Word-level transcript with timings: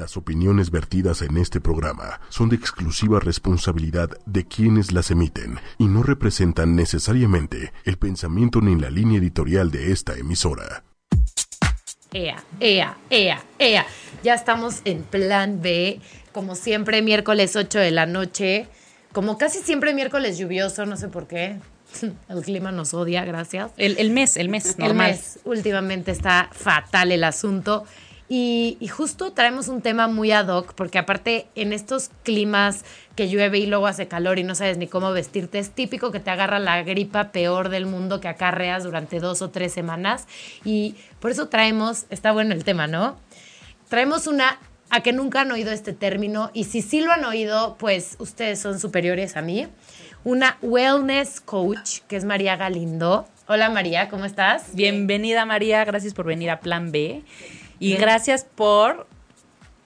Las 0.00 0.16
opiniones 0.16 0.70
vertidas 0.70 1.20
en 1.20 1.36
este 1.36 1.60
programa 1.60 2.22
son 2.30 2.48
de 2.48 2.56
exclusiva 2.56 3.20
responsabilidad 3.20 4.08
de 4.24 4.46
quienes 4.46 4.92
las 4.92 5.10
emiten 5.10 5.60
y 5.76 5.88
no 5.88 6.02
representan 6.02 6.74
necesariamente 6.74 7.74
el 7.84 7.98
pensamiento 7.98 8.62
ni 8.62 8.80
la 8.80 8.88
línea 8.88 9.18
editorial 9.18 9.70
de 9.70 9.92
esta 9.92 10.14
emisora. 10.16 10.84
Ea, 12.14 12.42
ea, 12.60 12.96
ea, 13.10 13.44
ea. 13.58 13.86
Ya 14.24 14.32
estamos 14.32 14.80
en 14.86 15.02
plan 15.02 15.60
B, 15.60 16.00
como 16.32 16.54
siempre, 16.54 17.02
miércoles 17.02 17.54
8 17.54 17.78
de 17.78 17.90
la 17.90 18.06
noche. 18.06 18.68
Como 19.12 19.36
casi 19.36 19.58
siempre 19.58 19.92
miércoles 19.92 20.38
lluvioso, 20.38 20.86
no 20.86 20.96
sé 20.96 21.08
por 21.08 21.26
qué. 21.26 21.58
El 22.30 22.40
clima 22.40 22.72
nos 22.72 22.94
odia, 22.94 23.26
gracias. 23.26 23.72
El, 23.76 23.98
el 23.98 24.12
mes, 24.12 24.38
el 24.38 24.48
mes, 24.48 24.76
El 24.78 24.86
normal. 24.86 25.10
mes, 25.10 25.40
últimamente 25.44 26.10
está 26.10 26.48
fatal 26.52 27.12
el 27.12 27.22
asunto. 27.22 27.84
Y, 28.32 28.78
justo 28.86 29.32
traemos 29.32 29.66
un 29.66 29.82
tema 29.82 30.06
muy 30.06 30.30
ad 30.30 30.46
hoc, 30.46 30.74
porque 30.74 30.98
aparte 30.98 31.48
en 31.56 31.72
estos 31.72 32.12
climas 32.22 32.84
que 33.16 33.28
llueve 33.28 33.58
y 33.58 33.66
luego 33.66 33.88
hace 33.88 34.06
calor 34.06 34.38
y 34.38 34.44
no 34.44 34.54
sabes 34.54 34.78
ni 34.78 34.86
cómo 34.86 35.10
vestirte, 35.10 35.58
es 35.58 35.70
típico 35.70 36.12
que 36.12 36.20
te 36.20 36.30
agarra 36.30 36.60
la 36.60 36.80
gripa 36.84 37.32
peor 37.32 37.70
del 37.70 37.86
mundo 37.86 38.20
que 38.20 38.28
acarreas 38.28 38.84
durante 38.84 39.18
dos 39.18 39.42
o 39.42 39.50
tres 39.50 39.72
semanas. 39.72 40.28
Y 40.64 40.94
por 41.18 41.32
eso 41.32 41.48
traemos, 41.48 42.06
está 42.08 42.30
bueno 42.30 42.54
el 42.54 42.62
tema, 42.62 42.86
¿no? 42.86 43.18
Traemos 43.88 44.28
una 44.28 44.60
a 44.90 45.02
que 45.02 45.12
nunca 45.12 45.40
han 45.40 45.50
oído 45.50 45.72
este 45.72 45.92
término 45.92 46.52
y 46.54 46.64
si 46.64 46.82
sí 46.82 47.00
lo 47.00 47.10
han 47.10 47.24
oído, 47.24 47.74
pues 47.80 48.14
ustedes 48.20 48.60
son 48.60 48.78
superiores 48.78 49.36
a 49.36 49.42
mí. 49.42 49.66
Una 50.22 50.56
wellness 50.62 51.40
coach, 51.40 52.02
que 52.06 52.14
es 52.14 52.24
María 52.24 52.54
Galindo. 52.54 53.26
Hola 53.48 53.70
María, 53.70 54.08
¿cómo 54.08 54.24
estás? 54.24 54.72
Bienvenida 54.72 55.44
María, 55.46 55.84
gracias 55.84 56.14
por 56.14 56.26
venir 56.26 56.50
a 56.50 56.60
Plan 56.60 56.92
B 56.92 57.24
y 57.80 57.96
gracias 57.96 58.44
por 58.44 59.08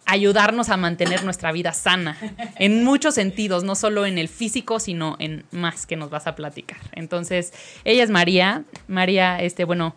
ayudarnos 0.07 0.69
a 0.69 0.77
mantener 0.77 1.25
nuestra 1.25 1.51
vida 1.51 1.73
sana 1.73 2.19
en 2.59 2.85
muchos 2.85 3.15
sentidos, 3.15 3.65
no 3.65 3.75
solo 3.75 4.05
en 4.05 4.19
el 4.19 4.29
físico, 4.29 4.79
sino 4.79 5.17
en 5.19 5.45
más 5.51 5.87
que 5.87 5.97
nos 5.97 6.11
vas 6.11 6.27
a 6.27 6.35
platicar. 6.35 6.77
Entonces, 6.93 7.55
ella 7.85 8.03
es 8.05 8.11
María. 8.11 8.65
María, 8.87 9.41
este, 9.41 9.65
bueno, 9.65 9.97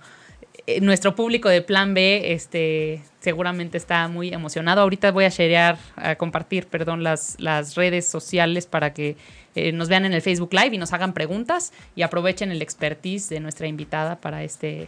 eh, 0.65 0.79
nuestro 0.79 1.13
público 1.13 1.49
de 1.49 1.61
Plan 1.61 1.93
B, 1.93 2.31
este, 2.31 3.01
seguramente 3.19 3.77
está 3.77 4.07
muy 4.07 4.29
emocionado. 4.29 4.79
Ahorita 4.81 5.11
voy 5.11 5.25
a 5.25 5.29
sharear, 5.29 5.77
a 5.97 6.15
compartir, 6.15 6.67
perdón, 6.67 7.03
las, 7.03 7.35
las 7.39 7.75
redes 7.75 8.07
sociales 8.07 8.65
para 8.65 8.93
que 8.93 9.17
eh, 9.55 9.73
nos 9.73 9.89
vean 9.89 10.05
en 10.05 10.13
el 10.13 10.21
Facebook 10.21 10.53
Live 10.53 10.73
y 10.73 10.77
nos 10.77 10.93
hagan 10.93 11.13
preguntas 11.13 11.73
y 11.97 12.03
aprovechen 12.03 12.51
el 12.51 12.61
expertise 12.61 13.27
de 13.27 13.41
nuestra 13.41 13.67
invitada 13.67 14.15
para 14.17 14.43
este, 14.43 14.83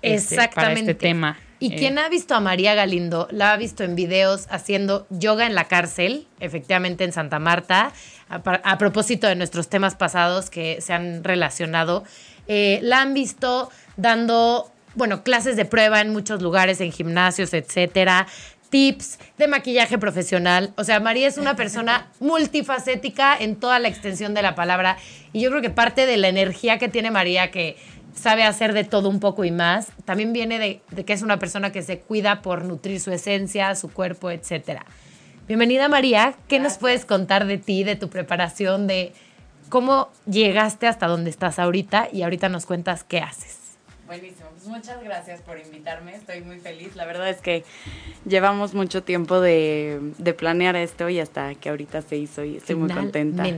este- 0.00 0.36
para 0.36 0.46
Exactamente. 0.46 0.80
este 0.80 0.94
tema. 0.94 1.38
Y 1.58 1.72
Eh, 1.72 1.76
quien 1.76 1.98
ha 1.98 2.08
visto 2.08 2.34
a 2.34 2.40
María 2.40 2.74
Galindo, 2.74 3.28
la 3.30 3.52
ha 3.52 3.56
visto 3.56 3.82
en 3.82 3.94
videos 3.94 4.46
haciendo 4.50 5.06
yoga 5.10 5.46
en 5.46 5.54
la 5.54 5.64
cárcel, 5.64 6.26
efectivamente 6.40 7.04
en 7.04 7.12
Santa 7.12 7.38
Marta, 7.38 7.92
a 8.28 8.78
propósito 8.78 9.26
de 9.28 9.36
nuestros 9.36 9.68
temas 9.68 9.94
pasados 9.94 10.50
que 10.50 10.80
se 10.80 10.92
han 10.92 11.22
relacionado. 11.22 12.04
Eh, 12.48 12.80
la 12.82 13.00
han 13.00 13.14
visto 13.14 13.70
dando, 13.96 14.70
bueno, 14.94 15.22
clases 15.22 15.56
de 15.56 15.64
prueba 15.64 16.00
en 16.00 16.10
muchos 16.10 16.42
lugares, 16.42 16.80
en 16.80 16.92
gimnasios, 16.92 17.54
etcétera. 17.54 18.26
Tips 18.68 19.18
de 19.38 19.46
maquillaje 19.46 19.96
profesional. 19.96 20.72
O 20.76 20.82
sea, 20.82 20.98
María 20.98 21.28
es 21.28 21.38
una 21.38 21.54
persona 21.54 22.08
multifacética 22.20 23.36
en 23.38 23.56
toda 23.56 23.78
la 23.78 23.88
extensión 23.88 24.34
de 24.34 24.42
la 24.42 24.54
palabra. 24.54 24.96
Y 25.32 25.40
yo 25.40 25.50
creo 25.50 25.62
que 25.62 25.70
parte 25.70 26.04
de 26.06 26.16
la 26.16 26.28
energía 26.28 26.78
que 26.78 26.88
tiene 26.88 27.10
María, 27.10 27.50
que 27.50 27.76
sabe 28.16 28.42
hacer 28.42 28.72
de 28.72 28.82
todo 28.82 29.08
un 29.08 29.20
poco 29.20 29.44
y 29.44 29.52
más, 29.52 29.88
también 30.04 30.32
viene 30.32 30.58
de, 30.58 30.80
de 30.90 31.04
que 31.04 31.12
es 31.12 31.22
una 31.22 31.38
persona 31.38 31.70
que 31.70 31.82
se 31.82 32.00
cuida 32.00 32.42
por 32.42 32.64
nutrir 32.64 33.00
su 33.00 33.12
esencia, 33.12 33.74
su 33.76 33.90
cuerpo, 33.90 34.30
etcétera. 34.30 34.84
Bienvenida 35.46 35.88
María, 35.88 36.34
¿qué 36.48 36.58
nos 36.58 36.78
puedes 36.78 37.04
contar 37.04 37.46
de 37.46 37.58
ti, 37.58 37.84
de 37.84 37.94
tu 37.94 38.08
preparación, 38.08 38.88
de 38.88 39.12
cómo 39.68 40.08
llegaste 40.28 40.88
hasta 40.88 41.06
donde 41.06 41.30
estás 41.30 41.60
ahorita 41.60 42.08
y 42.12 42.22
ahorita 42.22 42.48
nos 42.48 42.66
cuentas 42.66 43.04
qué 43.04 43.20
haces? 43.20 43.65
Buenísimo, 44.06 44.48
pues 44.50 44.66
muchas 44.66 45.02
gracias 45.02 45.40
por 45.40 45.58
invitarme, 45.58 46.14
estoy 46.14 46.40
muy 46.40 46.58
feliz. 46.60 46.94
La 46.94 47.04
verdad 47.06 47.28
es 47.28 47.38
que 47.40 47.64
llevamos 48.24 48.72
mucho 48.74 49.02
tiempo 49.02 49.40
de, 49.40 49.98
de 50.18 50.32
planear 50.34 50.76
esto 50.76 51.08
y 51.08 51.18
hasta 51.18 51.54
que 51.56 51.70
ahorita 51.70 52.02
se 52.02 52.16
hizo 52.16 52.44
y 52.44 52.56
estoy 52.58 52.76
muy 52.76 52.90
contenta. 52.90 53.44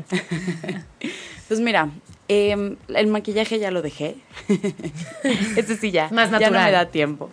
Pues 1.49 1.61
mira, 1.61 1.89
em, 2.29 2.77
el 2.95 3.07
maquillaje 3.07 3.59
ya 3.59 3.71
lo 3.71 3.81
dejé. 3.81 4.17
Ese 5.57 5.77
sí 5.79 5.91
ya, 5.91 6.11
Más 6.11 6.29
ya 6.31 6.37
no 6.39 6.41
natural. 6.41 6.65
me 6.67 6.73
da 6.73 6.87
tiempo. 6.91 7.31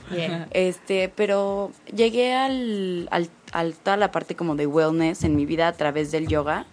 Este, 0.52 1.10
pero 1.14 1.74
llegué 1.94 2.34
al, 2.34 3.10
al, 3.12 3.30
al- 3.52 3.74
toda 3.74 3.98
la 3.98 4.12
parte 4.12 4.36
como 4.38 4.56
de 4.56 4.68
wellness 4.68 5.26
en 5.26 5.36
mi 5.36 5.46
vida 5.46 5.68
a 5.68 5.74
través 5.74 6.12
del 6.14 6.28
yoga. 6.30 6.66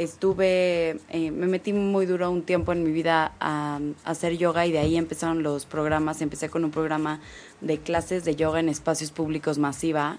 Estuve, 0.00 0.98
eh, 1.10 1.30
me 1.30 1.46
metí 1.46 1.74
muy 1.74 2.06
duro 2.06 2.30
un 2.30 2.40
tiempo 2.40 2.72
en 2.72 2.82
mi 2.82 2.90
vida 2.90 3.34
a, 3.38 3.78
a 4.04 4.10
hacer 4.10 4.38
yoga 4.38 4.64
y 4.64 4.72
de 4.72 4.78
ahí 4.78 4.96
empezaron 4.96 5.42
los 5.42 5.66
programas. 5.66 6.22
Empecé 6.22 6.48
con 6.48 6.64
un 6.64 6.70
programa 6.70 7.20
de 7.60 7.76
clases 7.76 8.24
de 8.24 8.34
yoga 8.34 8.60
en 8.60 8.70
espacios 8.70 9.10
públicos 9.10 9.58
masiva, 9.58 10.16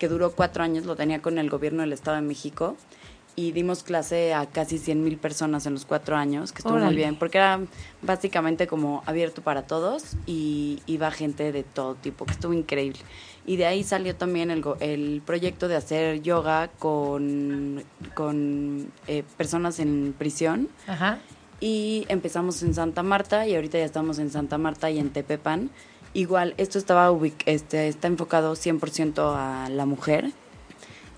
que 0.00 0.08
duró 0.08 0.32
cuatro 0.32 0.64
años, 0.64 0.84
lo 0.84 0.96
tenía 0.96 1.22
con 1.22 1.38
el 1.38 1.48
gobierno 1.48 1.82
del 1.82 1.92
Estado 1.92 2.16
de 2.16 2.22
México. 2.22 2.76
Y 3.36 3.52
dimos 3.52 3.84
clase 3.84 4.34
a 4.34 4.46
casi 4.46 4.78
100 4.78 5.04
mil 5.04 5.16
personas 5.16 5.64
en 5.64 5.74
los 5.74 5.84
cuatro 5.84 6.16
años, 6.16 6.50
que 6.50 6.58
estuvo 6.58 6.74
Órale. 6.74 6.86
muy 6.86 6.96
bien, 6.96 7.14
porque 7.14 7.38
era 7.38 7.60
básicamente 8.02 8.66
como 8.66 9.04
abierto 9.06 9.42
para 9.42 9.62
todos 9.62 10.16
y 10.26 10.82
iba 10.86 11.08
gente 11.12 11.52
de 11.52 11.62
todo 11.62 11.94
tipo, 11.94 12.26
que 12.26 12.32
estuvo 12.32 12.52
increíble. 12.52 12.98
Y 13.46 13.56
de 13.56 13.66
ahí 13.66 13.82
salió 13.84 14.14
también 14.14 14.50
el, 14.50 14.62
el 14.80 15.22
proyecto 15.24 15.66
de 15.68 15.76
hacer 15.76 16.22
yoga 16.22 16.68
con, 16.78 17.82
con 18.14 18.88
eh, 19.06 19.24
personas 19.36 19.80
en 19.80 20.14
prisión. 20.16 20.68
Ajá. 20.86 21.18
Y 21.58 22.06
empezamos 22.08 22.62
en 22.62 22.74
Santa 22.74 23.02
Marta 23.02 23.46
y 23.46 23.54
ahorita 23.54 23.78
ya 23.78 23.84
estamos 23.84 24.18
en 24.18 24.30
Santa 24.30 24.56
Marta 24.58 24.90
y 24.90 24.98
en 24.98 25.10
Tepepan. 25.10 25.70
Igual, 26.14 26.54
esto 26.58 26.78
estaba 26.78 27.16
este, 27.46 27.88
está 27.88 28.08
enfocado 28.08 28.54
100% 28.54 29.34
a 29.36 29.68
la 29.68 29.86
mujer. 29.86 30.32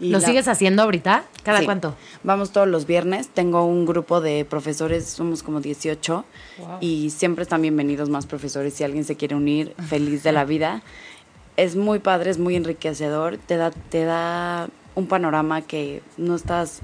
Y 0.01 0.11
¿Lo 0.11 0.19
la- 0.19 0.27
sigues 0.27 0.49
haciendo 0.49 0.83
ahorita? 0.83 1.25
¿Cada 1.45 1.61
Sí. 1.61 1.65
cuánto? 1.65 1.95
Vamos 2.25 2.51
todos 2.51 2.67
los 2.67 2.87
viernes. 2.87 3.29
Tengo 3.29 3.65
un 3.65 3.87
grupo 3.87 4.21
de 4.21 4.45
profesores, 4.45 5.07
somos 5.07 5.43
como 5.45 5.61
18. 5.61 6.25
Y 6.81 7.11
siempre 7.11 7.43
están 7.45 7.63
bienvenidos 7.63 8.09
más 8.11 8.27
profesores. 8.27 8.75
Si 8.75 8.83
alguien 8.85 9.05
se 9.05 9.17
quiere 9.17 9.37
unir, 9.37 9.75
feliz 9.89 10.23
de 10.25 10.33
la 10.33 10.45
vida. 10.45 10.83
Es 11.57 11.77
muy 11.77 11.99
padre, 11.99 12.31
es 12.31 12.39
muy 12.39 12.57
enriquecedor. 12.57 13.37
Te 13.37 13.57
da, 13.57 13.71
te 13.71 14.05
da 14.05 14.69
un 14.95 15.07
panorama 15.07 15.63
que 15.63 16.03
no 16.17 16.35
estás, 16.35 16.81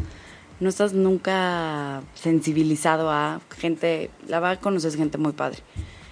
no 0.60 0.68
estás 0.68 0.92
nunca 0.92 2.02
sensibilizado 2.14 3.10
a 3.10 3.40
gente. 3.56 4.10
La 4.26 4.40
verdad, 4.40 4.60
conoces 4.60 4.96
gente 4.96 5.18
muy 5.18 5.32
padre. 5.32 5.58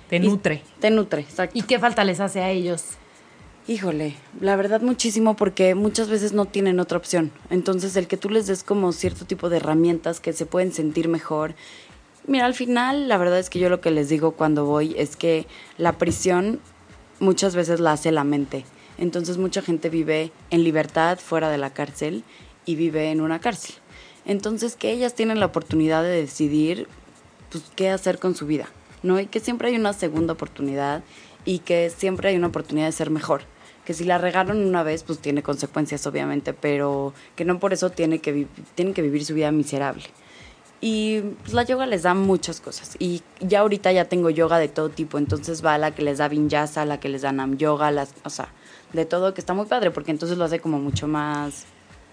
Te 0.08 0.16
Y 0.16 0.20
nutre. 0.20 0.62
Te 0.80 0.90
nutre, 0.90 1.22
exacto. 1.22 1.58
¿Y 1.58 1.62
qué 1.62 1.78
falta 1.78 2.04
les 2.04 2.20
hace 2.20 2.40
a 2.40 2.50
ellos? 2.50 2.84
Híjole, 3.68 4.14
la 4.40 4.54
verdad 4.54 4.80
muchísimo 4.80 5.34
porque 5.34 5.74
muchas 5.74 6.08
veces 6.08 6.32
no 6.32 6.44
tienen 6.44 6.78
otra 6.78 6.98
opción. 6.98 7.32
Entonces 7.50 7.96
el 7.96 8.06
que 8.06 8.16
tú 8.16 8.30
les 8.30 8.46
des 8.46 8.62
como 8.62 8.92
cierto 8.92 9.24
tipo 9.24 9.48
de 9.48 9.56
herramientas 9.56 10.20
que 10.20 10.32
se 10.32 10.46
pueden 10.46 10.72
sentir 10.72 11.08
mejor. 11.08 11.56
Mira, 12.28 12.46
al 12.46 12.54
final 12.54 13.08
la 13.08 13.18
verdad 13.18 13.40
es 13.40 13.50
que 13.50 13.58
yo 13.58 13.68
lo 13.68 13.80
que 13.80 13.90
les 13.90 14.08
digo 14.08 14.32
cuando 14.32 14.66
voy 14.66 14.94
es 14.96 15.16
que 15.16 15.48
la 15.78 15.94
prisión 15.98 16.60
muchas 17.20 17.54
veces 17.54 17.80
la 17.80 17.92
hace 17.92 18.12
la 18.12 18.24
mente. 18.24 18.64
Entonces 18.98 19.38
mucha 19.38 19.62
gente 19.62 19.90
vive 19.90 20.32
en 20.50 20.64
libertad 20.64 21.18
fuera 21.18 21.50
de 21.50 21.58
la 21.58 21.70
cárcel 21.70 22.24
y 22.64 22.76
vive 22.76 23.10
en 23.10 23.20
una 23.20 23.40
cárcel. 23.40 23.74
Entonces 24.24 24.76
que 24.76 24.90
ellas 24.90 25.14
tienen 25.14 25.40
la 25.40 25.46
oportunidad 25.46 26.02
de 26.02 26.08
decidir 26.08 26.88
pues, 27.50 27.64
qué 27.76 27.90
hacer 27.90 28.18
con 28.18 28.34
su 28.34 28.46
vida, 28.46 28.68
¿no? 29.02 29.20
Y 29.20 29.26
que 29.26 29.40
siempre 29.40 29.68
hay 29.68 29.76
una 29.76 29.92
segunda 29.92 30.32
oportunidad 30.32 31.04
y 31.44 31.60
que 31.60 31.90
siempre 31.90 32.30
hay 32.30 32.36
una 32.36 32.48
oportunidad 32.48 32.86
de 32.86 32.92
ser 32.92 33.10
mejor. 33.10 33.42
Que 33.84 33.94
si 33.94 34.04
la 34.04 34.18
regaron 34.18 34.66
una 34.66 34.82
vez, 34.82 35.04
pues 35.04 35.20
tiene 35.20 35.44
consecuencias, 35.44 36.06
obviamente, 36.08 36.52
pero 36.52 37.14
que 37.36 37.44
no 37.44 37.60
por 37.60 37.72
eso 37.72 37.90
tiene 37.90 38.18
que 38.18 38.48
tienen 38.74 38.94
que 38.94 39.02
vivir 39.02 39.24
su 39.24 39.32
vida 39.32 39.52
miserable. 39.52 40.02
Y 40.80 41.20
pues, 41.42 41.54
la 41.54 41.62
yoga 41.62 41.86
les 41.86 42.02
da 42.02 42.14
muchas 42.14 42.60
cosas. 42.60 42.96
Y 42.98 43.22
ya 43.40 43.60
ahorita 43.60 43.92
ya 43.92 44.04
tengo 44.04 44.30
yoga 44.30 44.58
de 44.58 44.68
todo 44.68 44.88
tipo. 44.88 45.18
Entonces 45.18 45.64
va 45.64 45.78
la 45.78 45.92
que 45.92 46.02
les 46.02 46.18
da 46.18 46.28
vinyasa, 46.28 46.84
la 46.84 47.00
que 47.00 47.08
les 47.08 47.22
da 47.22 47.32
nam 47.32 47.56
yoga, 47.56 47.90
las, 47.90 48.10
o 48.24 48.30
sea, 48.30 48.48
de 48.92 49.04
todo 49.04 49.34
que 49.34 49.40
está 49.40 49.54
muy 49.54 49.66
padre 49.66 49.90
porque 49.90 50.10
entonces 50.10 50.36
lo 50.38 50.44
hace 50.44 50.60
como 50.60 50.78
mucho 50.78 51.06
más... 51.06 51.64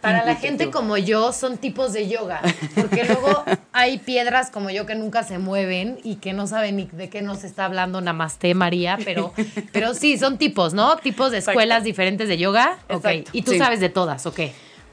Para 0.01 0.25
la 0.25 0.35
gente 0.35 0.69
como 0.69 0.97
yo 0.97 1.31
son 1.31 1.57
tipos 1.57 1.93
de 1.93 2.09
yoga, 2.09 2.41
porque 2.75 3.05
luego 3.05 3.45
hay 3.71 3.99
piedras 3.99 4.51
como 4.51 4.69
yo 4.69 4.85
que 4.85 4.95
nunca 4.95 5.23
se 5.23 5.37
mueven 5.37 5.97
y 6.03 6.17
que 6.17 6.33
no 6.33 6.45
saben 6.45 6.75
ni 6.75 6.87
de 6.87 7.09
qué 7.09 7.21
nos 7.21 7.45
está 7.45 7.63
hablando 7.63 8.01
Namaste 8.01 8.53
María, 8.53 8.97
pero, 9.05 9.31
pero 9.71 9.93
sí, 9.93 10.17
son 10.17 10.37
tipos, 10.37 10.73
¿no? 10.73 10.97
Tipos 10.97 11.31
de 11.31 11.37
escuelas 11.37 11.77
Exacto. 11.77 11.85
diferentes 11.85 12.27
de 12.27 12.37
yoga. 12.37 12.79
Ok. 12.89 13.05
Exacto, 13.05 13.29
Y 13.31 13.43
tú 13.43 13.51
sí. 13.51 13.59
sabes 13.59 13.79
de 13.79 13.87
todas, 13.87 14.25
ok. 14.25 14.41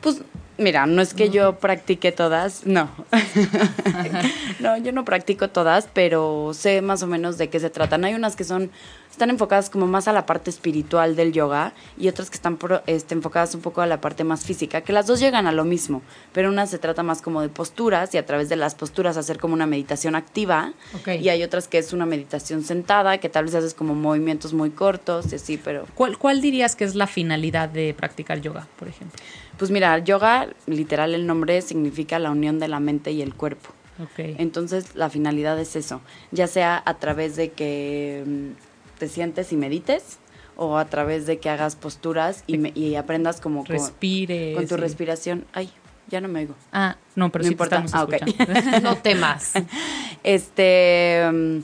Pues 0.01 0.23
mira, 0.61 0.87
no 0.87 1.03
es 1.03 1.15
que 1.15 1.31
yo 1.31 1.59
practique 1.59 2.13
todas, 2.13 2.65
no. 2.67 2.89
no, 4.61 4.77
yo 4.77 4.93
no 4.93 5.05
practico 5.05 5.49
todas, 5.49 5.89
pero 5.93 6.53
sé 6.55 6.83
más 6.83 7.03
o 7.03 7.07
menos 7.07 7.39
de 7.39 7.49
qué 7.49 7.61
se 7.61 7.71
tratan. 7.71 8.05
Hay 8.05 8.15
unas 8.15 8.37
que 8.37 8.45
son 8.45 8.71
están 9.11 9.29
enfocadas 9.31 9.69
como 9.71 9.87
más 9.89 10.07
a 10.09 10.13
la 10.13 10.25
parte 10.25 10.51
espiritual 10.51 11.17
del 11.17 11.33
yoga 11.33 11.73
y 11.99 12.09
otras 12.09 12.31
que 12.31 12.37
están 12.37 12.57
pro- 12.57 12.83
este, 12.87 13.15
enfocadas 13.15 13.55
un 13.57 13.61
poco 13.61 13.81
a 13.83 13.87
la 13.87 14.01
parte 14.01 14.23
más 14.23 14.45
física, 14.45 14.83
que 14.83 14.93
las 14.93 15.07
dos 15.09 15.19
llegan 15.19 15.47
a 15.49 15.53
lo 15.53 15.65
mismo, 15.65 16.01
pero 16.33 16.49
una 16.49 16.67
se 16.67 16.79
trata 16.79 17.03
más 17.03 17.21
como 17.21 17.43
de 17.43 17.49
posturas 17.49 18.15
y 18.15 18.19
a 18.19 18.25
través 18.25 18.49
de 18.49 18.55
las 18.57 18.77
posturas 18.77 19.17
hacer 19.17 19.39
como 19.39 19.53
una 19.53 19.67
meditación 19.67 20.15
activa 20.15 20.73
Ok. 20.95 21.09
y 21.21 21.29
hay 21.29 21.43
otras 21.43 21.67
que 21.67 21.79
es 21.79 21.93
una 21.93 22.07
meditación 22.07 22.63
sentada, 22.63 23.19
que 23.19 23.29
tal 23.29 23.47
vez 23.47 23.55
haces 23.57 23.75
como 23.75 23.95
movimientos 23.95 24.55
muy 24.55 24.71
cortos 24.71 25.33
y 25.33 25.35
así, 25.35 25.57
pero 25.59 25.87
¿Cuál, 25.95 26.17
¿Cuál 26.17 26.41
dirías 26.41 26.77
que 26.77 26.85
es 26.85 26.95
la 26.95 27.09
finalidad 27.09 27.69
de 27.69 27.93
practicar 27.95 28.41
yoga, 28.41 28.69
por 28.79 28.87
ejemplo? 28.89 29.19
Pues 29.61 29.71
mira, 29.71 29.99
yoga, 29.99 30.49
literal 30.67 31.15
el 31.15 31.27
nombre 31.27 31.61
significa 31.63 32.19
la 32.19 32.31
unión 32.31 32.59
de 32.59 32.67
la 32.67 32.81
mente 32.81 33.13
y 33.13 33.21
el 33.23 33.35
cuerpo. 33.35 33.69
Ok. 34.03 34.19
Entonces 34.39 34.97
la 34.97 35.11
finalidad 35.11 35.61
es 35.61 35.77
eso, 35.77 36.01
ya 36.33 36.47
sea 36.47 36.83
a 36.85 36.95
través 36.95 37.37
de 37.37 37.51
que 37.51 38.25
mm, 38.27 38.99
te 38.99 39.07
sientes 39.09 39.53
y 39.53 39.57
medites 39.57 40.19
o 40.57 40.79
a 40.79 40.87
través 40.87 41.27
de 41.27 41.39
que 41.39 41.51
hagas 41.51 41.77
posturas 41.77 42.43
y, 42.47 42.57
me- 42.57 42.73
y 42.75 42.95
aprendas 42.95 43.41
como 43.43 43.61
con, 43.65 43.77
Respire. 43.77 44.55
con 44.55 44.67
tu 44.67 44.77
sí. 44.77 44.81
respiración. 44.81 45.45
Ay, 45.53 45.71
ya 46.09 46.21
no 46.23 46.29
me 46.29 46.41
oigo. 46.41 46.55
Ah, 46.73 46.97
no, 47.15 47.31
pero 47.31 47.43
No 47.45 47.49
sí 47.49 47.53
importa. 47.53 47.81
te 47.81 47.87
estamos 47.87 48.11
Ah, 48.11 48.17
ok. 48.17 48.27
escuchando. 48.27 48.81
No 48.83 48.97
temas. 48.97 49.53
Este 50.25 51.29
mm, 51.33 51.59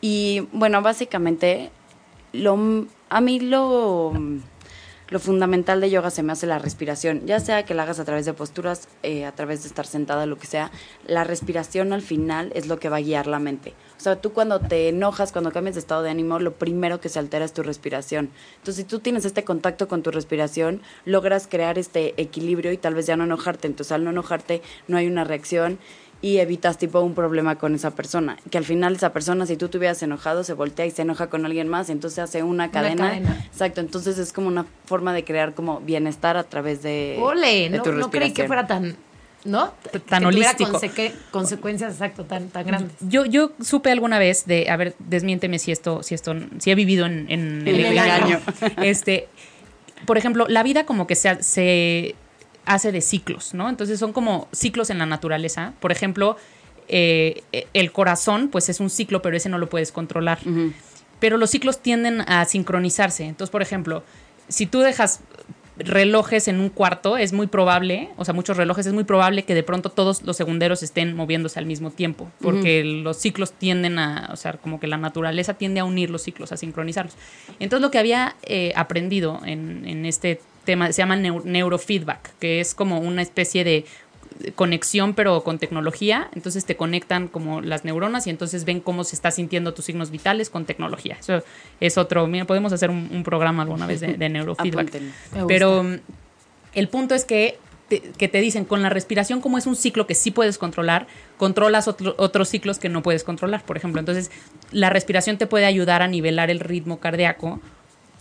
y 0.00 0.40
bueno, 0.52 0.82
básicamente 0.82 1.70
lo 2.32 2.86
a 3.08 3.20
mí 3.20 3.40
lo 3.40 4.12
mm, 4.14 4.38
lo 5.10 5.20
fundamental 5.20 5.80
de 5.80 5.90
yoga 5.90 6.10
se 6.10 6.22
me 6.22 6.32
hace 6.32 6.46
la 6.46 6.58
respiración, 6.58 7.26
ya 7.26 7.40
sea 7.40 7.64
que 7.64 7.74
la 7.74 7.84
hagas 7.84 7.98
a 7.98 8.04
través 8.04 8.26
de 8.26 8.34
posturas, 8.34 8.88
eh, 9.02 9.24
a 9.24 9.32
través 9.32 9.62
de 9.62 9.68
estar 9.68 9.86
sentada, 9.86 10.26
lo 10.26 10.36
que 10.36 10.46
sea, 10.46 10.70
la 11.06 11.24
respiración 11.24 11.92
al 11.92 12.02
final 12.02 12.52
es 12.54 12.66
lo 12.66 12.78
que 12.78 12.88
va 12.88 12.98
a 12.98 13.00
guiar 13.00 13.26
la 13.26 13.38
mente. 13.38 13.74
O 13.96 14.00
sea, 14.00 14.20
tú 14.20 14.32
cuando 14.32 14.60
te 14.60 14.88
enojas, 14.88 15.32
cuando 15.32 15.50
cambias 15.50 15.74
de 15.74 15.80
estado 15.80 16.02
de 16.02 16.10
ánimo, 16.10 16.38
lo 16.38 16.52
primero 16.52 17.00
que 17.00 17.08
se 17.08 17.18
altera 17.18 17.44
es 17.44 17.52
tu 17.52 17.62
respiración. 17.62 18.30
Entonces, 18.58 18.76
si 18.76 18.84
tú 18.84 19.00
tienes 19.00 19.24
este 19.24 19.44
contacto 19.44 19.88
con 19.88 20.02
tu 20.02 20.10
respiración, 20.10 20.82
logras 21.04 21.48
crear 21.48 21.78
este 21.78 22.20
equilibrio 22.20 22.70
y 22.72 22.76
tal 22.76 22.94
vez 22.94 23.06
ya 23.06 23.16
no 23.16 23.24
enojarte. 23.24 23.66
Entonces, 23.66 23.92
al 23.92 24.04
no 24.04 24.10
enojarte, 24.10 24.62
no 24.86 24.98
hay 24.98 25.06
una 25.06 25.24
reacción 25.24 25.78
y 26.20 26.38
evitas 26.38 26.78
tipo 26.78 27.00
un 27.00 27.14
problema 27.14 27.56
con 27.56 27.74
esa 27.76 27.92
persona. 27.92 28.36
Que 28.50 28.58
al 28.58 28.64
final 28.64 28.96
esa 28.96 29.12
persona, 29.12 29.46
si 29.46 29.56
tú 29.56 29.68
te 29.68 29.78
hubieras 29.78 30.02
enojado, 30.02 30.42
se 30.42 30.52
voltea 30.52 30.84
y 30.84 30.90
se 30.90 31.02
enoja 31.02 31.28
con 31.28 31.46
alguien 31.46 31.68
más, 31.68 31.90
entonces 31.90 32.18
hace 32.18 32.42
una 32.42 32.70
cadena. 32.72 33.08
cadena. 33.10 33.44
Exacto, 33.46 33.80
entonces 33.80 34.18
es 34.18 34.32
como 34.32 34.48
una 34.48 34.66
forma 34.86 35.12
de 35.12 35.22
crear 35.24 35.54
como 35.54 35.80
bienestar 35.80 36.36
a 36.36 36.44
través 36.44 36.82
de, 36.82 37.16
Ole, 37.20 37.70
de 37.70 37.76
no, 37.76 37.82
tu 37.84 37.92
no 37.92 38.10
creí 38.10 38.32
que 38.32 38.48
fuera 38.48 38.66
tan, 38.66 38.96
¿no? 39.44 39.72
Tan 40.08 40.24
que 40.24 40.30
tuviera 40.30 40.56
holístico. 40.56 40.80
consecuencias, 41.30 41.92
exacto, 41.92 42.24
tan, 42.24 42.48
tan 42.48 42.66
grandes. 42.66 42.96
Yo, 43.00 43.24
yo 43.24 43.52
supe 43.62 43.92
alguna 43.92 44.18
vez 44.18 44.44
de, 44.44 44.68
a 44.70 44.76
ver, 44.76 44.96
desmiénteme 44.98 45.60
si 45.60 45.70
esto, 45.70 46.02
si 46.02 46.16
esto, 46.16 46.34
si 46.58 46.72
he 46.72 46.74
vivido 46.74 47.06
en, 47.06 47.26
en 47.30 47.68
el 47.68 47.68
En 47.68 47.86
el 47.86 47.86
engaño. 47.98 48.40
engaño. 48.60 48.82
Este, 48.82 49.28
por 50.04 50.18
ejemplo, 50.18 50.46
la 50.48 50.64
vida 50.64 50.84
como 50.84 51.06
que 51.06 51.14
se, 51.14 51.40
se 51.44 52.16
hace 52.68 52.92
de 52.92 53.00
ciclos, 53.00 53.54
¿no? 53.54 53.68
Entonces 53.68 53.98
son 53.98 54.12
como 54.12 54.46
ciclos 54.52 54.90
en 54.90 54.98
la 54.98 55.06
naturaleza. 55.06 55.72
Por 55.80 55.90
ejemplo, 55.90 56.36
eh, 56.86 57.42
el 57.72 57.92
corazón, 57.92 58.48
pues 58.48 58.68
es 58.68 58.78
un 58.78 58.90
ciclo, 58.90 59.22
pero 59.22 59.36
ese 59.36 59.48
no 59.48 59.58
lo 59.58 59.68
puedes 59.68 59.90
controlar. 59.90 60.38
Pero 61.18 61.36
los 61.36 61.50
ciclos 61.50 61.80
tienden 61.80 62.20
a 62.20 62.44
sincronizarse. 62.44 63.24
Entonces, 63.24 63.50
por 63.50 63.62
ejemplo, 63.62 64.04
si 64.48 64.66
tú 64.66 64.80
dejas 64.80 65.20
relojes 65.78 66.48
en 66.48 66.60
un 66.60 66.68
cuarto, 66.70 67.16
es 67.16 67.32
muy 67.32 67.46
probable, 67.46 68.10
o 68.16 68.24
sea, 68.24 68.34
muchos 68.34 68.56
relojes, 68.56 68.86
es 68.86 68.92
muy 68.92 69.04
probable 69.04 69.44
que 69.44 69.54
de 69.54 69.62
pronto 69.62 69.90
todos 69.90 70.22
los 70.22 70.36
segunderos 70.36 70.82
estén 70.82 71.14
moviéndose 71.14 71.58
al 71.58 71.66
mismo 71.66 71.90
tiempo, 71.90 72.30
porque 72.40 72.82
los 72.84 73.16
ciclos 73.16 73.52
tienden 73.52 73.98
a, 73.98 74.28
o 74.32 74.36
sea, 74.36 74.54
como 74.54 74.80
que 74.80 74.88
la 74.88 74.96
naturaleza 74.96 75.54
tiende 75.54 75.80
a 75.80 75.84
unir 75.84 76.10
los 76.10 76.22
ciclos, 76.22 76.52
a 76.52 76.56
sincronizarlos. 76.56 77.14
Entonces, 77.60 77.82
lo 77.82 77.90
que 77.90 77.98
había 77.98 78.34
eh, 78.42 78.72
aprendido 78.74 79.40
en, 79.44 79.84
en 79.86 80.04
este 80.04 80.40
tema 80.68 80.92
se 80.92 80.98
llama 81.02 81.16
neu- 81.16 81.44
neurofeedback, 81.44 82.36
que 82.38 82.60
es 82.60 82.74
como 82.74 83.00
una 83.00 83.22
especie 83.22 83.64
de 83.64 83.84
conexión 84.54 85.14
pero 85.14 85.42
con 85.42 85.58
tecnología, 85.58 86.28
entonces 86.34 86.64
te 86.64 86.76
conectan 86.76 87.26
como 87.28 87.60
las 87.60 87.84
neuronas 87.84 88.26
y 88.26 88.30
entonces 88.30 88.64
ven 88.64 88.80
cómo 88.80 89.02
se 89.02 89.16
está 89.16 89.30
sintiendo 89.30 89.72
tus 89.74 89.86
signos 89.86 90.10
vitales 90.10 90.50
con 90.50 90.64
tecnología. 90.64 91.16
Eso 91.18 91.42
es 91.80 91.98
otro, 91.98 92.26
mira, 92.26 92.44
podemos 92.44 92.72
hacer 92.72 92.90
un, 92.90 93.08
un 93.12 93.22
programa 93.24 93.62
alguna 93.62 93.86
vez 93.86 94.00
de, 94.00 94.14
de 94.14 94.28
neurofeedback. 94.34 94.90
Pero 95.48 95.82
mm, 95.82 95.94
el 96.74 96.88
punto 96.88 97.14
es 97.14 97.24
que 97.24 97.58
te, 97.88 98.00
que 98.00 98.28
te 98.28 98.40
dicen 98.40 98.64
con 98.66 98.82
la 98.82 98.90
respiración 98.90 99.40
como 99.40 99.56
es 99.58 99.66
un 99.66 99.74
ciclo 99.74 100.06
que 100.06 100.14
sí 100.14 100.30
puedes 100.30 100.58
controlar, 100.58 101.06
controlas 101.38 101.88
otro- 101.88 102.14
otros 102.18 102.48
ciclos 102.48 102.78
que 102.78 102.90
no 102.90 103.02
puedes 103.02 103.24
controlar, 103.24 103.62
por 103.64 103.76
ejemplo. 103.78 103.98
Entonces, 103.98 104.30
la 104.72 104.90
respiración 104.90 105.38
te 105.38 105.46
puede 105.46 105.64
ayudar 105.64 106.02
a 106.02 106.06
nivelar 106.06 106.50
el 106.50 106.60
ritmo 106.60 107.00
cardíaco 107.00 107.60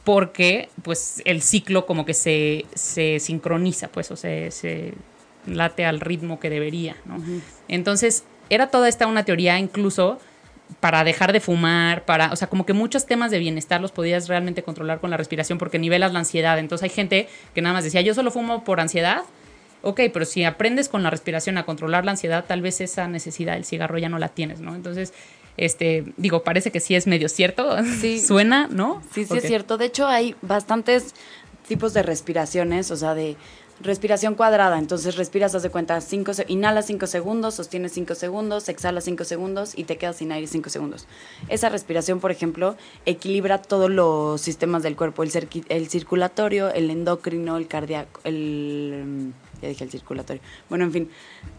porque 0.08 0.70
pues 0.84 1.22
el 1.26 1.42
ciclo 1.42 1.86
como 1.86 2.06
que 2.06 2.14
se, 2.14 2.66
se 2.74 3.20
sincroniza, 3.20 3.90
pues, 3.90 4.10
o 4.10 4.16
se, 4.16 4.52
se 4.52 4.94
late 5.46 5.84
al 5.86 6.00
ritmo 6.00 6.40
que 6.40 6.50
debería, 6.50 6.96
¿no? 7.04 7.18
Entonces, 7.68 8.24
era 8.50 8.68
toda 8.68 8.88
esta 8.88 9.06
una 9.06 9.26
teoría 9.26 9.60
incluso 9.60 10.18
para 10.80 11.04
dejar 11.04 11.34
de 11.34 11.42
fumar, 11.42 12.06
para, 12.06 12.32
o 12.32 12.38
sea, 12.38 12.48
como 12.48 12.66
que 12.66 12.72
muchos 12.72 13.06
temas 13.06 13.32
de 13.32 13.40
bienestar 13.40 13.82
los 13.82 13.92
podías 13.92 14.30
realmente 14.30 14.64
controlar 14.64 15.02
con 15.02 15.10
la 15.10 15.18
respiración 15.18 15.58
porque 15.58 15.78
nivelas 15.78 16.14
la 16.14 16.20
ansiedad. 16.20 16.58
Entonces 16.58 16.84
hay 16.84 16.96
gente 16.96 17.28
que 17.54 17.62
nada 17.62 17.74
más 17.74 17.84
decía, 17.84 18.00
yo 18.00 18.14
solo 18.14 18.32
fumo 18.32 18.64
por 18.64 18.80
ansiedad. 18.80 19.24
Ok, 19.82 20.00
pero 20.14 20.24
si 20.24 20.46
aprendes 20.46 20.88
con 20.88 21.04
la 21.04 21.10
respiración 21.10 21.58
a 21.58 21.66
controlar 21.66 22.06
la 22.06 22.12
ansiedad, 22.12 22.46
tal 22.46 22.62
vez 22.62 22.80
esa 22.80 23.10
necesidad 23.10 23.56
del 23.56 23.66
cigarro 23.66 23.98
ya 23.98 24.08
no 24.08 24.20
la 24.20 24.30
tienes, 24.30 24.62
¿no? 24.62 24.74
Entonces, 24.74 25.14
este, 25.58 26.06
digo, 26.18 26.44
parece 26.44 26.72
que 26.72 26.80
sí 26.80 26.96
es 26.96 27.08
medio 27.08 27.30
cierto. 27.30 27.76
Sí. 28.02 28.20
Suena, 28.20 28.68
¿no? 28.68 29.02
Sí, 29.12 29.26
sí 29.26 29.38
es 29.38 29.44
cierto. 29.44 29.78
De 29.78 29.86
hecho, 29.86 30.08
hay 30.08 30.36
bastantes 30.42 31.16
tipos 31.68 31.94
de 31.94 32.04
respiraciones, 32.04 32.92
o 32.92 32.96
sea, 32.96 33.16
de 33.16 33.38
respiración 33.82 34.36
cuadrada. 34.36 34.78
Entonces, 34.80 35.16
respiras, 35.16 35.56
haz 35.56 35.64
de 35.64 35.70
cuenta, 35.70 36.00
cinco, 36.02 36.32
inhalas 36.48 36.88
5 36.88 37.08
segundos, 37.08 37.56
sostienes 37.56 37.92
5 37.94 38.16
segundos, 38.16 38.70
exhalas 38.70 39.04
5 39.06 39.24
segundos 39.24 39.78
y 39.78 39.84
te 39.84 39.98
quedas 39.98 40.18
sin 40.18 40.32
aire 40.32 40.48
5 40.48 40.70
segundos. 40.70 41.08
Esa 41.50 41.70
respiración, 41.70 42.20
por 42.20 42.32
ejemplo, 42.32 42.76
equilibra 43.06 43.62
todos 43.62 43.90
los 43.90 44.42
sistemas 44.42 44.84
del 44.84 44.96
cuerpo, 44.96 45.24
el, 45.24 45.90
circulatorio, 45.90 46.72
el 46.72 46.90
endocrino, 46.90 47.58
el 47.58 47.68
cardíaco, 47.68 48.22
el... 48.24 49.34
Ya 49.62 49.70
dije 49.70 49.84
el 49.84 49.92
circulatorio. 49.92 50.42
Bueno, 50.70 50.86
en 50.86 50.92
fin, 50.92 51.10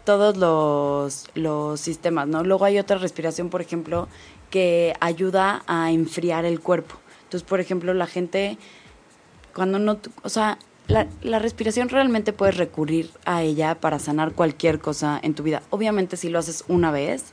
todos 0.04 0.36
los, 0.36 1.26
los 1.34 1.80
sistemas, 1.80 2.28
¿no? 2.28 2.44
Luego 2.44 2.64
hay 2.64 2.78
otra 2.78 2.98
respiración, 2.98 3.50
por 3.50 3.60
ejemplo, 3.60 4.08
que 4.50 4.94
ayuda 5.00 5.62
a 5.66 5.90
enfriar 5.92 6.44
el 6.44 6.60
cuerpo. 6.60 6.96
Entonces, 7.24 7.48
por 7.48 7.60
ejemplo, 7.60 7.92
la 7.94 8.06
gente 8.06 8.58
cuando 9.54 9.78
no, 9.78 9.98
o 10.22 10.28
sea, 10.28 10.58
la, 10.86 11.06
la 11.22 11.38
respiración 11.38 11.88
realmente 11.88 12.32
puedes 12.32 12.56
recurrir 12.56 13.10
a 13.24 13.42
ella 13.42 13.74
para 13.74 13.98
sanar 13.98 14.32
cualquier 14.32 14.78
cosa 14.78 15.18
en 15.22 15.34
tu 15.34 15.42
vida. 15.42 15.62
Obviamente 15.70 16.16
si 16.16 16.28
lo 16.28 16.38
haces 16.38 16.64
una 16.68 16.90
vez, 16.90 17.32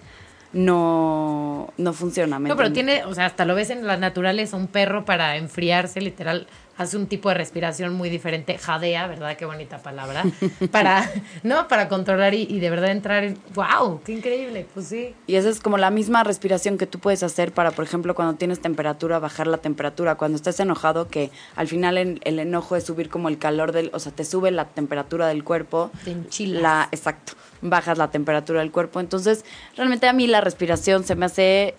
no, 0.55 1.73
no 1.77 1.93
funciona. 1.93 2.39
¿me 2.39 2.49
No, 2.49 2.55
pero 2.55 2.71
tiene, 2.71 3.03
o 3.05 3.13
sea, 3.13 3.25
hasta 3.25 3.45
lo 3.45 3.55
ves 3.55 3.69
en 3.69 3.85
la 3.85 3.97
naturaleza, 3.97 4.55
un 4.55 4.67
perro 4.67 5.03
para 5.03 5.35
enfriarse, 5.35 6.01
literal, 6.01 6.47
hace 6.77 6.97
un 6.97 7.07
tipo 7.07 7.29
de 7.29 7.35
respiración 7.35 7.93
muy 7.93 8.09
diferente, 8.09 8.57
jadea, 8.57 9.07
¿verdad? 9.07 9.37
Qué 9.37 9.45
bonita 9.45 9.77
palabra, 9.79 10.23
para, 10.71 11.09
¿no? 11.43 11.67
Para 11.67 11.87
controlar 11.87 12.33
y, 12.33 12.43
y 12.49 12.59
de 12.59 12.69
verdad 12.69 12.91
entrar 12.91 13.23
en, 13.23 13.37
wow, 13.53 14.01
qué 14.03 14.11
increíble, 14.13 14.65
pues 14.73 14.87
sí. 14.87 15.15
Y 15.27 15.35
esa 15.35 15.49
es 15.49 15.59
como 15.59 15.77
la 15.77 15.89
misma 15.91 16.23
respiración 16.23 16.77
que 16.77 16.87
tú 16.87 16.99
puedes 16.99 17.23
hacer 17.23 17.51
para, 17.51 17.71
por 17.71 17.85
ejemplo, 17.85 18.15
cuando 18.15 18.35
tienes 18.35 18.59
temperatura, 18.61 19.19
bajar 19.19 19.47
la 19.47 19.57
temperatura. 19.57 20.15
Cuando 20.15 20.35
estás 20.35 20.59
enojado, 20.59 21.07
que 21.07 21.31
al 21.55 21.67
final 21.67 21.97
en- 21.97 22.19
el 22.23 22.39
enojo 22.39 22.75
es 22.75 22.83
subir 22.83 23.09
como 23.09 23.29
el 23.29 23.37
calor 23.37 23.71
del, 23.71 23.89
o 23.93 23.99
sea, 23.99 24.11
te 24.11 24.25
sube 24.25 24.51
la 24.51 24.65
temperatura 24.65 25.27
del 25.27 25.43
cuerpo. 25.43 25.91
Te 26.03 26.11
enchilas. 26.11 26.61
La, 26.61 26.89
exacto, 26.91 27.33
bajas 27.61 27.97
la 27.97 28.11
temperatura 28.11 28.59
del 28.59 28.71
cuerpo. 28.71 28.99
Entonces, 28.99 29.45
realmente 29.77 30.07
a 30.07 30.13
mí 30.13 30.27
la 30.27 30.41
respiración 30.41 31.03
se 31.03 31.15
me 31.15 31.25
hace 31.25 31.75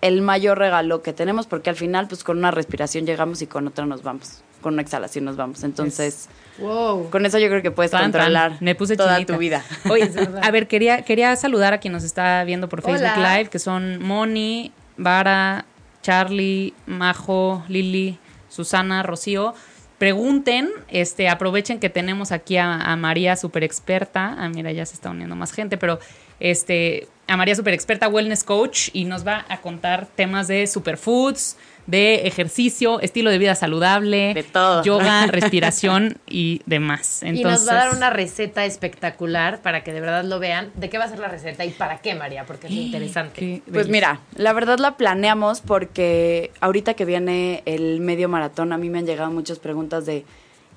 el 0.00 0.22
mayor 0.22 0.58
regalo 0.58 1.02
que 1.02 1.12
tenemos 1.12 1.46
porque 1.46 1.70
al 1.70 1.76
final, 1.76 2.08
pues 2.08 2.24
con 2.24 2.38
una 2.38 2.50
respiración 2.50 3.06
llegamos 3.06 3.42
y 3.42 3.46
con 3.46 3.66
otra 3.66 3.84
nos 3.86 4.02
vamos. 4.02 4.42
Con 4.62 4.74
una 4.74 4.82
exhalación 4.82 5.24
nos 5.24 5.36
vamos. 5.36 5.62
Entonces, 5.64 6.28
Wow. 6.58 7.08
con 7.10 7.24
eso 7.24 7.38
yo 7.38 7.48
creo 7.48 7.62
que 7.62 7.70
puedes 7.70 7.90
Tan, 7.90 8.00
tan. 8.02 8.12
controlar 8.12 8.56
Me 8.60 8.74
puse 8.74 8.96
toda 8.96 9.14
chinita. 9.14 9.32
tu 9.34 9.38
vida. 9.38 9.64
Oye, 9.90 10.10
a 10.42 10.50
ver, 10.50 10.68
quería, 10.68 11.02
quería 11.02 11.34
saludar 11.36 11.72
a 11.72 11.78
quien 11.78 11.92
nos 11.92 12.04
está 12.04 12.44
viendo 12.44 12.68
por 12.68 12.82
Facebook 12.82 13.10
Hola. 13.16 13.36
Live, 13.38 13.50
que 13.50 13.58
son 13.58 14.02
Moni, 14.02 14.72
Vara, 14.98 15.64
Charlie, 16.02 16.74
Majo, 16.86 17.62
Lili, 17.68 18.18
Susana, 18.48 19.02
Rocío. 19.02 19.54
Pregunten, 19.98 20.70
este, 20.88 21.28
aprovechen 21.28 21.78
que 21.78 21.90
tenemos 21.90 22.32
aquí 22.32 22.56
a, 22.56 22.74
a 22.80 22.96
María 22.96 23.36
super 23.36 23.62
experta. 23.64 24.34
Ah, 24.38 24.48
mira, 24.48 24.72
ya 24.72 24.86
se 24.86 24.94
está 24.94 25.10
uniendo 25.10 25.36
más 25.36 25.52
gente, 25.52 25.76
pero 25.76 25.98
este, 26.40 27.06
a 27.28 27.36
María 27.36 27.54
super 27.54 27.74
experta, 27.74 28.08
wellness 28.08 28.42
coach, 28.42 28.88
y 28.92 29.04
nos 29.04 29.26
va 29.26 29.46
a 29.48 29.60
contar 29.60 30.06
temas 30.06 30.48
de 30.48 30.66
superfoods, 30.66 31.56
de 31.86 32.26
ejercicio, 32.26 33.00
estilo 33.00 33.30
de 33.30 33.38
vida 33.38 33.54
saludable, 33.54 34.34
De 34.34 34.42
todo. 34.42 34.82
yoga, 34.82 35.26
respiración 35.28 36.18
y 36.28 36.62
demás. 36.66 37.22
y 37.24 37.42
nos 37.42 37.68
va 37.68 37.72
a 37.72 37.74
dar 37.86 37.96
una 37.96 38.10
receta 38.10 38.64
espectacular 38.64 39.60
para 39.60 39.82
que 39.82 39.92
de 39.92 40.00
verdad 40.00 40.24
lo 40.24 40.38
vean. 40.38 40.70
¿De 40.74 40.88
qué 40.88 40.98
va 40.98 41.04
a 41.04 41.08
ser 41.08 41.18
la 41.18 41.28
receta 41.28 41.64
y 41.64 41.70
para 41.70 41.98
qué, 41.98 42.14
María? 42.14 42.44
Porque 42.46 42.68
es 42.68 42.72
interesante. 42.72 43.34
Qué 43.34 43.62
Pues 43.72 43.88
mira, 43.88 44.20
la 44.36 44.52
verdad 44.52 44.78
la 44.78 44.96
planeamos 44.96 45.60
porque 45.60 46.52
ahorita 46.60 46.94
que 46.94 47.04
viene 47.04 47.62
el 47.66 48.00
medio 48.00 48.28
maratón, 48.28 48.72
a 48.72 48.78
mí 48.78 48.88
me 48.88 48.98
han 48.98 49.06
llegado 49.06 49.30
muchas 49.30 49.58
preguntas 49.58 50.06
de 50.06 50.24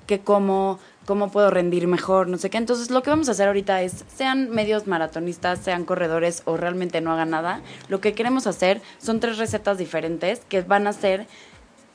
qué 0.06 0.20
como, 0.20 0.78
cómo 1.04 1.30
puedo 1.30 1.50
rendir 1.50 1.86
mejor, 1.86 2.28
no 2.28 2.38
sé 2.38 2.50
qué. 2.50 2.58
Entonces 2.58 2.90
lo 2.90 3.02
que 3.02 3.10
vamos 3.10 3.28
a 3.28 3.32
hacer 3.32 3.48
ahorita 3.48 3.82
es, 3.82 4.04
sean 4.08 4.50
medios 4.50 4.86
maratonistas, 4.86 5.58
sean 5.58 5.84
corredores 5.84 6.42
o 6.44 6.56
realmente 6.56 7.00
no 7.00 7.12
hagan 7.12 7.30
nada, 7.30 7.60
lo 7.88 8.00
que 8.00 8.14
queremos 8.14 8.46
hacer 8.46 8.80
son 8.98 9.20
tres 9.20 9.38
recetas 9.38 9.78
diferentes 9.78 10.40
que 10.48 10.62
van 10.62 10.86
a 10.86 10.92
ser 10.92 11.26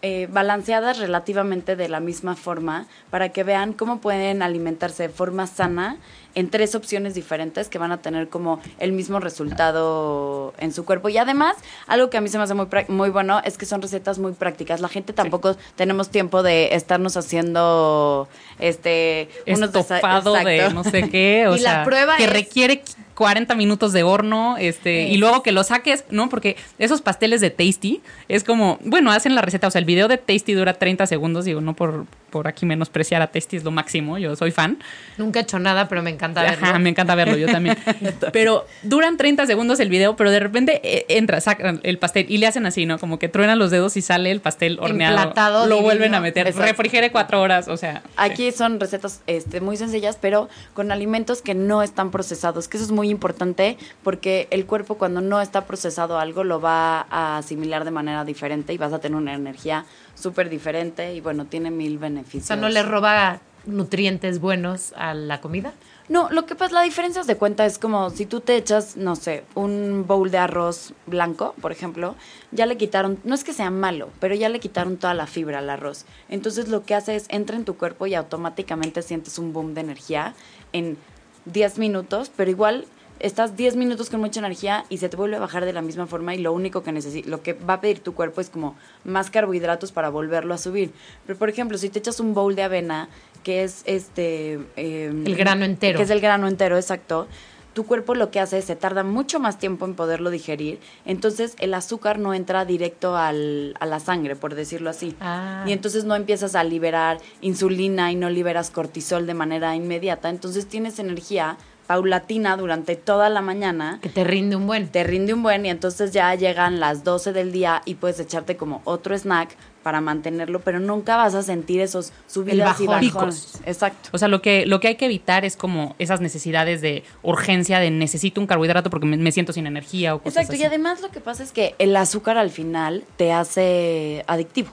eh, 0.01 0.29
balanceadas 0.31 0.97
relativamente 0.97 1.75
de 1.75 1.89
la 1.89 1.99
misma 1.99 2.37
forma 2.37 2.87
para 3.09 3.29
que 3.29 3.43
vean 3.43 3.73
cómo 3.73 3.99
pueden 3.99 4.41
alimentarse 4.41 5.03
de 5.03 5.09
forma 5.09 5.45
sana 5.45 5.97
en 6.35 6.49
tres 6.49 6.75
opciones 6.75 7.13
diferentes 7.15 7.69
que 7.69 7.77
van 7.77 7.91
a 7.91 7.97
tener 8.01 8.29
como 8.29 8.59
el 8.79 8.91
mismo 8.91 9.19
resultado 9.19 10.53
en 10.59 10.73
su 10.73 10.85
cuerpo. 10.85 11.09
Y 11.09 11.17
además, 11.17 11.55
algo 11.87 12.09
que 12.09 12.17
a 12.17 12.21
mí 12.21 12.29
se 12.29 12.37
me 12.37 12.43
hace 12.43 12.53
muy, 12.87 13.09
bueno 13.09 13.41
es 13.43 13.57
que 13.57 13.65
son 13.65 13.81
recetas 13.81 14.19
muy 14.19 14.33
prácticas. 14.33 14.79
La 14.81 14.89
gente 14.89 15.13
tampoco 15.13 15.55
tenemos 15.75 16.09
tiempo 16.09 16.43
de 16.43 16.75
estarnos 16.75 17.17
haciendo 17.17 18.27
este 18.59 19.29
unos 19.47 19.69
estofado 19.69 20.33
de 20.33 20.69
no 20.73 20.83
sé 20.83 21.09
qué, 21.09 21.47
o 21.49 21.55
Y 21.55 21.59
la 21.59 21.83
prueba 21.83 22.17
que 22.17 22.25
es- 22.25 22.33
requiere 22.33 22.83
40 23.15 23.53
minutos 23.55 23.91
de 23.91 24.03
horno, 24.03 24.55
este, 24.57 25.09
y 25.09 25.17
luego 25.17 25.43
que 25.43 25.51
lo 25.51 25.65
saques, 25.65 26.05
¿no? 26.09 26.29
Porque 26.29 26.55
esos 26.77 27.01
pasteles 27.01 27.41
de 27.41 27.49
Tasty 27.49 28.01
es 28.29 28.45
como, 28.45 28.79
bueno, 28.85 29.11
hacen 29.11 29.35
la 29.35 29.41
receta, 29.41 29.67
o 29.67 29.71
sea, 29.71 29.79
el 29.79 29.85
video 29.85 30.07
de 30.07 30.17
Tasty 30.17 30.53
dura 30.53 30.73
30 30.75 31.05
segundos, 31.05 31.43
digo, 31.43 31.59
no 31.59 31.75
por, 31.75 32.05
por 32.29 32.47
aquí 32.47 32.65
menospreciar 32.65 33.21
a 33.21 33.27
Tasty 33.27 33.57
es 33.57 33.63
lo 33.63 33.71
máximo, 33.71 34.17
yo 34.17 34.35
soy 34.35 34.51
fan. 34.51 34.79
Nunca 35.17 35.39
he 35.39 35.43
hecho 35.43 35.59
nada, 35.59 35.87
pero 35.87 36.01
me 36.01 36.09
encanta 36.09 36.41
verlo. 36.43 36.65
Ajá, 36.65 36.79
me 36.79 36.89
encanta 36.89 37.15
verlo, 37.15 37.37
yo 37.37 37.47
también. 37.47 37.77
pero 38.33 38.65
duran 38.83 39.17
30 39.17 39.45
segundos 39.45 39.79
el 39.79 39.89
video, 39.89 40.15
pero 40.15 40.31
de 40.31 40.39
repente 40.39 40.81
eh, 40.83 41.05
entra, 41.09 41.41
sacan 41.41 41.79
el 41.83 41.97
pastel 41.97 42.25
y 42.29 42.37
le 42.37 42.47
hacen 42.47 42.65
así, 42.65 42.85
¿no? 42.85 42.99
Como 42.99 43.19
que 43.19 43.29
truenan 43.29 43.59
los 43.59 43.71
dedos 43.71 43.97
y 43.97 44.01
sale 44.01 44.31
el 44.31 44.41
pastel 44.41 44.79
horneado. 44.79 45.17
Emplatado, 45.17 45.59
lo 45.65 45.75
divino. 45.75 45.83
vuelven 45.83 46.15
a 46.15 46.21
meter, 46.21 46.47
Exacto. 46.47 46.67
refrigere 46.67 47.11
cuatro 47.11 47.41
horas, 47.41 47.67
o 47.67 47.77
sea. 47.77 48.03
Aquí 48.17 48.51
son 48.51 48.79
recetas 48.79 49.21
este, 49.27 49.61
muy 49.61 49.77
sencillas, 49.77 50.17
pero 50.19 50.49
con 50.73 50.91
alimentos 50.91 51.41
que 51.41 51.55
no 51.55 51.83
están 51.83 52.11
procesados, 52.11 52.67
que 52.67 52.77
eso 52.77 52.85
es 52.85 52.91
muy 52.91 53.09
importante 53.09 53.77
porque 54.03 54.47
el 54.51 54.65
cuerpo 54.65 54.97
cuando 54.97 55.21
no 55.21 55.41
está 55.41 55.65
procesado 55.65 56.19
algo 56.19 56.43
lo 56.43 56.61
va 56.61 57.05
a 57.09 57.37
asimilar 57.37 57.85
de 57.85 57.91
manera 57.91 58.25
diferente 58.25 58.73
y 58.73 58.77
vas 58.77 58.93
a 58.93 58.99
tener 58.99 59.17
una 59.17 59.33
energía 59.33 59.85
súper 60.19 60.49
diferente 60.49 61.13
y 61.15 61.21
bueno, 61.21 61.45
tiene 61.45 61.71
mil 61.71 61.97
O 61.97 61.99
beneficios. 61.99 62.45
sea, 62.47 62.55
no 62.55 62.69
le 62.69 62.83
roba 62.83 63.39
nutrientes 63.65 64.39
buenos 64.39 64.93
a 64.95 65.13
la 65.13 65.41
comida. 65.41 65.73
No, 66.07 66.27
lo 66.31 66.47
que 66.47 66.55
pasa, 66.55 66.73
la 66.73 66.81
diferencia 66.81 67.21
de 67.23 67.35
cuenta 67.37 67.67
es 67.67 67.77
como 67.77 68.09
si 68.09 68.25
tú 68.25 68.41
te 68.41 68.55
echas, 68.55 68.97
no 68.97 69.15
sé, 69.15 69.43
un 69.53 70.05
bowl 70.07 70.31
de 70.31 70.39
arroz 70.39 70.93
blanco, 71.05 71.53
por 71.61 71.71
ejemplo, 71.71 72.15
ya 72.51 72.65
le 72.65 72.77
quitaron, 72.77 73.19
no 73.23 73.35
es 73.35 73.43
que 73.43 73.53
sea 73.53 73.69
malo, 73.69 74.09
pero 74.19 74.33
ya 74.33 74.49
le 74.49 74.59
quitaron 74.59 74.97
toda 74.97 75.13
la 75.13 75.27
fibra 75.27 75.59
al 75.59 75.69
arroz. 75.69 76.05
Entonces 76.27 76.67
lo 76.67 76.83
que 76.83 76.95
hace 76.95 77.15
es 77.15 77.27
entra 77.29 77.57
en 77.57 77.65
tu 77.65 77.75
cuerpo 77.77 78.07
y 78.07 78.15
automáticamente 78.15 79.03
sientes 79.03 79.37
un 79.37 79.53
boom 79.53 79.75
de 79.75 79.81
energía 79.81 80.33
en 80.73 80.97
10 81.45 81.77
minutos, 81.77 82.31
pero 82.35 82.49
igual 82.49 82.85
estás 83.19 83.55
10 83.57 83.75
minutos 83.75 84.09
con 84.09 84.19
mucha 84.19 84.39
energía 84.39 84.85
y 84.89 84.97
se 84.97 85.09
te 85.09 85.17
vuelve 85.17 85.35
a 85.35 85.39
bajar 85.39 85.65
de 85.65 85.73
la 85.73 85.81
misma 85.81 86.07
forma 86.07 86.33
y 86.35 86.39
lo 86.39 86.53
único 86.53 86.83
que 86.83 86.91
necesita, 86.91 87.29
lo 87.29 87.43
que 87.43 87.53
va 87.53 87.75
a 87.75 87.81
pedir 87.81 87.99
tu 87.99 88.13
cuerpo 88.13 88.41
es 88.41 88.49
como 88.49 88.75
más 89.03 89.29
carbohidratos 89.29 89.91
para 89.91 90.09
volverlo 90.09 90.53
a 90.53 90.57
subir. 90.57 90.91
Pero 91.25 91.37
por 91.37 91.49
ejemplo, 91.49 91.77
si 91.77 91.89
te 91.89 91.99
echas 91.99 92.19
un 92.19 92.33
bowl 92.33 92.55
de 92.55 92.63
avena, 92.63 93.09
que 93.43 93.63
es 93.63 93.83
este... 93.85 94.59
em, 94.75 95.25
El 95.25 95.35
grano 95.35 95.65
entero. 95.65 95.97
Que 95.97 96.03
es 96.03 96.09
el 96.09 96.21
grano 96.21 96.47
entero, 96.47 96.77
exacto. 96.77 97.27
Tu 97.73 97.85
cuerpo 97.85 98.15
lo 98.15 98.31
que 98.31 98.39
hace 98.39 98.57
es 98.57 98.65
se 98.65 98.75
tarda 98.75 99.03
mucho 99.03 99.39
más 99.39 99.59
tiempo 99.59 99.85
en 99.85 99.93
poderlo 99.93 100.31
digerir, 100.31 100.79
entonces 101.05 101.55
el 101.59 101.73
azúcar 101.75 102.17
no 102.17 102.33
entra 102.33 102.65
directo 102.65 103.15
al, 103.15 103.75
a 103.79 103.85
la 103.85 103.99
sangre, 103.99 104.35
por 104.35 104.55
decirlo 104.55 104.89
así. 104.89 105.15
Ah. 105.21 105.63
Y 105.67 105.71
entonces 105.71 106.03
no 106.03 106.15
empiezas 106.15 106.55
a 106.55 106.63
liberar 106.63 107.19
insulina 107.41 108.11
y 108.11 108.15
no 108.15 108.29
liberas 108.29 108.71
cortisol 108.71 109.27
de 109.27 109.35
manera 109.35 109.75
inmediata, 109.75 110.29
entonces 110.29 110.65
tienes 110.65 110.97
energía 110.97 111.57
paulatina 111.89 112.55
durante 112.55 112.95
toda 112.95 113.29
la 113.29 113.41
mañana 113.41 113.97
Que 113.99 114.09
te 114.09 114.23
rinde 114.23 114.55
un 114.55 114.67
buen. 114.67 114.89
te 114.89 115.03
rinde 115.03 115.33
un 115.33 115.41
buen 115.41 115.65
y 115.65 115.71
entonces 115.71 116.11
ya 116.11 116.35
llegan 116.35 116.79
las 116.79 117.03
12 117.03 117.33
del 117.33 117.51
día 117.51 117.81
y 117.83 117.95
puedes 117.95 118.19
echarte 118.19 118.55
como 118.57 118.83
otro 118.83 119.17
snack 119.17 119.55
para 119.81 119.99
mantenerlo, 119.99 120.59
pero 120.59 120.79
nunca 120.79 121.17
vas 121.17 121.33
a 121.33 121.41
sentir 121.41 121.81
esos 121.81 122.13
subidas 122.27 122.79
y 122.79 122.85
bajones. 122.85 123.09
Picos. 123.09 123.61
Exacto. 123.65 124.09
O 124.11 124.19
sea, 124.19 124.27
lo 124.27 124.39
que, 124.39 124.67
lo 124.67 124.79
que 124.79 124.89
hay 124.89 124.95
que 124.97 125.05
evitar 125.05 125.45
es 125.45 125.57
como 125.57 125.95
esas 125.97 126.21
necesidades 126.21 126.81
de 126.81 127.03
urgencia, 127.23 127.79
de 127.79 127.89
necesito 127.89 128.39
un 128.39 128.45
carbohidrato 128.45 128.91
porque 128.91 129.07
me, 129.07 129.17
me 129.17 129.31
siento 129.31 129.51
sin 129.51 129.65
energía 129.65 130.13
o 130.13 130.19
cosas 130.19 130.35
Exacto, 130.43 130.53
así. 130.53 130.61
y 130.61 130.65
además 130.65 131.01
lo 131.01 131.09
que 131.09 131.21
pasa 131.21 131.41
es 131.41 131.51
que 131.51 131.73
el 131.79 131.95
azúcar 131.95 132.37
al 132.37 132.51
final 132.51 133.03
te 133.17 133.31
hace 133.33 134.23
adictivo. 134.27 134.69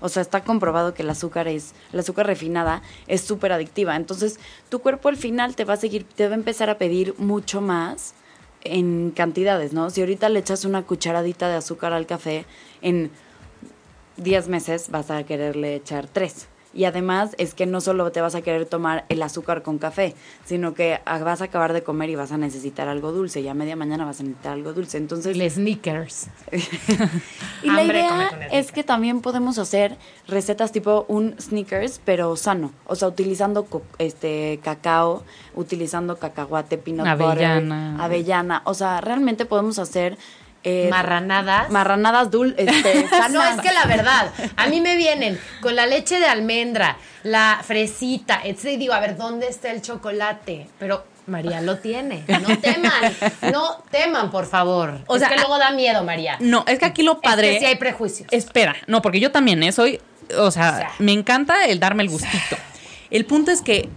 O 0.00 0.08
sea, 0.08 0.22
está 0.22 0.42
comprobado 0.44 0.94
que 0.94 1.02
el 1.02 1.10
azúcar 1.10 1.48
es, 1.48 1.74
el 1.92 2.00
azúcar 2.00 2.26
refinada 2.26 2.82
es 3.06 3.20
súper 3.20 3.52
adictiva. 3.52 3.96
Entonces, 3.96 4.38
tu 4.68 4.80
cuerpo 4.80 5.08
al 5.08 5.16
final 5.16 5.56
te 5.56 5.64
va 5.64 5.74
a 5.74 5.76
seguir, 5.76 6.04
te 6.04 6.26
va 6.26 6.32
a 6.32 6.38
empezar 6.38 6.70
a 6.70 6.78
pedir 6.78 7.14
mucho 7.18 7.60
más 7.60 8.14
en 8.62 9.10
cantidades, 9.10 9.72
¿no? 9.72 9.90
Si 9.90 10.00
ahorita 10.00 10.28
le 10.28 10.40
echas 10.40 10.64
una 10.64 10.82
cucharadita 10.82 11.48
de 11.48 11.56
azúcar 11.56 11.92
al 11.92 12.06
café, 12.06 12.44
en 12.82 13.10
10 14.16 14.48
meses 14.48 14.90
vas 14.90 15.10
a 15.10 15.24
quererle 15.24 15.76
echar 15.76 16.06
3. 16.06 16.46
Y 16.72 16.84
además 16.84 17.34
es 17.38 17.54
que 17.54 17.66
no 17.66 17.80
solo 17.80 18.12
te 18.12 18.20
vas 18.20 18.34
a 18.34 18.42
querer 18.42 18.64
tomar 18.64 19.04
el 19.08 19.22
azúcar 19.22 19.62
con 19.62 19.78
café, 19.78 20.14
sino 20.44 20.74
que 20.74 21.00
ah, 21.04 21.18
vas 21.18 21.40
a 21.40 21.44
acabar 21.44 21.72
de 21.72 21.82
comer 21.82 22.10
y 22.10 22.14
vas 22.14 22.32
a 22.32 22.38
necesitar 22.38 22.88
algo 22.88 23.12
dulce. 23.12 23.40
Y 23.40 23.48
a 23.48 23.54
media 23.54 23.74
mañana 23.76 24.04
vas 24.04 24.20
a 24.20 24.22
necesitar 24.22 24.52
algo 24.52 24.72
dulce. 24.72 24.98
Entonces, 24.98 25.36
El 25.36 25.50
sneakers. 25.50 26.28
y 27.62 27.70
la 27.70 27.82
idea 27.82 28.30
es 28.52 28.70
que 28.72 28.84
también 28.84 29.20
podemos 29.20 29.58
hacer 29.58 29.96
recetas 30.28 30.70
tipo 30.72 31.06
un 31.08 31.34
sneakers, 31.40 32.00
pero 32.04 32.36
sano. 32.36 32.72
O 32.86 32.94
sea, 32.94 33.08
utilizando 33.08 33.66
este 33.98 34.60
cacao, 34.62 35.24
utilizando 35.54 36.18
cacahuate, 36.18 36.78
peanut 36.78 37.06
Avellana. 37.06 37.92
butter, 37.92 38.04
avellana. 38.04 38.62
O 38.64 38.74
sea, 38.74 39.00
realmente 39.00 39.44
podemos 39.44 39.78
hacer 39.78 40.18
eh, 40.62 40.88
Marranadas. 40.90 41.70
marranadas 41.70 42.30
dul 42.30 42.54
este, 42.58 43.06
No, 43.30 43.42
es 43.42 43.60
que 43.60 43.72
la 43.72 43.86
verdad, 43.86 44.30
a 44.56 44.66
mí 44.66 44.80
me 44.80 44.96
vienen 44.96 45.40
con 45.62 45.74
la 45.74 45.86
leche 45.86 46.18
de 46.18 46.26
almendra, 46.26 46.96
la 47.22 47.60
fresita, 47.64 48.40
etc. 48.44 48.64
Y 48.64 48.76
digo, 48.76 48.92
a 48.92 49.00
ver, 49.00 49.16
¿dónde 49.16 49.48
está 49.48 49.70
el 49.70 49.80
chocolate? 49.80 50.68
Pero 50.78 51.04
María 51.26 51.60
lo 51.60 51.78
tiene. 51.78 52.24
No 52.28 52.58
teman, 52.58 53.16
no 53.52 53.84
teman, 53.90 54.30
por 54.30 54.46
favor. 54.46 55.00
O 55.06 55.18
sea, 55.18 55.28
sea, 55.28 55.36
que 55.36 55.40
luego 55.42 55.58
da 55.58 55.70
miedo, 55.70 56.04
María. 56.04 56.36
No, 56.40 56.64
es 56.66 56.78
que 56.78 56.84
aquí 56.84 57.02
lo 57.02 57.20
padre. 57.20 57.48
Es 57.48 57.54
que 57.54 57.60
sí 57.60 57.66
hay 57.66 57.76
prejuicios. 57.76 58.28
Espera, 58.30 58.76
no, 58.86 59.00
porque 59.00 59.20
yo 59.20 59.30
también, 59.30 59.62
¿eh? 59.62 59.72
Soy. 59.72 60.00
O 60.36 60.50
sea, 60.50 60.74
O 60.74 60.76
sea. 60.76 60.92
me 60.98 61.12
encanta 61.12 61.64
el 61.66 61.80
darme 61.80 62.02
el 62.02 62.08
gustito. 62.08 62.56
El 63.10 63.24
punto 63.24 63.50
es 63.50 63.62
que 63.62 63.88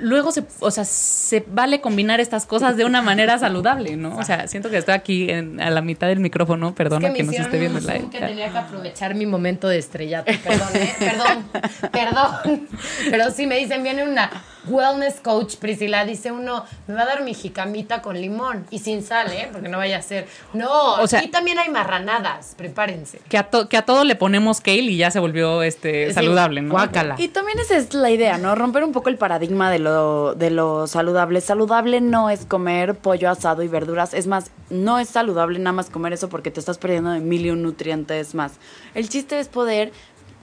luego 0.00 0.32
se, 0.32 0.44
o 0.60 0.70
sea, 0.70 0.84
se 0.84 1.44
vale 1.48 1.80
combinar 1.80 2.20
estas 2.20 2.46
cosas 2.46 2.76
de 2.76 2.84
una 2.84 3.02
manera 3.02 3.38
saludable, 3.38 3.96
¿no? 3.96 4.16
O 4.16 4.22
sea, 4.22 4.48
siento 4.48 4.70
que 4.70 4.78
estoy 4.78 4.94
aquí 4.94 5.30
en- 5.30 5.60
a 5.60 5.70
la 5.70 5.82
mitad 5.82 6.08
del 6.08 6.20
micrófono, 6.20 6.74
perdona 6.74 7.08
Es 7.08 7.14
que, 7.14 7.22
me 7.22 7.32
nos 7.36 7.40
esté 7.46 7.58
viendo 7.58 7.78
el 7.78 7.86
live. 7.86 8.08
que 8.10 8.18
tenía 8.18 8.50
que 8.50 8.58
aprovechar 8.58 9.14
mi 9.14 9.26
momento 9.26 9.68
de 9.68 9.78
estrellato. 9.78 10.32
Perdón, 10.44 10.68
¿eh? 10.74 10.94
Perdón, 10.98 11.44
perdón. 11.92 12.68
Pero 13.10 13.30
sí 13.30 13.46
me 13.46 13.56
dicen, 13.58 13.82
viene 13.82 14.02
una 14.08 14.30
wellness 14.68 15.20
coach, 15.20 15.56
Priscila, 15.56 16.04
dice 16.04 16.32
uno, 16.32 16.64
me 16.86 16.94
va 16.94 17.02
a 17.02 17.06
dar 17.06 17.22
mi 17.22 17.34
jicamita 17.34 18.02
con 18.02 18.20
limón 18.20 18.66
y 18.70 18.78
sin 18.80 19.02
sal, 19.02 19.30
¿eh? 19.32 19.48
Porque 19.52 19.68
no 19.68 19.78
vaya 19.78 19.98
a 19.98 20.02
ser. 20.02 20.26
No, 20.52 20.94
O 20.94 21.06
sea- 21.06 21.20
aquí 21.20 21.28
también 21.28 21.58
hay 21.58 21.68
marranadas, 21.70 22.54
prepárense. 22.56 23.20
Que 23.28 23.38
a, 23.38 23.44
to- 23.50 23.68
que 23.68 23.76
a 23.76 23.82
todo 23.82 24.04
le 24.04 24.16
ponemos 24.16 24.60
kale 24.60 24.78
y 24.82 24.96
ya 24.96 25.10
se 25.10 25.18
volvió 25.18 25.62
este 25.62 26.08
Sí, 26.08 26.14
saludable, 26.14 26.62
¿no? 26.62 26.70
guácala. 26.72 27.14
Y 27.18 27.28
también 27.28 27.58
esa 27.58 27.76
es 27.76 27.94
la 27.94 28.10
idea, 28.10 28.38
¿no? 28.38 28.54
Romper 28.54 28.84
un 28.84 28.92
poco 28.92 29.08
el 29.08 29.16
paradigma 29.16 29.70
de 29.70 29.78
lo, 29.78 30.34
de 30.34 30.50
lo 30.50 30.86
saludable. 30.86 31.40
Saludable 31.40 32.00
no 32.00 32.30
es 32.30 32.44
comer 32.44 32.94
pollo 32.96 33.30
asado 33.30 33.62
y 33.62 33.68
verduras. 33.68 34.14
Es 34.14 34.26
más, 34.26 34.50
no 34.70 34.98
es 34.98 35.08
saludable 35.08 35.58
nada 35.58 35.72
más 35.72 35.90
comer 35.90 36.12
eso 36.12 36.28
porque 36.28 36.50
te 36.50 36.60
estás 36.60 36.78
perdiendo 36.78 37.10
de 37.10 37.20
mil 37.20 37.44
y 37.46 37.50
un 37.50 37.62
nutrientes 37.62 38.34
más. 38.34 38.52
El 38.94 39.08
chiste 39.08 39.38
es 39.40 39.48
poder 39.48 39.92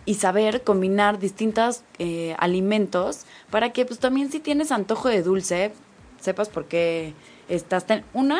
y 0.07 0.15
saber 0.15 0.63
combinar 0.63 1.19
distintos 1.19 1.83
eh, 1.99 2.33
alimentos 2.39 3.25
para 3.51 3.71
que 3.73 3.85
pues 3.85 3.99
también 3.99 4.31
si 4.31 4.39
tienes 4.39 4.71
antojo 4.71 5.09
de 5.09 5.21
dulce, 5.21 5.73
sepas 6.19 6.49
por 6.49 6.65
qué 6.65 7.13
estás... 7.49 7.85
ten- 7.85 8.03
una, 8.13 8.39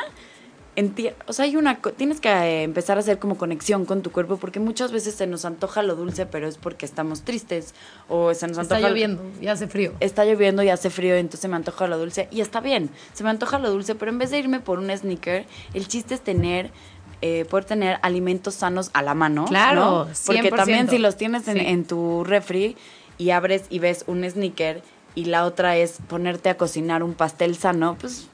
o 1.28 1.34
sea, 1.34 1.46
hay 1.46 1.56
una, 1.56 1.80
tienes 1.98 2.22
que 2.22 2.30
eh, 2.30 2.62
empezar 2.64 2.98
a 2.98 3.00
hacer 3.00 3.18
como 3.18 3.36
conexión 3.38 3.86
con 3.86 4.04
tu 4.04 4.12
cuerpo 4.12 4.38
porque 4.38 4.60
muchas 4.60 4.92
veces 4.92 5.16
se 5.16 5.26
nos 5.26 5.44
antoja 5.44 5.82
lo 5.82 5.96
dulce, 5.96 6.26
pero 6.28 6.48
es 6.48 6.58
porque 6.60 6.86
estamos 6.86 7.24
tristes 7.24 7.74
o 8.08 8.32
se 8.36 8.48
nos 8.48 8.60
Está 8.60 8.76
antoja 8.76 8.90
lloviendo 8.90 9.24
y 9.42 9.48
hace 9.48 9.68
frío. 9.68 9.94
Está 10.00 10.24
lloviendo 10.24 10.62
y 10.62 10.70
hace 10.70 10.90
frío, 10.92 11.16
entonces 11.16 11.50
me 11.50 11.56
antoja 11.56 11.88
lo 11.88 11.98
dulce 11.98 12.28
y 12.32 12.42
está 12.42 12.60
bien. 12.62 12.92
Se 13.14 13.24
me 13.24 13.32
antoja 13.32 13.58
lo 13.60 13.72
dulce, 13.72 13.96
pero 13.96 14.12
en 14.12 14.20
vez 14.20 14.30
de 14.30 14.38
irme 14.40 14.60
por 14.60 14.78
un 14.78 14.96
sneaker, 14.96 15.46
el 15.74 15.88
chiste 15.88 16.14
es 16.14 16.22
tener 16.22 16.70
eh, 17.22 17.46
poder 17.46 17.66
tener 17.66 18.00
alimentos 18.02 18.56
sanos 18.56 18.90
a 18.94 19.02
la 19.02 19.14
mano. 19.14 19.46
Claro, 19.46 20.06
¿no? 20.06 20.08
Porque 20.26 20.52
100%. 20.52 20.56
también 20.56 20.90
si 20.90 20.98
los 20.98 21.18
tienes 21.18 21.48
en, 21.48 21.58
Sí. 21.58 21.64
en 21.66 21.86
tu 21.86 22.24
refri 22.24 22.78
y 23.18 23.32
abres 23.32 23.64
y 23.70 23.80
ves 23.80 24.04
un 24.08 24.24
sneaker 24.30 24.82
y 25.16 25.26
la 25.26 25.46
otra 25.46 25.78
es 25.78 25.98
ponerte 26.08 26.50
a 26.50 26.58
cocinar 26.58 27.02
un 27.02 27.16
pastel 27.16 27.58
sano, 27.58 27.98
pues 28.00 28.28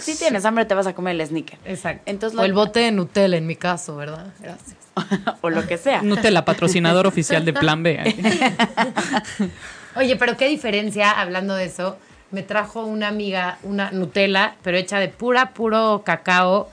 si 0.00 0.18
tienes 0.18 0.44
hambre 0.44 0.64
te 0.64 0.74
vas 0.74 0.88
a 0.88 0.94
comer 0.94 1.20
el 1.20 1.24
sneaker. 1.26 1.58
Exacto. 1.64 2.02
Entonces, 2.06 2.38
o 2.38 2.44
el 2.44 2.52
bote 2.52 2.80
de 2.80 2.90
Nutella 2.90 3.36
en 3.36 3.46
mi 3.46 3.54
caso, 3.54 3.94
¿verdad? 3.96 4.32
Gracias. 4.40 4.76
o 5.40 5.50
lo 5.50 5.64
que 5.68 5.78
sea. 5.78 6.02
Nutella, 6.02 6.44
patrocinador 6.44 7.06
oficial 7.06 7.44
de 7.44 7.52
Plan 7.52 7.84
B. 7.84 8.00
Oye, 9.96 10.16
pero 10.16 10.36
qué 10.36 10.48
diferencia, 10.48 11.10
hablando 11.12 11.54
de 11.54 11.66
eso, 11.66 11.96
me 12.30 12.42
trajo 12.42 12.84
una 12.84 13.08
amiga 13.08 13.58
una 13.62 13.90
Nutella, 13.90 14.56
pero 14.62 14.76
hecha 14.76 14.98
de 14.98 15.08
pura, 15.08 15.50
puro 15.54 16.02
cacao, 16.04 16.68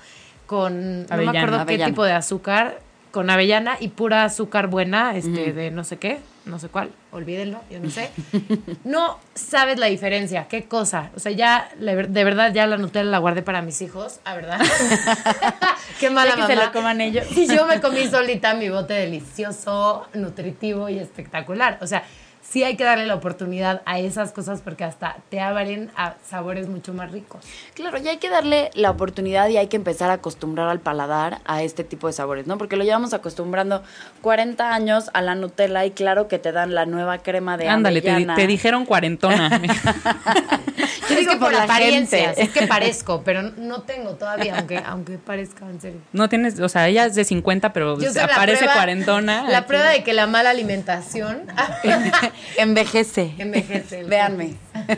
con, 0.45 1.01
no 1.03 1.07
me 1.07 1.13
Avellana, 1.13 1.39
acuerdo 1.39 1.57
qué 1.57 1.61
avellana. 1.73 1.91
tipo 1.91 2.03
de 2.03 2.11
azúcar, 2.13 2.79
con 3.11 3.29
avellana 3.29 3.77
y 3.79 3.87
pura 3.89 4.23
azúcar 4.25 4.67
buena, 4.67 5.15
este, 5.15 5.53
de 5.53 5.71
no 5.71 5.83
sé 5.85 5.97
qué, 5.97 6.19
no 6.45 6.59
sé 6.59 6.67
cuál, 6.67 6.91
olvídenlo, 7.11 7.61
yo 7.71 7.79
no 7.79 7.89
sé. 7.89 8.11
No 8.83 9.19
sabes 9.33 9.79
la 9.79 9.85
diferencia, 9.87 10.47
qué 10.49 10.65
cosa. 10.65 11.09
O 11.15 11.19
sea, 11.19 11.31
ya, 11.31 11.69
la 11.79 11.95
de 11.95 12.23
verdad, 12.23 12.53
ya 12.53 12.67
la 12.67 12.77
Nutella 12.77 13.05
la 13.05 13.17
guardé 13.19 13.41
para 13.41 13.61
mis 13.61 13.81
hijos, 13.81 14.19
a 14.25 14.35
verdad. 14.35 14.59
qué 15.99 16.09
mala 16.09 16.31
Ya 16.31 16.35
que 16.35 16.41
se 16.47 16.55
mamá. 16.55 16.65
lo 16.67 16.71
coman 16.73 17.01
ellos. 17.01 17.25
Y 17.35 17.47
yo 17.47 17.65
me 17.65 17.79
comí 17.79 18.05
solita 18.07 18.53
mi 18.53 18.69
bote 18.69 18.93
delicioso, 18.93 20.05
nutritivo 20.13 20.89
y 20.89 20.99
espectacular. 20.99 21.77
O 21.81 21.87
sea, 21.87 22.03
sí 22.49 22.63
hay 22.63 22.75
que 22.77 22.83
darle 22.83 23.05
la 23.05 23.15
oportunidad 23.15 23.81
a 23.85 23.99
esas 23.99 24.31
cosas 24.31 24.61
porque 24.61 24.83
hasta 24.83 25.17
te 25.29 25.39
abren 25.39 25.89
a 25.95 26.15
sabores 26.25 26.67
mucho 26.67 26.93
más 26.93 27.11
ricos. 27.11 27.43
Claro, 27.73 27.97
y 27.97 28.07
hay 28.07 28.17
que 28.17 28.29
darle 28.29 28.71
la 28.73 28.91
oportunidad 28.91 29.49
y 29.49 29.57
hay 29.57 29.67
que 29.67 29.75
empezar 29.75 30.09
a 30.09 30.13
acostumbrar 30.13 30.69
al 30.69 30.79
paladar 30.79 31.39
a 31.45 31.63
este 31.63 31.83
tipo 31.83 32.07
de 32.07 32.13
sabores, 32.13 32.47
¿no? 32.47 32.57
Porque 32.57 32.75
lo 32.75 32.83
llevamos 32.83 33.13
acostumbrando 33.13 33.83
40 34.21 34.73
años 34.73 35.09
a 35.13 35.21
la 35.21 35.35
Nutella 35.35 35.85
y 35.85 35.91
claro 35.91 36.27
que 36.27 36.39
te 36.39 36.51
dan 36.51 36.75
la 36.75 36.85
nueva 36.85 37.19
crema 37.19 37.57
de 37.57 37.67
Ándale, 37.67 38.01
te, 38.01 38.25
te 38.35 38.47
dijeron 38.47 38.85
cuarentona. 38.85 39.61
Yo 41.09 41.15
digo 41.15 41.31
que 41.33 41.37
por 41.37 41.45
por 41.47 41.51
la 41.53 41.59
la 41.59 41.63
apariencia, 41.65 42.25
gente. 42.27 42.41
es 42.43 42.49
que 42.49 42.67
parezco, 42.67 43.21
pero 43.23 43.41
no 43.43 43.81
tengo 43.83 44.11
todavía, 44.15 44.57
aunque, 44.57 44.77
aunque 44.77 45.17
parezca 45.17 45.65
en 45.69 45.79
serio. 45.81 45.99
No 46.13 46.27
tienes, 46.29 46.59
o 46.59 46.69
sea, 46.69 46.87
ella 46.87 47.05
es 47.05 47.15
de 47.15 47.23
50, 47.23 47.73
pero 47.73 47.99
Yo 47.99 48.09
aparece 48.23 48.59
prueba- 48.65 48.73
cuarentona. 48.73 49.49
La 49.49 49.59
Aquí. 49.59 49.67
prueba 49.67 49.89
de 49.89 50.03
que 50.03 50.13
la 50.13 50.27
mala 50.27 50.49
alimentación 50.49 51.43
Envejece. 52.57 53.33
envejece. 53.37 54.03
Véanme. 54.03 54.55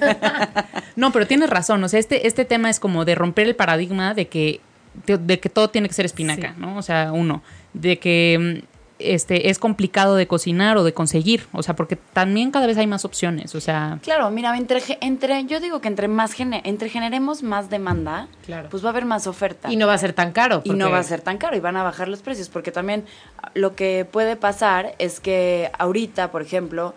No, 0.96 1.12
pero 1.12 1.28
tienes 1.28 1.50
razón. 1.52 1.84
O 1.84 1.90
sea, 1.90 2.00
este, 2.00 2.26
este 2.26 2.44
tema 2.44 2.70
es 2.72 2.80
como 2.80 3.06
de 3.06 3.14
romper 3.14 3.46
el 3.48 3.56
paradigma 3.56 4.16
de 4.16 4.28
que, 4.28 4.62
de, 5.06 5.18
de 5.20 5.40
que 5.40 5.48
todo 5.50 5.70
tiene 5.70 5.88
que 5.88 5.94
ser 5.94 6.06
espinaca, 6.08 6.50
Sí. 6.50 6.60
¿no? 6.60 6.76
O 6.78 6.82
sea, 6.82 7.12
uno, 7.14 7.44
de 7.74 8.00
que 8.00 8.64
mm, 8.64 8.77
este, 9.00 9.50
es 9.50 9.60
complicado 9.60 10.16
de 10.16 10.28
cocinar 10.28 10.78
o 10.78 10.84
de 10.84 10.94
conseguir. 10.94 11.46
O 11.52 11.62
sea, 11.64 11.76
porque 11.76 11.96
también 11.96 12.52
cada 12.52 12.66
vez 12.68 12.78
hay 12.78 12.88
más 12.88 13.06
opciones. 13.06 13.54
O 13.56 13.62
sea, 13.62 14.00
Claro, 14.02 14.30
mira, 14.32 14.56
entre, 14.58 14.82
entre 15.02 15.46
yo 15.46 15.60
digo 15.60 15.82
que 15.82 15.88
entre 15.88 16.08
más 16.08 16.34
gene- 16.34 16.62
entre 16.66 16.90
generemos 16.90 17.44
más 17.44 17.70
demanda, 17.70 18.28
Claro. 18.46 18.70
pues 18.70 18.84
va 18.84 18.88
a 18.88 18.92
haber 18.92 19.06
más 19.06 19.28
oferta. 19.28 19.72
Y 19.72 19.76
no 19.76 19.86
va 19.88 19.94
a 19.94 19.98
ser 19.98 20.14
tan 20.14 20.32
caro. 20.32 20.62
Y 20.64 20.72
no 20.72 20.90
va 20.90 21.00
a 21.00 21.04
ser 21.04 21.22
tan 21.22 21.38
caro 21.38 21.56
y 21.56 21.60
van 21.60 21.78
a 21.78 21.84
bajar 21.84 22.08
los 22.08 22.22
precios, 22.22 22.50
porque 22.50 22.72
también 22.72 23.06
lo 23.54 23.76
que 23.76 24.06
puede 24.12 24.36
pasar 24.36 24.96
es 25.00 25.20
que 25.20 25.70
ahorita, 25.78 26.32
por 26.32 26.42
ejemplo, 26.42 26.94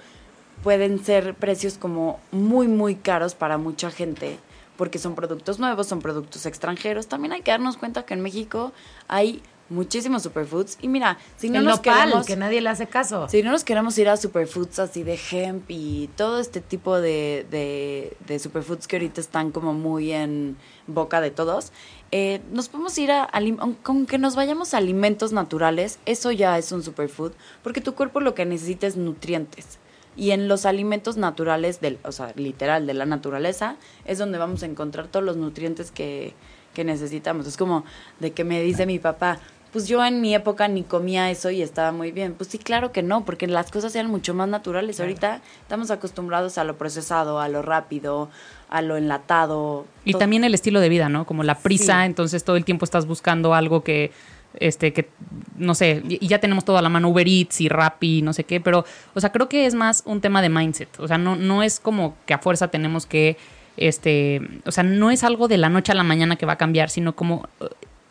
pueden 0.63 1.03
ser 1.05 1.35
precios 1.35 1.79
como 1.79 2.21
muy, 2.33 2.69
muy 2.69 2.95
caros 2.95 3.35
para 3.35 3.57
mucha 3.59 3.91
gente, 3.91 4.39
porque 4.77 4.99
son 4.99 5.15
productos 5.15 5.59
nuevos, 5.59 5.87
son 5.87 6.01
productos 6.01 6.47
extranjeros. 6.47 7.07
También 7.09 7.33
hay 7.33 7.43
que 7.43 7.51
darnos 7.51 7.77
cuenta 7.77 8.05
que 8.05 8.15
en 8.15 8.21
México 8.21 8.73
hay 9.09 9.43
muchísimos 9.71 10.23
superfoods. 10.23 10.77
Y 10.83 10.89
mira, 10.89 11.17
si 11.37 11.49
no 11.49 11.61
el 11.61 11.65
nos 11.65 11.77
nopal, 11.79 12.03
queremos... 12.05 12.27
que 12.27 12.37
nadie 12.37 12.61
le 12.61 12.69
hace 12.69 12.87
caso. 12.87 13.29
Si 13.29 13.43
no 13.43 13.51
nos 13.53 13.65
queremos 13.65 13.97
ir 13.97 14.09
a 14.09 14.17
superfoods 14.19 14.79
así 14.81 15.03
de 15.03 15.19
hemp 15.31 15.65
y 15.71 16.11
todo 16.17 16.39
este 16.41 16.61
tipo 16.61 17.01
de, 17.01 17.47
de, 17.51 18.17
de 18.27 18.39
superfoods 18.39 18.87
que 18.87 18.97
ahorita 18.97 19.21
están 19.21 19.51
como 19.53 19.73
muy 19.73 20.13
en 20.13 20.57
boca 20.87 21.21
de 21.21 21.31
todos, 21.31 21.73
eh, 22.13 22.41
nos 22.53 22.69
podemos 22.69 22.99
ir 22.99 23.13
a, 23.13 23.25
alim- 23.31 23.59
aun- 23.61 23.77
con 23.83 24.05
que 24.07 24.19
nos 24.19 24.35
vayamos 24.37 24.75
a 24.75 24.79
alimentos 24.79 25.33
naturales, 25.33 26.01
eso 26.05 26.33
ya 26.33 26.59
es 26.59 26.73
un 26.73 26.83
superfood, 26.83 27.33
porque 27.63 27.81
tu 27.81 27.95
cuerpo 27.95 28.21
lo 28.21 28.35
que 28.35 28.45
necesita 28.45 28.87
es 28.89 28.97
nutrientes. 28.97 29.79
Y 30.17 30.33
en 30.33 30.49
los 30.49 30.67
alimentos 30.67 31.17
naturales, 31.17 31.81
del, 31.81 32.01
o 32.03 32.11
sea, 32.11 32.33
literal, 32.35 32.85
de 32.89 32.95
la 32.95 33.07
naturaleza, 33.07 33.77
es 34.05 34.19
donde 34.19 34.39
vamos 34.39 34.65
a 34.65 34.67
encontrar 34.67 35.07
todos 35.07 35.25
los 35.25 35.37
nutrientes 35.37 35.93
que, 35.93 36.35
que 36.75 36.83
necesitamos. 36.83 37.47
Es 37.47 37.57
como 37.57 37.85
de 38.19 38.33
que 38.33 38.43
me 38.43 38.61
dice 38.61 38.87
mi 38.87 38.99
papá, 38.99 39.39
pues 39.73 39.87
yo 39.87 40.05
en 40.05 40.21
mi 40.21 40.35
época 40.35 40.67
ni 40.69 40.83
comía 40.83 41.31
eso 41.31 41.51
y 41.51 41.63
estaba 41.63 41.93
muy 41.93 42.11
bien. 42.13 42.35
Pues 42.35 42.51
sí, 42.51 42.59
claro 42.59 42.91
que 42.93 43.03
no, 43.03 43.25
porque 43.25 43.47
las 43.47 43.71
cosas 43.71 43.95
eran 43.95 44.11
mucho 44.11 44.35
más 44.35 44.49
naturales. 44.49 44.99
Ahorita 45.01 45.41
estamos 45.63 45.91
acostumbrados 45.91 46.59
a 46.59 46.65
lo 46.65 46.77
procesado, 46.77 47.41
a 47.41 47.49
lo 47.49 47.63
rápido, 47.63 48.29
a 48.69 48.83
lo 48.83 48.97
enlatado. 48.97 49.87
y 50.05 50.13
todo. 50.13 50.21
también 50.21 50.45
el 50.45 50.55
estilo 50.55 50.81
de 50.81 50.89
vida, 50.89 51.09
¿no? 51.09 51.25
Como 51.27 51.43
la 51.45 51.57
prisa, 51.57 52.01
Sí. 52.01 52.07
entonces 52.07 52.43
todo 52.45 52.57
el 52.57 52.65
tiempo 52.65 52.85
estás 52.85 53.07
buscando 53.07 53.55
algo 53.55 53.83
que, 53.85 54.11
este, 54.59 54.93
que, 54.93 55.09
no 55.57 55.75
sé, 55.77 56.03
y 56.09 56.27
ya 56.27 56.41
tenemos 56.41 56.65
todo 56.65 56.77
a 56.79 56.83
la 56.83 56.89
mano 56.89 57.09
Uber 57.09 57.29
Eats 57.29 57.61
y 57.61 57.69
Rappi, 57.69 58.23
no 58.23 58.33
sé 58.33 58.43
qué, 58.45 58.61
pero, 58.61 58.85
o 59.15 59.21
sea, 59.21 59.31
creo 59.31 59.49
que 59.49 59.67
es 59.67 59.75
más 59.75 60.03
un 60.07 60.21
tema 60.21 60.43
de 60.43 60.49
mindset. 60.49 60.99
O 60.99 61.07
sea, 61.07 61.19
no, 61.19 61.37
no 61.37 61.63
es 61.63 61.79
como 61.79 62.17
que 62.27 62.35
a 62.35 62.39
fuerza 62.39 62.69
tenemos 62.69 63.07
que, 63.07 63.37
este, 63.77 64.41
o 64.67 64.73
sea, 64.73 64.83
no 64.83 65.11
es 65.13 65.23
algo 65.23 65.47
de 65.47 65.59
la 65.59 65.69
noche 65.69 65.93
a 65.93 65.95
la 65.95 66.03
mañana 66.03 66.35
que 66.37 66.47
va 66.47 66.55
a 66.55 66.59
cambiar, 66.59 66.91
sino 66.91 67.15
como 67.15 67.49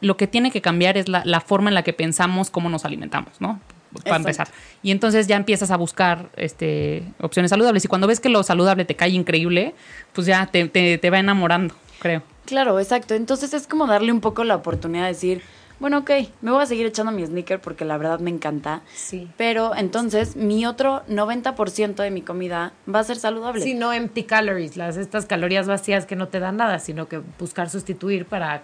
lo 0.01 0.17
que 0.17 0.27
tiene 0.27 0.51
que 0.51 0.61
cambiar 0.61 0.97
es 0.97 1.07
la, 1.07 1.23
la 1.25 1.41
forma 1.41 1.69
en 1.69 1.75
la 1.75 1.83
que 1.83 1.93
pensamos 1.93 2.49
cómo 2.49 2.69
nos 2.69 2.85
alimentamos, 2.85 3.39
¿no? 3.39 3.59
Para 3.91 4.17
Exacto. 4.17 4.17
empezar. 4.17 4.47
Y 4.83 4.91
entonces 4.91 5.27
ya 5.27 5.35
empiezas 5.35 5.71
a 5.71 5.77
buscar 5.77 6.29
este, 6.35 7.03
opciones 7.19 7.49
saludables. 7.49 7.83
Y 7.85 7.87
cuando 7.87 8.07
ves 8.07 8.19
que 8.19 8.29
lo 8.29 8.43
saludable 8.43 8.85
te 8.85 8.95
cae 8.95 9.09
increíble, 9.09 9.73
pues 10.13 10.27
ya 10.27 10.45
te, 10.45 10.67
te, 10.67 10.97
te 10.99 11.09
va 11.09 11.19
enamorando, 11.19 11.73
creo. 11.99 12.21
Claro, 12.45 12.79
exacto. 12.79 13.15
Entonces 13.15 13.53
es 13.53 13.67
como 13.67 13.87
darle 13.87 14.11
un 14.11 14.21
poco 14.21 14.43
la 14.43 14.55
oportunidad 14.55 15.03
de 15.03 15.09
decir, 15.09 15.41
bueno, 15.79 15.99
ok, 15.99 16.11
me 16.41 16.51
voy 16.51 16.61
a 16.61 16.65
seguir 16.65 16.85
echando 16.85 17.11
mi 17.11 17.25
sneaker 17.25 17.59
porque 17.61 17.85
la 17.85 17.97
verdad 17.97 18.19
me 18.19 18.29
encanta. 18.29 18.81
Sí. 18.93 19.29
Pero 19.37 19.75
entonces 19.75 20.35
mi 20.35 20.65
otro 20.65 21.03
90% 21.07 21.95
de 21.95 22.11
mi 22.11 22.21
comida 22.21 22.73
va 22.93 22.99
a 22.99 23.03
ser 23.03 23.17
saludable. 23.17 23.63
Sí, 23.63 23.73
no 23.73 23.93
empty 23.93 24.23
calories, 24.23 24.77
las 24.77 24.97
estas 24.97 25.25
calorías 25.25 25.67
vacías 25.67 26.05
que 26.05 26.15
no 26.15 26.27
te 26.27 26.39
dan 26.39 26.57
nada, 26.57 26.79
sino 26.79 27.07
que 27.07 27.21
buscar 27.39 27.69
sustituir 27.69 28.25
para 28.25 28.63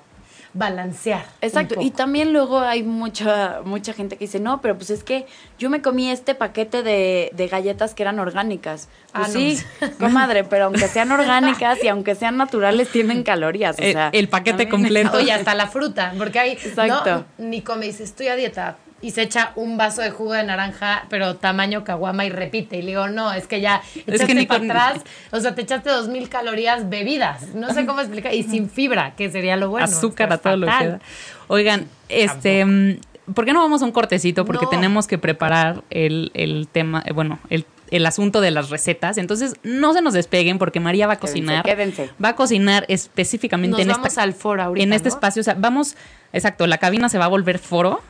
balancear. 0.56 1.26
Exacto, 1.42 1.76
y 1.82 1.92
también 1.92 2.34
luego 2.34 2.60
hay 2.60 2.82
mucha 2.82 3.60
mucha 3.66 3.94
gente 3.94 4.16
que 4.18 4.26
dice, 4.26 4.40
no, 4.40 4.62
pero 4.62 4.76
pues 4.78 4.90
es 4.90 5.04
que 5.04 5.28
yo 5.60 5.70
me 5.70 5.82
comí 5.82 6.10
este 6.10 6.34
paquete 6.34 6.82
de, 6.82 7.30
de 7.34 7.48
galletas 7.48 7.94
que 7.94 8.02
eran 8.04 8.18
orgánicas. 8.20 8.88
Pues 9.14 9.66
Ah, 9.82 9.86
no. 9.86 9.98
comadre, 10.00 10.44
pero 10.46 10.66
aunque 10.66 10.88
sean 10.88 11.12
orgánicas 11.12 11.84
y 11.84 11.88
aunque 11.90 12.16
sean 12.16 12.38
naturales, 12.38 12.90
tienen 12.90 13.24
calorías. 13.24 13.78
O 13.78 13.82
El- 13.84 13.94
sea, 13.94 14.10
el 14.14 14.30
paquete 14.30 14.68
completo. 14.70 15.18
Oye, 15.18 15.32
hasta 15.32 15.54
la 15.56 15.68
fruta, 15.68 16.14
porque 16.18 16.40
hay. 16.40 16.52
Exacto. 16.54 17.26
No, 17.38 17.46
ni 17.46 17.62
come, 17.62 17.86
dice, 17.88 18.04
estoy 18.04 18.30
a 18.30 18.36
dieta. 18.36 18.78
Y 19.02 19.12
se 19.12 19.22
echa 19.22 19.52
un 19.56 19.78
vaso 19.78 20.02
de 20.02 20.10
jugo 20.10 20.34
de 20.34 20.44
naranja, 20.44 21.06
pero 21.10 21.36
tamaño 21.36 21.84
caguama 21.84 22.26
y 22.26 22.30
repite. 22.30 22.78
Y 22.78 22.82
le 22.82 22.88
digo, 22.88 23.08
no, 23.08 23.34
es 23.34 23.46
que 23.46 23.62
ya 23.62 23.82
echaste 24.08 24.26
que 24.28 24.34
ni 24.36 24.46
para 24.46 24.60
con- 24.62 24.72
atrás. 24.72 25.02
O 25.32 25.40
sea, 25.40 25.54
te 25.54 25.62
echaste 25.62 25.90
dos 25.90 26.08
mil 26.08 26.28
calorías 26.30 26.90
bebidas. 26.90 27.54
No 27.54 27.72
sé 27.74 27.86
cómo 27.86 28.00
explicar. 28.02 28.34
Y 28.34 28.44
sin 28.44 28.70
fibra, 28.70 29.14
que 29.16 29.30
sería 29.30 29.58
lo 29.58 29.70
bueno. 29.70 29.86
azúcar 29.86 30.32
a 30.34 30.38
todo 30.38 30.56
lo 30.58 30.66
que 30.68 30.88
da. 30.88 31.00
Oigan, 31.48 31.88
este, 32.10 32.66
mm, 32.66 33.34
¿por 33.34 33.46
qué 33.46 33.54
no 33.54 33.60
vamos 33.62 33.82
a 33.82 33.86
un 33.86 33.92
cortecito? 33.92 34.46
Porque 34.46 34.66
No. 34.66 34.70
tenemos 34.72 35.08
que 35.08 35.18
preparar 35.18 35.84
el, 35.90 36.32
el 36.34 36.68
tema, 36.72 37.04
eh, 37.06 37.12
bueno, 37.14 37.38
el, 37.50 37.66
el 37.92 38.06
asunto 38.06 38.42
de 38.42 38.52
las 38.52 38.70
recetas. 38.70 39.18
Entonces, 39.18 39.56
no 39.64 39.94
se 39.94 40.02
nos 40.02 40.14
despeguen 40.14 40.58
porque 40.58 40.80
María 40.80 41.08
va 41.08 41.14
a 41.14 41.20
cocinar. 41.20 41.64
quédense. 41.64 42.10
Va 42.24 42.30
a 42.30 42.36
cocinar 42.36 42.86
específicamente 42.88 43.72
Nos 43.72 43.82
en 43.82 43.88
vamos 43.90 44.08
esta, 44.08 44.24
al 44.24 44.34
foro 44.34 44.64
ahorita, 44.64 44.84
en 44.84 44.94
este 44.94 45.10
¿no? 45.10 45.16
espacio. 45.16 45.42
O 45.42 45.44
sea, 45.44 45.56
vamos, 45.58 45.96
exacto, 46.34 46.68
la 46.68 46.78
cabina 46.78 47.10
se 47.10 47.18
va 47.18 47.26
a 47.26 47.28
volver 47.28 47.60
foro. 47.60 48.02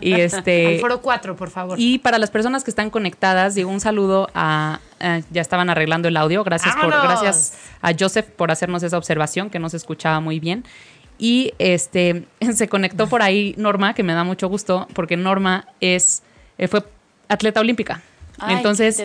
y 0.00 0.12
este. 0.20 0.74
Al 0.74 0.80
foro 0.80 1.00
4, 1.00 1.36
por 1.36 1.50
favor. 1.50 1.78
Y 1.78 1.98
para 1.98 2.18
las 2.18 2.30
personas 2.30 2.64
que 2.64 2.70
están 2.70 2.90
conectadas, 2.90 3.54
digo 3.54 3.70
un 3.70 3.80
saludo 3.80 4.28
a, 4.34 4.80
ya 5.30 5.40
estaban 5.40 5.70
arreglando 5.70 6.08
el 6.08 6.16
audio. 6.16 6.44
Gracias 6.44 6.74
por, 6.76 6.90
gracias 6.90 7.54
a 7.82 7.92
Joseph 7.98 8.26
por 8.26 8.50
hacernos 8.50 8.82
esa 8.82 8.98
observación 8.98 9.50
que 9.50 9.58
no 9.58 9.68
se 9.68 9.76
escuchaba 9.76 10.20
muy 10.20 10.40
bien. 10.40 10.64
Y 11.18 11.52
este 11.58 12.24
se 12.54 12.68
conectó 12.68 13.06
por 13.06 13.22
ahí 13.22 13.54
Norma, 13.58 13.94
que 13.94 14.02
me 14.02 14.14
da 14.14 14.24
mucho 14.24 14.48
gusto, 14.48 14.88
porque 14.94 15.16
Norma 15.16 15.66
es 15.80 16.22
eh, 16.58 16.66
fue 16.68 16.82
atleta 17.28 17.60
olímpica. 17.60 18.02
Ay, 18.40 18.56
Entonces, 18.56 19.02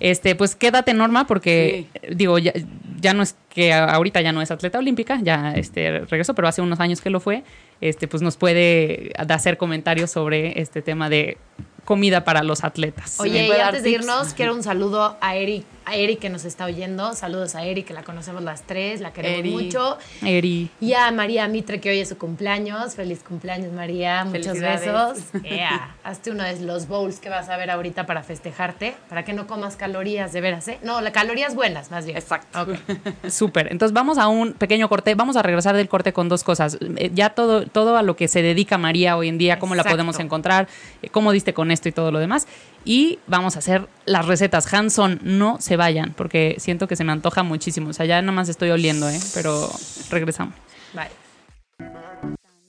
este, 0.00 0.34
pues 0.34 0.54
quédate 0.56 0.94
Norma, 0.94 1.26
porque 1.26 1.86
Sí. 1.92 1.98
eh, 2.02 2.14
digo, 2.14 2.38
ya, 2.38 2.52
ya 3.00 3.14
no 3.14 3.22
es 3.22 3.36
que 3.48 3.72
ahorita 3.72 4.20
ya 4.20 4.32
no 4.32 4.42
es 4.42 4.50
atleta 4.50 4.78
olímpica, 4.78 5.18
ya 5.22 5.52
este 5.54 6.00
regresó, 6.00 6.34
pero 6.34 6.48
hace 6.48 6.62
unos 6.62 6.80
años 6.80 7.00
que 7.00 7.10
lo 7.10 7.20
fue, 7.20 7.42
este, 7.80 8.08
pues 8.08 8.22
nos 8.22 8.36
puede 8.36 9.12
hacer 9.16 9.56
comentarios 9.56 10.10
sobre 10.10 10.60
este 10.60 10.82
tema 10.82 11.08
de 11.08 11.36
comida 11.84 12.24
para 12.24 12.42
los 12.42 12.64
atletas. 12.64 13.18
Oye, 13.20 13.48
¿Me 13.48 13.56
y 13.56 13.60
antes 13.60 13.82
de 13.82 13.90
tips? 13.90 14.02
irnos, 14.04 14.34
quiero 14.34 14.54
un 14.54 14.62
saludo 14.62 15.16
a 15.20 15.36
Eric, 15.36 15.64
a 15.88 15.94
Eri 15.96 16.16
que 16.16 16.28
nos 16.28 16.44
está 16.44 16.66
oyendo. 16.66 17.14
Saludos 17.14 17.54
a 17.54 17.64
Eri, 17.64 17.82
que 17.82 17.94
la 17.94 18.02
conocemos 18.02 18.42
las 18.42 18.62
tres, 18.62 19.00
la 19.00 19.12
queremos 19.12 19.38
Eri. 19.40 19.50
mucho. 19.50 19.96
Eri. 20.22 20.68
Y 20.80 20.92
a 20.92 21.10
María 21.10 21.48
Mitre, 21.48 21.80
que 21.80 21.88
hoy 21.90 22.00
es 22.00 22.10
su 22.10 22.18
cumpleaños. 22.18 22.94
Feliz 22.94 23.22
cumpleaños, 23.26 23.72
María. 23.72 24.24
Muchos 24.26 24.60
besos. 24.60 25.18
Ea, 25.44 25.96
Hazte 26.04 26.30
uno 26.30 26.44
de 26.44 26.60
los 26.60 26.88
bowls 26.88 27.20
que 27.20 27.30
vas 27.30 27.48
a 27.48 27.56
ver 27.56 27.70
ahorita 27.70 28.04
para 28.04 28.22
festejarte, 28.22 28.94
para 29.08 29.24
que 29.24 29.32
no 29.32 29.46
comas 29.46 29.76
calorías 29.76 30.32
de 30.32 30.40
veras, 30.42 30.68
¿eh? 30.68 30.78
No, 30.82 31.00
la 31.00 31.10
calorías 31.10 31.54
buenas, 31.54 31.90
más 31.90 32.04
bien. 32.04 32.18
Exacto. 32.18 32.62
Ok. 32.62 32.78
Súper. 33.30 33.72
Entonces 33.72 33.94
vamos 33.94 34.18
a 34.18 34.28
un 34.28 34.52
pequeño 34.52 34.90
corte. 34.90 35.14
Vamos 35.14 35.36
a 35.36 35.42
regresar 35.42 35.74
del 35.74 35.88
corte 35.88 36.12
con 36.12 36.28
dos 36.28 36.44
cosas. 36.44 36.76
Eh, 36.96 37.10
Ya 37.14 37.30
todo, 37.30 37.64
todo 37.66 37.96
a 37.96 38.02
lo 38.02 38.14
que 38.14 38.28
se 38.28 38.42
dedica 38.42 38.76
María 38.76 39.16
hoy 39.16 39.28
en 39.28 39.38
día, 39.38 39.58
cómo 39.58 39.74
la 39.74 39.84
podemos 39.84 40.18
encontrar, 40.20 40.68
eh, 41.02 41.08
cómo 41.08 41.32
diste 41.32 41.54
con 41.54 41.70
esto 41.70 41.88
y 41.88 41.92
todo 41.92 42.12
lo 42.12 42.18
demás. 42.18 42.46
Y 42.84 43.18
vamos 43.26 43.56
a 43.56 43.58
hacer 43.58 43.86
las 44.06 44.26
recetas. 44.26 44.72
Hanson, 44.72 45.20
no 45.22 45.58
se 45.60 45.76
vayan, 45.76 46.14
porque 46.14 46.56
siento 46.58 46.88
que 46.88 46.96
se 46.96 47.04
me 47.04 47.12
antoja 47.12 47.42
muchísimo. 47.42 47.90
O 47.90 47.92
sea, 47.92 48.06
ya 48.06 48.20
nada 48.22 48.32
más 48.32 48.48
estoy 48.48 48.70
oliendo, 48.70 49.08
¿eh? 49.10 49.20
Pero 49.34 49.70
regresamos. 50.10 50.54
Bye. 50.94 51.08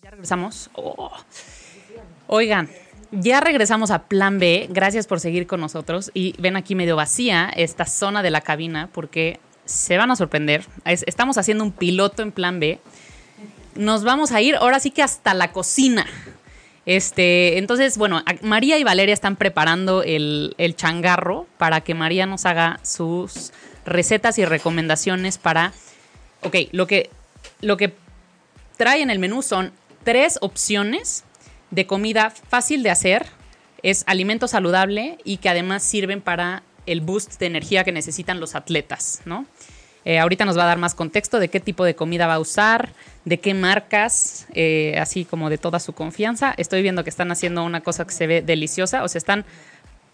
Ya 0.03 0.09
regresamos. 0.11 0.69
Oh. 0.73 1.11
Oigan, 2.27 2.69
ya 3.11 3.39
regresamos 3.39 3.91
a 3.91 4.03
Plan 4.07 4.39
B. 4.39 4.67
Gracias 4.69 5.07
por 5.07 5.19
seguir 5.19 5.47
con 5.47 5.61
nosotros. 5.61 6.11
Y 6.13 6.35
ven 6.39 6.57
aquí 6.57 6.75
medio 6.75 6.95
vacía 6.95 7.49
esta 7.55 7.85
zona 7.85 8.21
de 8.21 8.31
la 8.31 8.41
cabina 8.41 8.89
porque 8.91 9.39
se 9.65 9.97
van 9.97 10.11
a 10.11 10.15
sorprender. 10.15 10.65
Es- 10.85 11.03
estamos 11.07 11.37
haciendo 11.37 11.63
un 11.63 11.71
piloto 11.71 12.23
en 12.23 12.31
Plan 12.31 12.59
B. 12.59 12.79
Nos 13.75 14.03
vamos 14.03 14.31
a 14.31 14.41
ir 14.41 14.55
ahora 14.55 14.79
sí 14.79 14.91
que 14.91 15.01
hasta 15.03 15.33
la 15.33 15.51
cocina. 15.53 16.05
Este, 16.89 17.59
entonces, 17.59 17.99
bueno, 17.99 18.23
María 18.41 18.79
y 18.79 18.83
Valeria 18.83 19.13
están 19.13 19.35
preparando 19.35 20.01
el, 20.01 20.55
el 20.57 20.75
changarro 20.75 21.45
para 21.59 21.81
que 21.81 21.93
María 21.93 22.25
nos 22.25 22.47
haga 22.47 22.79
sus 22.81 23.51
recetas 23.85 24.39
y 24.39 24.45
recomendaciones 24.45 25.37
para. 25.37 25.71
Ok, 26.41 26.55
lo 26.71 26.87
que, 26.87 27.11
lo 27.61 27.77
que 27.77 27.93
trae 28.75 29.03
en 29.03 29.11
el 29.11 29.19
menú 29.19 29.43
son 29.43 29.71
tres 30.03 30.39
opciones 30.41 31.25
de 31.69 31.85
comida 31.85 32.31
fácil 32.31 32.81
de 32.81 32.89
hacer, 32.89 33.27
es 33.83 34.03
alimento 34.07 34.47
saludable 34.47 35.19
y 35.23 35.37
que 35.37 35.49
además 35.49 35.83
sirven 35.83 36.21
para 36.21 36.63
el 36.87 37.01
boost 37.01 37.39
de 37.39 37.45
energía 37.45 37.83
que 37.83 37.91
necesitan 37.91 38.39
los 38.39 38.55
atletas, 38.55 39.21
¿no? 39.25 39.45
Eh, 40.05 40.17
ahorita 40.17 40.43
nos 40.43 40.57
va 40.57 40.63
a 40.63 40.67
dar 40.67 40.79
más 40.79 40.95
contexto 40.95 41.39
de 41.39 41.49
qué 41.49 41.59
tipo 41.59 41.85
de 41.85 41.93
comida 41.93 42.25
va 42.25 42.33
a 42.33 42.39
usar, 42.39 42.93
de 43.25 43.39
qué 43.39 43.53
marcas, 43.53 44.47
eh, 44.53 44.97
así 44.99 45.25
como 45.25 45.49
de 45.49 45.57
toda 45.57 45.79
su 45.79 45.93
confianza. 45.93 46.53
Estoy 46.57 46.81
viendo 46.81 47.03
que 47.03 47.09
están 47.09 47.31
haciendo 47.31 47.63
una 47.63 47.81
cosa 47.81 48.05
que 48.05 48.13
se 48.13 48.27
ve 48.27 48.41
deliciosa, 48.41 49.03
o 49.03 49.07
sea, 49.07 49.19
están 49.19 49.45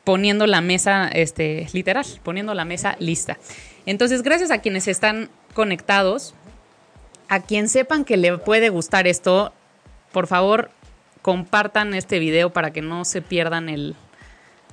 poniendo 0.03 0.47
la 0.47 0.61
mesa, 0.61 1.07
este, 1.07 1.67
literal, 1.73 2.05
poniendo 2.23 2.53
la 2.53 2.65
mesa 2.65 2.95
lista. 2.99 3.37
Entonces, 3.85 4.21
gracias 4.21 4.51
a 4.51 4.59
quienes 4.59 4.87
están 4.87 5.29
conectados, 5.53 6.33
a 7.27 7.41
quien 7.41 7.69
sepan 7.69 8.05
que 8.05 8.17
le 8.17 8.37
puede 8.37 8.69
gustar 8.69 9.07
esto, 9.07 9.53
por 10.11 10.27
favor, 10.27 10.71
compartan 11.21 11.93
este 11.93 12.19
video 12.19 12.51
para 12.51 12.71
que 12.71 12.81
no 12.81 13.03
se 13.03 13.21
pierdan 13.21 13.67
el 13.69 13.95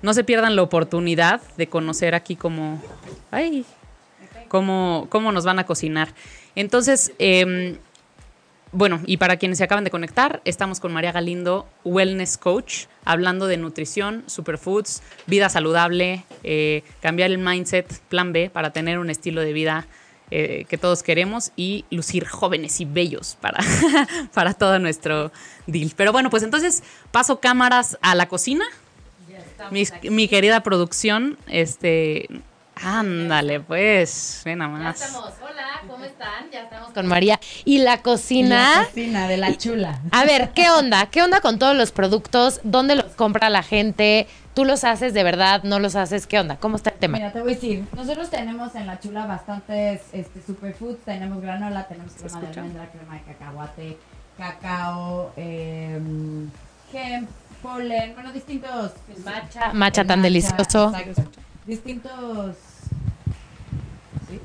no 0.03 0.13
se 0.15 0.25
pierdan 0.25 0.57
la 0.57 0.63
oportunidad 0.63 1.41
de 1.57 1.69
conocer 1.69 2.15
aquí 2.15 2.35
cómo 2.35 2.83
ay, 3.31 3.65
cómo, 4.49 5.07
cómo 5.09 5.33
nos 5.33 5.47
van 5.47 5.61
a 5.61 5.65
cocinar. 5.65 6.09
Entonces, 6.55 7.13
em, 7.19 7.79
bueno, 8.73 9.01
y 9.07 9.19
para 9.19 9.37
quienes 9.37 9.59
se 9.59 9.65
acaban 9.65 9.85
de 9.85 9.91
conectar, 9.91 10.41
estamos 10.47 10.81
con 10.81 10.93
María 10.93 11.13
Galindo, 11.13 11.69
Wellness 11.85 12.39
Coach, 12.39 12.87
hablando 13.05 13.47
de 13.47 13.59
nutrición, 13.59 14.25
superfoods, 14.27 15.03
vida 15.27 15.51
saludable, 15.51 16.25
eh, 16.43 16.83
cambiar 17.01 17.31
el 17.31 17.39
mindset, 17.39 18.01
plan 18.09 18.33
B, 18.33 18.49
para 18.51 18.73
tener 18.73 18.99
un 18.99 19.11
estilo 19.11 19.43
de 19.43 19.53
vida 19.53 19.87
eh, 20.31 20.65
que 20.71 20.79
todos 20.79 21.03
queremos 21.03 21.53
y 21.57 21.85
lucir 21.91 22.27
jóvenes 22.27 22.81
y 22.81 22.87
bellos 22.87 23.37
para, 23.43 23.63
para 24.33 24.55
todo 24.55 24.79
nuestro 24.79 25.31
deal. 25.67 25.93
Pero 25.95 26.11
bueno, 26.11 26.31
pues 26.31 26.43
entonces 26.43 26.83
paso 27.11 27.41
cámaras 27.41 27.99
a 28.01 28.15
la 28.15 28.27
cocina. 28.27 28.65
Mi, 29.71 29.85
mi 30.11 30.27
querida 30.29 30.63
producción, 30.63 31.39
este, 31.47 32.29
ándale, 32.77 33.61
pues, 33.61 34.43
ven 34.45 34.59
nada 34.59 34.73
Ya 34.79 34.85
más. 34.85 35.01
estamos. 35.01 35.33
Hola, 35.43 35.67
¿cómo 35.89 36.05
están? 36.05 36.51
Ya 36.51 36.63
estamos 36.65 36.91
con 36.91 37.07
María. 37.07 37.39
Y 37.65 37.79
la 37.79 38.03
cocina. 38.03 38.85
cocina 38.87 39.29
de 39.29 39.37
la 39.37 39.57
chula. 39.57 40.01
A 40.11 40.25
ver, 40.25 40.51
¿qué 40.55 40.71
onda? 40.71 41.07
¿Qué 41.07 41.23
onda 41.23 41.41
con 41.41 41.59
todos 41.59 41.77
los 41.77 41.93
productos? 41.93 42.61
¿Dónde 42.65 42.97
los 42.97 43.07
compra 43.15 43.51
la 43.51 43.63
gente? 43.63 44.27
¿Tú 44.55 44.65
los 44.65 44.85
haces 44.85 45.15
de 45.15 45.23
verdad? 45.23 45.63
¿No 45.63 45.79
los 45.79 45.97
haces? 45.97 46.27
¿Qué 46.27 46.39
onda? 46.39 46.57
¿Cómo 46.57 46.77
está 46.77 46.91
el 46.91 46.97
tema? 46.99 47.19
Mira, 47.19 47.33
te 47.33 47.41
voy 47.41 47.53
a 47.53 47.55
decir, 47.55 47.85
nosotros 47.95 48.29
tenemos 48.31 48.75
en 48.75 48.87
la 48.87 49.01
chula 49.01 49.27
bastantes 49.27 50.03
este, 50.13 50.43
superfoods, 50.43 50.99
tenemos 51.05 51.41
granola, 51.41 51.87
tenemos 51.89 52.13
crema 52.15 52.41
de 52.41 52.47
almendra, 52.49 52.91
crema 52.91 53.15
de 53.15 53.23
cacahuate, 53.23 53.99
cacao, 54.37 55.33
eh, 55.37 55.99
hemp, 56.93 57.31
polen, 57.63 58.13
bueno, 58.15 58.33
distintos... 58.33 58.93
Matcha, 59.25 59.73
matcha 59.73 60.05
tan 60.05 60.21
delicioso. 60.21 60.93
exacto. 60.95 61.41
Distintos... 61.67 62.57
¿Sí? 64.29 64.41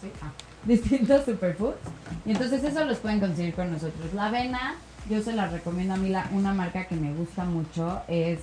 ¿Sí? 0.00 0.10
Ah. 0.20 0.32
Distintos 0.64 1.24
superfoods. 1.24 1.76
Y 2.24 2.32
entonces 2.32 2.62
eso 2.62 2.84
los 2.84 2.98
pueden 2.98 3.20
conseguir 3.20 3.54
con 3.54 3.72
nosotros. 3.72 4.12
La 4.14 4.26
avena, 4.26 4.76
yo 5.10 5.22
se 5.22 5.32
la 5.32 5.48
recomiendo 5.48 5.94
a 5.94 5.96
mí, 5.96 6.08
la, 6.08 6.28
una 6.32 6.54
marca 6.54 6.86
que 6.86 6.94
me 6.94 7.12
gusta 7.12 7.44
mucho 7.44 8.02
es 8.06 8.40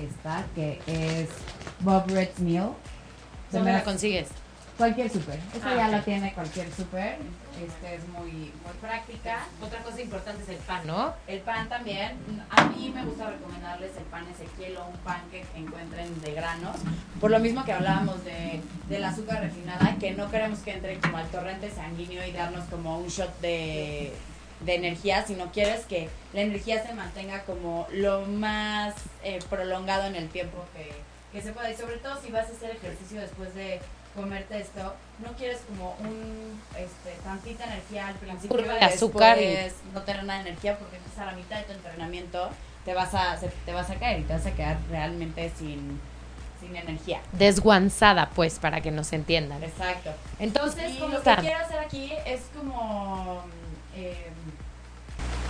esta, 0.00 0.44
que 0.54 0.80
es 0.86 1.28
Bob 1.80 2.08
Red's 2.08 2.40
Meal. 2.40 2.72
¿Dónde 3.50 3.72
la 3.72 3.84
consigues? 3.84 4.28
Cualquier 4.82 5.08
super. 5.10 5.38
Esta 5.54 5.70
Ah, 5.70 5.76
ya 5.76 5.86
ok. 5.86 5.92
la 5.92 6.02
tiene 6.02 6.32
cualquier 6.34 6.68
super. 6.72 7.16
Este 7.64 7.94
es 7.94 8.08
muy, 8.08 8.32
muy 8.32 8.74
práctica. 8.80 9.44
Otra 9.62 9.78
cosa 9.84 10.00
importante 10.00 10.42
es 10.42 10.48
el 10.48 10.56
pan, 10.56 10.84
¿no? 10.88 11.14
El 11.28 11.38
pan 11.42 11.68
también. 11.68 12.18
A 12.50 12.64
mí 12.64 12.90
me 12.92 13.04
gusta 13.04 13.30
recomendarles 13.30 13.96
el 13.96 14.02
pan 14.06 14.26
Ezequiel 14.26 14.76
o 14.78 14.86
un 14.86 14.96
pan 15.04 15.20
que 15.30 15.44
encuentren 15.56 16.20
de 16.20 16.32
granos. 16.34 16.78
Por 17.20 17.30
lo 17.30 17.38
mismo 17.38 17.64
que 17.64 17.72
hablábamos 17.72 18.24
de, 18.24 18.60
del 18.88 19.04
azúcar 19.04 19.40
refinada, 19.42 19.94
que 20.00 20.10
no 20.10 20.28
queremos 20.32 20.58
que 20.58 20.72
entre 20.72 20.98
como 20.98 21.16
al 21.18 21.28
torrente 21.28 21.70
sanguíneo 21.70 22.26
y 22.26 22.32
darnos 22.32 22.64
como 22.64 22.98
un 22.98 23.06
shot 23.06 23.38
de, 23.40 24.12
de 24.62 24.74
energía, 24.74 25.24
sino 25.24 25.52
quieres 25.52 25.86
que 25.86 26.08
la 26.32 26.40
energía 26.40 26.84
se 26.84 26.92
mantenga 26.92 27.44
como 27.44 27.86
lo 27.92 28.22
más 28.26 28.94
eh, 29.22 29.38
prolongado 29.48 30.06
en 30.06 30.16
el 30.16 30.28
tiempo 30.28 30.64
que, 30.74 30.90
que 31.30 31.40
se 31.40 31.52
pueda. 31.52 31.70
Y 31.70 31.76
sobre 31.76 31.98
todo 31.98 32.20
si 32.20 32.32
vas 32.32 32.48
a 32.48 32.52
hacer 32.52 32.72
ejercicio 32.72 33.20
después 33.20 33.54
de 33.54 33.80
comerte 34.14 34.60
esto, 34.60 34.94
no 35.24 35.32
quieres 35.38 35.60
como 35.68 35.96
un 36.00 36.60
este, 36.76 37.16
tantita 37.24 37.64
energía 37.64 38.08
al 38.08 38.14
principio 38.14 38.56
de 38.58 38.78
y 38.80 38.84
azúcar 38.84 39.38
y- 39.38 39.46
después 39.46 39.74
no 39.94 40.02
tener 40.02 40.24
nada 40.24 40.42
de 40.42 40.48
energía 40.50 40.78
porque 40.78 40.96
entonces 40.96 41.18
a 41.20 41.24
la 41.26 41.32
mitad 41.32 41.56
de 41.58 41.62
tu 41.64 41.72
entrenamiento 41.72 42.50
te 42.84 42.94
vas 42.94 43.14
a 43.14 43.36
te 43.64 43.72
vas 43.72 43.88
a 43.90 43.94
caer 43.94 44.20
y 44.20 44.22
te 44.24 44.32
vas 44.34 44.44
a 44.46 44.50
quedar 44.52 44.76
realmente 44.90 45.50
sin, 45.58 46.00
sin 46.60 46.76
energía. 46.76 47.20
Desguanzada, 47.32 48.30
pues, 48.30 48.58
para 48.58 48.80
que 48.80 48.90
nos 48.90 49.12
entiendan. 49.12 49.62
Exacto. 49.62 50.10
Entonces, 50.38 50.92
Y 50.92 50.98
¿cómo 50.98 51.14
lo 51.14 51.22
que 51.22 51.34
quiero 51.36 51.58
hacer 51.64 51.78
aquí 51.78 52.12
es 52.26 52.40
como 52.56 53.42
eh, 53.96 54.30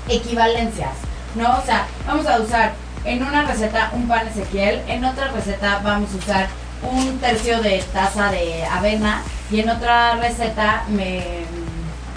equivalencias, 0.09 0.95
¿no? 1.35 1.59
O 1.59 1.63
sea, 1.63 1.87
vamos 2.07 2.27
a 2.27 2.39
usar 2.41 2.73
en 3.05 3.23
una 3.23 3.43
receta 3.47 3.91
un 3.95 4.07
pan 4.09 4.27
Ezequiel, 4.29 4.81
en 4.89 5.05
otra 5.05 5.29
receta 5.29 5.81
vamos 5.83 6.13
a 6.13 6.17
usar 6.17 6.49
un 6.83 7.19
tercio 7.19 7.61
de 7.63 7.83
taza 7.93 8.31
de 8.31 8.65
avena 8.65 9.23
y 9.51 9.61
en 9.61 9.71
otra 9.71 10.17
receta 10.17 10.85
me, 10.89 11.23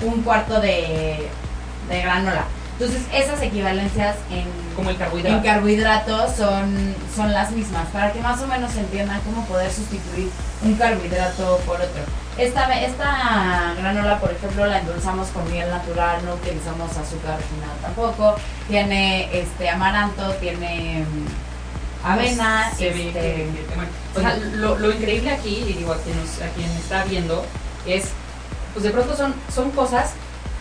un 0.03 0.21
cuarto 0.23 0.59
de, 0.59 1.29
de 1.89 2.01
granola. 2.01 2.45
Entonces, 2.77 3.03
esas 3.13 3.41
equivalencias 3.41 4.17
en 4.29 4.45
Como 4.75 4.89
el 4.89 4.95
en 4.97 5.01
carbohidrato. 5.01 5.43
carbohidratos 5.43 6.35
son, 6.35 6.93
son 7.15 7.31
las 7.31 7.51
mismas, 7.51 7.87
para 7.87 8.11
que 8.11 8.19
más 8.19 8.41
o 8.41 8.47
menos 8.47 8.75
entiendan 8.75 9.21
cómo 9.21 9.45
poder 9.45 9.71
sustituir 9.71 10.29
un 10.61 10.75
carbohidrato 10.75 11.57
por 11.65 11.77
otro. 11.77 12.03
Esta, 12.37 12.67
esta 12.81 13.73
granola, 13.79 14.19
por 14.19 14.29
ejemplo, 14.31 14.65
la 14.65 14.79
endulzamos 14.79 15.29
con 15.29 15.49
miel 15.49 15.69
natural, 15.69 16.25
no 16.25 16.33
utilizamos 16.33 16.91
azúcar 16.97 17.37
refinado 17.37 17.75
tampoco. 17.81 18.35
Tiene 18.67 19.29
este 19.39 19.69
amaranto, 19.69 20.33
tiene 20.41 21.05
avena, 22.13 22.71
Se 22.77 22.89
este, 22.89 23.47
o 24.15 24.19
sea, 24.19 24.37
lo, 24.55 24.77
lo 24.79 24.91
increíble 24.91 25.29
aquí, 25.31 25.63
y 25.67 25.73
digo 25.73 25.91
a 25.93 25.97
quien, 26.01 26.15
nos- 26.17 26.41
a 26.41 26.49
quien 26.49 26.69
está 26.71 27.03
viendo, 27.05 27.43
es, 27.87 28.09
pues 28.73 28.83
de 28.83 28.91
pronto 28.91 29.15
son, 29.15 29.33
son 29.53 29.71
cosas 29.71 30.13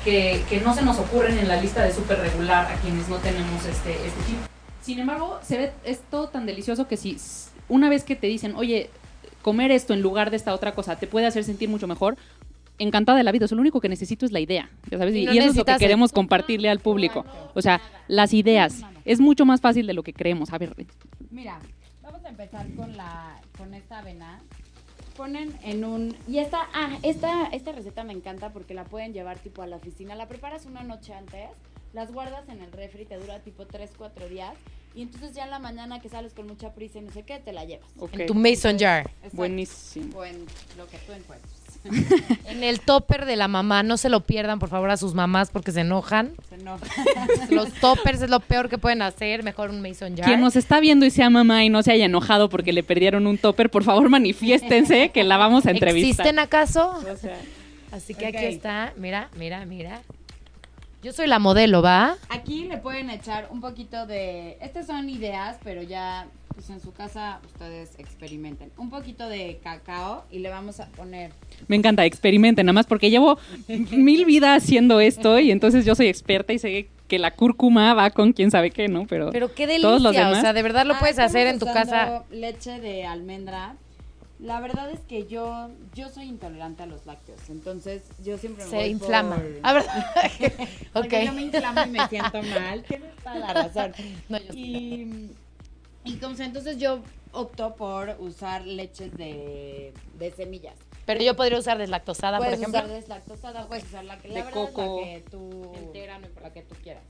que, 0.05 0.43
que 0.49 0.61
no 0.61 0.75
se 0.75 0.83
nos 0.83 0.99
ocurren 0.99 1.39
en 1.39 1.49
la 1.49 1.61
lista 1.61 1.83
de 1.83 1.93
súper 1.93 2.19
regular 2.19 2.71
a 2.71 2.75
quienes 2.77 3.09
no 3.09 3.17
tenemos 3.17 3.65
este, 3.67 3.93
este 3.93 4.21
chip. 4.27 4.39
Sin 4.83 4.99
embargo, 4.99 5.39
se 5.43 5.57
ve, 5.59 5.73
es 5.85 6.01
todo 6.11 6.29
tan 6.29 6.45
delicioso 6.47 6.87
que 6.89 6.97
si 6.97 7.17
una 7.69 7.89
vez 7.89 8.05
que 8.05 8.17
te 8.17 8.27
dicen, 8.27 8.55
oye, 8.57 8.91
comer 9.43 9.71
esto 9.71 9.95
en 9.95 10.03
lugar 10.03 10.31
de 10.31 10.37
esta 10.37 10.53
otra 10.55 10.73
cosa 10.75 10.97
te 10.97 11.07
puede 11.07 11.27
hacer 11.27 11.45
sentir 11.45 11.69
mucho 11.69 11.87
mejor, 11.87 12.17
encantada 12.79 13.17
de 13.19 13.25
la 13.25 13.33
vida. 13.33 13.45
O 13.47 13.49
sea, 13.49 13.57
lo 13.57 13.61
único 13.63 13.81
que 13.81 13.89
necesito 13.89 14.27
es 14.27 14.33
la 14.33 14.41
idea, 14.41 14.69
¿ya 14.91 14.99
sabes? 14.99 15.15
Y 15.15 15.21
Y, 15.23 15.25
no 15.27 15.33
y 15.33 15.39
eso 15.39 15.51
es 15.51 15.57
lo 15.57 15.65
que 15.65 15.73
el- 15.73 15.79
queremos 15.79 16.13
compartirle 16.13 16.69
al 16.69 16.81
público. 16.81 17.25
O 17.55 17.63
sea, 17.63 17.81
las 18.09 18.33
ideas. 18.35 18.83
Es 19.05 19.21
mucho 19.21 19.45
más 19.45 19.61
fácil 19.61 19.87
de 19.87 19.95
lo 19.95 20.03
que 20.03 20.13
creemos. 20.13 20.53
A 20.53 20.59
ver, 20.59 20.75
Mira, 21.31 21.59
vamos 22.03 22.25
a 22.25 22.29
empezar 22.29 22.67
con 22.75 22.97
la 22.97 23.41
con 23.57 23.75
esta 23.75 23.99
avena. 23.99 24.41
ponen 25.17 25.55
en 25.63 25.85
un... 25.85 26.17
Y 26.27 26.39
esta, 26.39 26.69
ah, 26.75 26.99
esta, 27.03 27.47
esta 27.47 27.73
receta 27.73 28.03
me 28.05 28.13
encanta 28.13 28.51
porque 28.53 28.75
la 28.75 28.85
pueden 28.85 29.13
llevar 29.13 29.39
tipo 29.39 29.63
a 29.63 29.67
la 29.67 29.77
oficina. 29.77 30.15
La 30.15 30.27
preparas 30.27 30.67
una 30.67 30.83
noche 30.83 31.15
antes, 31.15 31.49
las 31.93 32.13
guardas 32.13 32.49
en 32.49 32.61
el 32.61 32.73
refri, 32.73 33.05
te 33.05 33.17
dura 33.17 33.39
tipo 33.41 33.67
3, 33.67 33.91
4 33.97 34.29
días. 34.29 34.55
Y 34.97 35.03
entonces 35.03 35.35
ya 35.35 35.45
en 35.45 35.51
la 35.51 35.59
mañana 35.59 36.01
que 36.01 36.09
sales 36.09 36.35
con 36.35 36.47
mucha 36.47 36.73
prisa 36.73 36.99
y 36.99 37.03
no 37.03 37.11
sé 37.13 37.25
qué, 37.25 37.39
te 37.41 37.53
la 37.53 37.65
llevas. 37.65 37.89
Ok. 37.99 38.15
En 38.15 38.27
tu 38.27 38.35
mason 38.35 38.79
jar. 38.79 39.11
Exacto. 39.11 39.37
Buenísimo. 39.37 40.19
O 40.19 40.25
en 40.25 40.47
lo 40.79 40.87
que 40.87 40.99
tú 40.99 41.13
encuentres. 41.13 41.64
En 42.47 42.63
el 42.63 42.81
topper 42.81 43.27
de 43.27 43.37
la 43.37 43.49
mamá. 43.49 43.83
No 43.83 43.97
se 43.97 44.09
lo 44.09 44.21
pierdan, 44.21 44.59
por 44.59 44.69
favor, 44.69 44.91
a 44.91 44.97
sus 44.97 45.15
mamás 45.15 45.51
porque 45.51 45.73
se 45.73 45.81
enojan. 45.81 46.33
Se 46.49 46.55
enoja. 46.55 46.87
Los 47.51 47.73
toppers 47.75 48.23
es 48.23 48.31
lo 48.31 48.41
peor 48.41 48.69
que 48.69 48.79
pueden 48.79 49.03
hacer. 49.03 49.43
Mejor 49.43 49.71
un 49.71 49.83
mason 49.83 50.17
jar. 50.17 50.27
Quien 50.27 50.41
nos 50.41 50.57
está 50.57 50.81
viendo 50.81 51.05
y 51.05 51.11
sea 51.11 51.31
mamá 51.31 51.65
y 51.65 51.69
no 51.69 51.83
se 51.83 51.93
haya 51.93 52.05
enojado 52.05 52.49
porque 52.49 52.73
le 52.73 52.83
perdieron 52.83 53.27
un 53.27 53.39
topper, 53.39 53.71
por 53.71 53.83
favor 53.83 54.09
manifiéstense 54.09 55.11
que 55.11 55.25
la 55.25 55.37
vamos 55.37 55.67
a 55.67 55.71
entrevistar. 55.71 56.11
¿Existen 56.11 56.39
acaso? 56.39 56.97
O 56.97 57.17
sea, 57.17 57.39
Así 57.93 58.15
que 58.15 58.27
aquí 58.27 58.45
está. 58.45 58.93
Mira, 58.97 59.29
mira, 59.37 59.65
mira. 59.67 60.01
Yo 61.03 61.13
soy 61.13 61.27
la 61.27 61.39
modelo, 61.39 61.83
¿va? 61.83 62.17
Aquí 62.31 62.65
le 62.65 62.79
pueden 62.79 63.11
echar 63.11 63.49
un 63.51 63.61
poquito 63.61 64.07
de... 64.07 64.57
Estas 64.63 64.87
son 64.87 65.11
ideas, 65.11 65.59
pero 65.63 65.83
ya 65.83 66.27
pues 66.55 66.71
en 66.71 66.81
su 66.81 66.93
casa 66.93 67.41
ustedes 67.47 67.91
experimenten. 67.99 68.71
Un 68.79 68.91
poquito 68.91 69.29
de 69.29 69.59
cacao 69.63 70.25
y 70.31 70.39
le 70.39 70.49
vamos 70.51 70.81
a 70.81 70.87
poner... 70.87 71.33
me 71.69 71.77
encanta, 71.77 72.05
experimenten, 72.05 72.67
nada 72.67 72.75
más 72.75 72.87
porque 72.87 73.11
llevo 73.11 73.39
mil 73.69 74.25
vidas 74.25 74.63
haciendo 74.63 75.01
esto 75.01 75.39
y 75.41 75.51
entonces 75.51 75.85
yo 75.85 75.95
soy 75.95 76.07
experta 76.09 76.53
y 76.53 76.59
sé 76.59 76.89
que 77.09 77.19
la 77.19 77.33
cúrcuma 77.33 77.93
va 77.95 78.11
con 78.11 78.33
quién 78.33 78.51
sabe 78.51 78.71
qué, 78.71 78.89
¿no? 78.89 79.07
Pero, 79.07 79.31
Pero 79.31 79.53
qué 79.55 79.67
todos 79.79 80.01
los 80.01 80.13
delicia. 80.13 80.27
O 80.27 80.29
demás- 80.31 80.43
sea, 80.43 80.53
de 80.53 80.63
verdad 80.63 80.87
lo 80.87 80.95
Ah, 80.95 80.99
puedes 81.01 81.19
hacer 81.19 81.47
en 81.49 81.59
tu 81.59 81.67
casa. 81.67 82.25
leche 82.31 82.81
de 82.81 83.05
almendra. 83.05 83.77
La 84.41 84.61
verdad 84.61 84.91
es 84.91 85.01
que 85.01 85.27
yo 85.27 85.71
yo 85.95 86.09
soy 86.09 86.25
intolerante 86.25 86.83
a 86.83 86.87
los 86.87 87.07
lácteos, 87.07 87.39
entonces 87.51 88.03
yo 88.25 88.37
siempre 88.37 88.65
me 88.65 88.71
Se 88.71 88.77
voy 88.77 88.87
inflama. 88.87 89.37
por- 89.37 89.45
A 89.63 89.73
ver. 89.73 89.85
Porque 90.93 91.19
ok. 91.19 91.25
yo 91.27 91.33
me 91.33 91.43
inflamo 91.43 91.81
y 91.87 91.91
me 91.91 92.09
siento 92.09 92.43
mal. 92.43 92.83
Tienes 92.83 93.15
toda 93.23 93.35
la 93.37 93.53
razón. 93.55 93.93
No, 94.29 94.39
yo 94.39 94.53
sí. 94.53 94.61
y, 94.61 95.31
y 96.05 96.17
como 96.17 96.35
sea, 96.37 96.47
entonces 96.47 96.79
yo 96.79 97.01
opto 97.33 97.75
por 97.75 98.17
usar 98.21 98.67
leches 98.67 99.17
de, 99.17 99.93
de 100.19 100.31
semillas. 100.33 100.75
Pero 101.07 101.23
yo 101.23 101.37
podría 101.37 101.59
usar 101.59 101.77
deslactosada, 101.79 102.39
por 102.39 102.47
puedes 102.47 102.61
ejemplo. 102.61 102.81
usar 102.81 102.91
deslactosada, 102.95 103.67
puedes 103.67 103.85
usar 103.85 104.05
la 104.05 104.19
que 104.19 104.29
la 104.29 104.35
De 104.35 104.43
verdad 104.43 104.53
coco. 104.55 104.81
la 105.01 105.05
que 105.05 105.25
tú 105.31 105.73
Entera, 105.75 106.19
no 106.19 106.27
importa. 106.27 106.49
la 106.49 106.55
que 106.55 106.63
tú 106.63 106.75
quieras. 106.83 107.03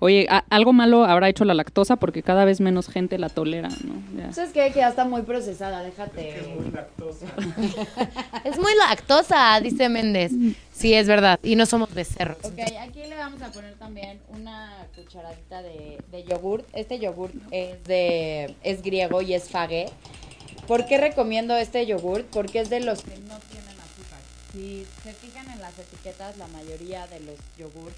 Oye, 0.00 0.28
algo 0.50 0.72
malo 0.72 1.04
habrá 1.04 1.28
hecho 1.28 1.44
la 1.44 1.54
lactosa 1.54 1.96
porque 1.96 2.22
cada 2.22 2.44
vez 2.44 2.60
menos 2.60 2.88
gente 2.88 3.18
la 3.18 3.28
tolera, 3.28 3.68
¿no? 3.68 4.00
Ya. 4.16 4.32
¿Sabes 4.32 4.52
qué? 4.52 4.70
Que 4.72 4.78
ya 4.80 4.88
está 4.90 5.04
muy 5.04 5.22
procesada, 5.22 5.82
déjate. 5.82 6.36
Es 8.44 8.58
muy 8.58 8.74
lactosa, 8.76 9.60
dice 9.60 9.88
Méndez. 9.88 10.32
Sí, 10.72 10.94
es 10.94 11.08
verdad. 11.08 11.40
Y 11.42 11.56
no 11.56 11.66
somos 11.66 11.92
becerros. 11.92 12.38
Ok, 12.44 12.60
aquí 12.80 13.00
le 13.08 13.16
vamos 13.16 13.42
a 13.42 13.50
poner 13.50 13.74
también 13.74 14.20
una 14.28 14.70
cucharadita 14.94 15.62
de, 15.62 15.98
de 16.10 16.24
yogurt. 16.24 16.64
Este 16.72 16.98
yogurt 17.00 17.34
es 17.50 17.82
de 17.84 18.54
es 18.62 18.82
griego 18.82 19.20
y 19.22 19.34
es 19.34 19.48
fague. 19.48 19.86
¿Por 20.68 20.86
qué 20.86 20.98
recomiendo 20.98 21.56
este 21.56 21.86
yogurt? 21.86 22.26
Porque 22.26 22.60
es 22.60 22.70
de 22.70 22.80
los 22.80 23.02
que. 23.02 23.12
Si 24.52 24.86
se 25.02 25.12
fijan 25.12 25.50
en 25.50 25.60
las 25.60 25.78
etiquetas, 25.78 26.36
la 26.38 26.46
mayoría 26.48 27.06
de 27.06 27.20
los 27.20 27.36
yogurt 27.58 27.94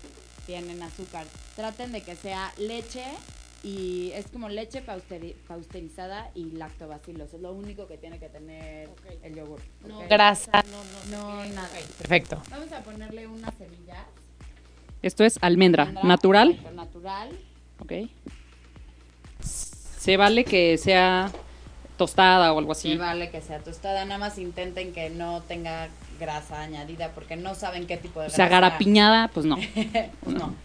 tienen 0.46 0.82
azúcar. 0.82 1.26
Traten 1.54 1.92
de 1.92 2.02
que 2.02 2.16
sea 2.16 2.52
leche 2.58 3.04
y 3.62 4.10
es 4.12 4.26
como 4.32 4.48
leche 4.48 4.84
pausteri- 4.84 5.34
pausterizada 5.46 6.30
y 6.34 6.50
lactobacilos. 6.52 7.32
Es 7.34 7.40
lo 7.40 7.52
único 7.52 7.86
que 7.86 7.98
tiene 7.98 8.18
que 8.18 8.28
tener 8.28 8.88
el 9.22 9.34
yogur. 9.36 9.60
No 9.86 10.00
grasa. 10.08 10.64
No, 11.10 11.44
nada. 11.46 11.68
Perfecto. 11.98 12.42
Vamos 12.50 12.72
a 12.72 12.80
ponerle 12.80 13.26
unas 13.26 13.54
semillas. 13.56 14.04
Esto 15.02 15.24
es 15.24 15.38
almendra, 15.42 15.84
Almendra, 15.84 16.02
natural, 16.08 16.50
exacto, 16.50 16.74
Natural. 16.74 17.38
¿ok? 17.78 17.92
Se 19.42 20.16
vale 20.16 20.44
que 20.44 20.76
sea 20.78 21.30
tostada 21.96 22.52
o 22.52 22.58
algo 22.58 22.74
Sí. 22.74 22.90
así. 22.92 22.98
vale 22.98 23.30
que 23.30 23.40
sea 23.40 23.60
tostada. 23.60 24.04
Nada 24.04 24.18
más 24.18 24.38
intenten 24.38 24.92
que 24.92 25.10
no 25.10 25.42
tenga 25.42 25.88
grasa 26.20 26.60
añadida 26.62 27.10
porque 27.14 27.34
no 27.36 27.54
saben 27.56 27.86
qué 27.88 27.96
tipo 27.96 28.20
de 28.20 28.26
O 28.26 28.28
grasa. 28.28 28.36
sea, 28.36 28.48
garapiñada, 28.48 29.28
pues 29.28 29.44
no. 29.46 29.56
Pues 30.22 30.36
no. 30.36 30.54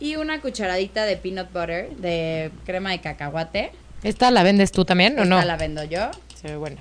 Y 0.00 0.16
una 0.16 0.40
cucharadita 0.40 1.04
de 1.04 1.16
peanut 1.16 1.52
butter, 1.52 1.90
de 1.96 2.50
crema 2.66 2.90
de 2.90 3.00
cacahuate. 3.00 3.70
¿Esta 4.02 4.30
la 4.30 4.42
vendes 4.42 4.70
tú 4.72 4.84
también 4.84 5.18
o 5.18 5.22
Esta 5.22 5.40
no? 5.40 5.44
la 5.44 5.56
vendo 5.56 5.82
yo. 5.84 6.10
Se 6.34 6.48
ve 6.48 6.56
buena. 6.56 6.80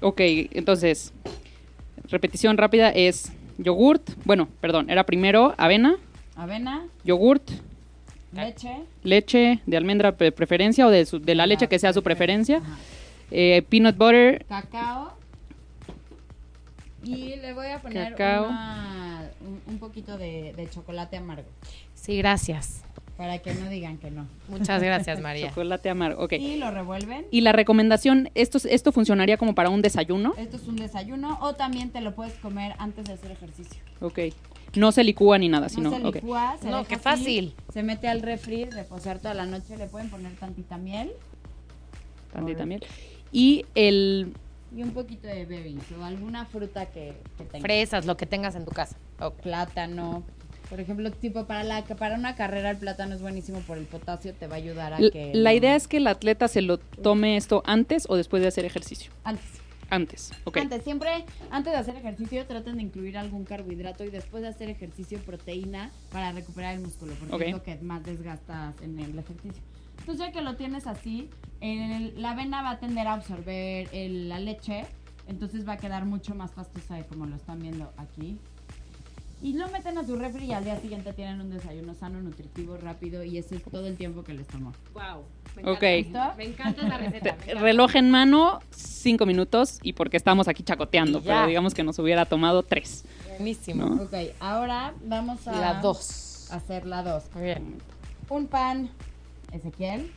Ok, 0.00 0.20
entonces, 0.52 1.12
repetición 2.08 2.56
rápida 2.56 2.88
es 2.90 3.32
yogurt, 3.58 4.02
bueno, 4.24 4.48
perdón, 4.60 4.88
era 4.90 5.04
primero 5.04 5.54
avena, 5.58 5.96
Avena, 6.36 6.84
yogurt, 7.04 7.42
leche. 8.32 8.70
leche 9.04 9.60
de 9.66 9.76
almendra 9.76 10.12
de 10.12 10.32
preferencia 10.32 10.86
o 10.86 10.90
de, 10.90 11.04
su- 11.06 11.20
de 11.20 11.34
la 11.34 11.46
leche 11.46 11.68
que 11.68 11.78
sea 11.78 11.92
su 11.92 12.02
preferencia, 12.02 12.62
eh, 13.30 13.62
peanut 13.68 13.96
butter, 13.96 14.44
Cacao. 14.48 15.12
Y 17.04 17.36
le 17.36 17.52
voy 17.52 17.66
a 17.68 17.80
poner 17.80 18.12
Cacao. 18.14 18.48
una- 18.48 19.30
un, 19.40 19.60
un 19.66 19.78
poquito 19.78 20.18
de, 20.18 20.52
de 20.56 20.70
chocolate 20.70 21.16
amargo. 21.16 21.48
Sí, 21.94 22.16
gracias. 22.18 22.82
Para 23.16 23.38
que 23.38 23.54
no 23.54 23.68
digan 23.68 23.98
que 23.98 24.10
no. 24.10 24.26
Muchas 24.48 24.82
gracias, 24.82 25.20
María. 25.22 25.48
chocolate 25.48 25.90
amargo, 25.90 26.24
ok. 26.24 26.32
Y 26.34 26.56
lo 26.56 26.70
revuelven. 26.70 27.26
Y 27.30 27.40
la 27.42 27.52
recomendación, 27.52 28.30
esto, 28.34 28.58
esto 28.68 28.90
funcionaría 28.92 29.36
como 29.36 29.54
para 29.54 29.68
un 29.68 29.82
desayuno, 29.82 30.34
Esto 30.38 30.56
es 30.56 30.66
un 30.66 30.76
desayuno 30.76 31.38
o 31.40 31.54
también 31.54 31.90
te 31.90 32.00
lo 32.00 32.14
puedes 32.14 32.34
comer 32.34 32.74
antes 32.78 33.04
de 33.06 33.14
hacer 33.14 33.30
ejercicio. 33.32 33.80
ok. 34.00 34.18
No 34.74 34.90
se 34.90 35.04
licúa 35.04 35.36
ni 35.36 35.50
nada, 35.50 35.66
No 35.66 35.68
sino, 35.68 35.90
se 35.90 35.98
No, 36.00 36.12
qué 36.86 36.94
así, 36.94 37.02
fácil. 37.02 37.54
se 37.74 37.82
mete 37.82 38.08
al 38.08 38.22
refri, 38.22 38.64
reposar 38.64 39.18
toda 39.18 39.34
la 39.34 39.44
noche, 39.44 39.76
le 39.76 39.86
pueden 39.86 40.08
poner 40.08 40.32
tantita 40.36 40.78
miel 40.78 41.10
Tantita 42.32 42.64
miel. 42.64 42.82
Y 43.30 43.66
el, 43.74 44.32
y 44.74 44.82
un 44.82 44.90
poquito 44.92 45.26
de 45.26 45.44
berries 45.46 45.82
o 45.98 46.04
alguna 46.04 46.44
fruta 46.46 46.86
que, 46.86 47.14
que 47.38 47.44
tengas. 47.44 47.62
Fresas, 47.62 48.06
lo 48.06 48.16
que 48.16 48.26
tengas 48.26 48.54
en 48.54 48.64
tu 48.64 48.70
casa. 48.70 48.96
Ok. 49.20 49.40
Plátano. 49.42 50.22
Por 50.70 50.80
ejemplo, 50.80 51.10
tipo 51.10 51.44
para 51.46 51.64
la 51.64 51.82
para 51.84 52.14
una 52.16 52.34
carrera 52.34 52.70
el 52.70 52.78
plátano 52.78 53.14
es 53.14 53.20
buenísimo 53.20 53.58
por 53.60 53.76
el 53.76 53.84
potasio, 53.84 54.32
te 54.32 54.46
va 54.46 54.54
a 54.54 54.58
ayudar 54.58 54.94
a 54.94 54.98
l- 54.98 55.10
que 55.10 55.32
la 55.34 55.50
no- 55.50 55.56
idea 55.56 55.76
es 55.76 55.86
que 55.86 55.98
el 55.98 56.06
atleta 56.06 56.48
se 56.48 56.62
lo 56.62 56.78
tome 56.78 57.36
esto 57.36 57.62
antes 57.66 58.06
o 58.08 58.16
después 58.16 58.40
de 58.42 58.48
hacer 58.48 58.64
ejercicio. 58.64 59.12
antes. 59.24 59.44
Antes, 59.90 60.32
ok. 60.44 60.56
Antes, 60.56 60.84
siempre 60.84 61.10
antes 61.50 61.70
de 61.74 61.78
hacer 61.78 61.94
ejercicio 61.96 62.46
traten 62.46 62.76
de 62.76 62.82
incluir 62.82 63.18
algún 63.18 63.44
carbohidrato 63.44 64.04
y 64.04 64.08
después 64.08 64.42
de 64.42 64.48
hacer 64.48 64.70
ejercicio 64.70 65.18
proteína 65.18 65.90
para 66.10 66.32
recuperar 66.32 66.72
el 66.76 66.80
músculo, 66.80 67.12
porque 67.20 67.44
es 67.48 67.52
lo 67.52 67.62
que 67.62 67.76
más 67.82 68.02
desgastas 68.02 68.74
en 68.80 68.98
el 68.98 69.18
ejercicio. 69.18 69.62
Entonces 70.02 70.26
ya 70.26 70.32
que 70.32 70.40
lo 70.42 70.56
tienes 70.56 70.86
así, 70.88 71.30
el- 71.60 72.20
la 72.20 72.32
avena 72.32 72.60
va 72.62 72.70
a 72.70 72.78
tender 72.80 73.06
a 73.06 73.14
absorber 73.14 73.88
el- 73.92 74.28
la 74.28 74.40
leche, 74.40 74.84
entonces 75.28 75.66
va 75.66 75.74
a 75.74 75.76
quedar 75.76 76.04
mucho 76.04 76.34
más 76.34 76.50
pastosa 76.50 76.96
de 76.96 77.04
como 77.04 77.24
lo 77.26 77.36
están 77.36 77.60
viendo 77.60 77.92
aquí. 77.96 78.36
Y 79.40 79.54
lo 79.54 79.68
meten 79.68 79.98
a 79.98 80.04
su 80.04 80.14
refri 80.16 80.46
y 80.46 80.52
al 80.52 80.64
día 80.64 80.78
siguiente 80.80 81.12
tienen 81.12 81.40
un 81.40 81.50
desayuno 81.50 81.94
sano, 81.94 82.20
nutritivo, 82.20 82.76
rápido 82.76 83.24
y 83.24 83.38
ese 83.38 83.56
es 83.56 83.62
todo 83.64 83.86
el 83.86 83.96
tiempo 83.96 84.22
que 84.24 84.34
les 84.34 84.46
tomó. 84.46 84.72
Wow. 84.94 85.24
Me 86.36 86.44
encanta 86.44 86.86
esa 86.86 86.96
receta. 86.98 87.36
Te- 87.36 87.54
reloj 87.54 87.94
en 87.96 88.10
mano, 88.10 88.60
cinco 88.70 89.24
minutos 89.26 89.78
y 89.82 89.92
porque 89.94 90.16
estamos 90.16 90.46
aquí 90.48 90.62
chacoteando, 90.64 91.20
pero 91.22 91.46
digamos 91.46 91.74
que 91.74 91.82
nos 91.84 91.98
hubiera 91.98 92.24
tomado 92.24 92.62
tres. 92.64 93.04
Buenísimo. 93.36 93.86
¿no? 93.86 94.02
Ok, 94.02 94.14
ahora 94.40 94.94
vamos 95.04 95.46
a 95.48 95.52
La 95.60 95.74
dos. 95.80 96.48
hacer 96.52 96.86
la 96.86 97.02
dos. 97.02 97.24
Bien. 97.40 97.74
un 98.28 98.46
pan 98.46 98.90
Ezequiel. 99.52 100.10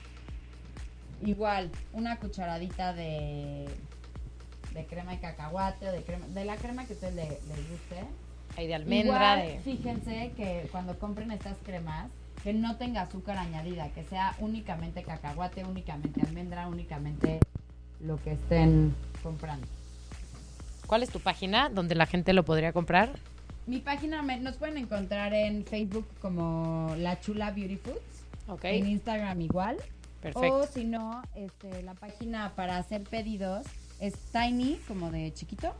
Igual, 1.24 1.72
una 1.94 2.18
cucharadita 2.18 2.94
de, 2.94 3.66
de 4.74 4.86
crema 4.86 5.12
de 5.14 5.20
cacahuate 5.20 5.88
o 5.88 5.92
de 5.92 6.04
crema, 6.04 6.28
de 6.28 6.46
la 6.46 6.56
crema 6.58 6.86
que 6.86 6.94
a 6.94 6.96
ustedes 6.96 7.16
le- 7.16 7.30
les 7.48 7.70
guste. 7.70 8.04
Hay 8.58 8.68
de 8.68 8.76
almendra, 8.76 9.16
Igual, 9.44 9.48
de... 9.48 9.60
fíjense 9.62 10.32
que 10.36 10.68
cuando 10.72 10.98
compren 11.00 11.32
estas 11.32 11.58
cremas, 11.66 12.08
que 12.44 12.54
no 12.54 12.76
tenga 12.78 13.02
azúcar 13.02 13.38
añadida, 13.38 13.90
que 13.90 14.04
sea 14.04 14.36
únicamente 14.40 15.04
cacahuate, 15.04 15.64
únicamente 15.64 16.22
almendra, 16.22 16.68
únicamente 16.68 17.40
lo 18.02 18.22
que 18.22 18.34
estén 18.34 18.94
comprando. 19.24 19.66
¿Cuál 20.86 21.02
es 21.02 21.10
tu 21.10 21.20
página 21.20 21.70
donde 21.70 21.96
la 21.96 22.06
gente 22.06 22.34
lo 22.34 22.46
podría 22.46 22.72
comprar? 22.72 23.10
Mi 23.66 23.80
página 23.80 24.22
me- 24.22 24.40
nos 24.40 24.58
pueden 24.58 24.78
encontrar 24.78 25.34
en 25.34 25.66
Facebook 25.66 26.06
como 26.22 26.94
La 27.00 27.20
Chula 27.20 27.50
Beauty 27.52 27.78
Foods, 27.78 28.15
En 28.64 28.88
Instagram 28.88 29.42
igual. 29.42 29.78
Perfecto. 30.22 30.58
O 30.58 30.66
si 30.66 30.86
no, 30.86 31.22
este, 31.36 31.84
la 31.84 31.94
página 31.94 32.54
para 32.56 32.78
hacer 32.78 33.04
pedidos 33.04 33.66
es 34.00 34.14
tiny, 34.32 34.80
como 34.88 35.12
de 35.12 35.32
chiquito, 35.34 35.76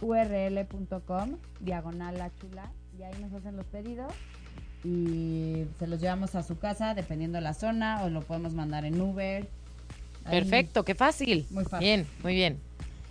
url.com, 0.00 1.36
diagonal 1.60 2.18
la 2.18 2.30
chula, 2.36 2.72
y 2.98 3.02
ahí 3.02 3.14
nos 3.20 3.32
hacen 3.34 3.56
los 3.56 3.66
pedidos 3.66 4.12
y 4.84 5.64
se 5.78 5.86
los 5.86 6.00
llevamos 6.00 6.34
a 6.34 6.42
su 6.42 6.58
casa 6.58 6.94
dependiendo 6.94 7.36
de 7.36 7.42
la 7.42 7.54
zona 7.54 8.02
o 8.02 8.10
lo 8.10 8.22
podemos 8.22 8.54
mandar 8.54 8.84
en 8.84 9.00
Uber. 9.00 9.48
Ahí. 10.24 10.40
Perfecto, 10.40 10.84
qué 10.84 10.94
fácil. 10.94 11.46
Muy 11.50 11.64
fácil. 11.64 11.86
Bien, 11.86 12.06
muy 12.22 12.34
bien. 12.34 12.60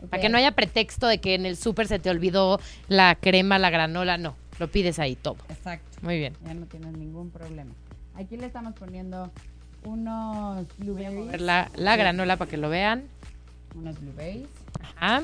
Para 0.10 0.22
que 0.22 0.30
no 0.30 0.38
haya 0.38 0.52
pretexto 0.52 1.08
de 1.08 1.20
que 1.20 1.36
en 1.36 1.46
el 1.46 1.56
súper 1.56 1.88
se 1.88 2.00
te 2.00 2.10
olvidó 2.10 2.60
la 2.88 3.16
crema, 3.16 3.60
la 3.60 3.70
granola, 3.70 4.18
no. 4.18 4.36
Lo 4.60 4.70
pides 4.70 5.00
ahí 5.00 5.16
todo. 5.16 5.38
Exacto. 5.50 6.00
Muy 6.02 6.18
bien. 6.18 6.34
Ya 6.46 6.54
no 6.54 6.66
tienes 6.66 6.94
ningún 6.98 7.30
problema. 7.30 7.72
Aquí 8.16 8.38
le 8.38 8.48
estamos 8.48 8.74
poniendo 8.74 9.32
unos 9.84 10.66
blueberries. 10.78 11.42
la, 11.42 11.70
la 11.76 11.96
granola 11.96 12.38
para 12.38 12.50
que 12.50 12.58
lo 12.58 12.70
vean. 12.70 13.04
Unos 13.76 14.00
blueberries. 14.00 14.48
Ajá. 14.98 15.24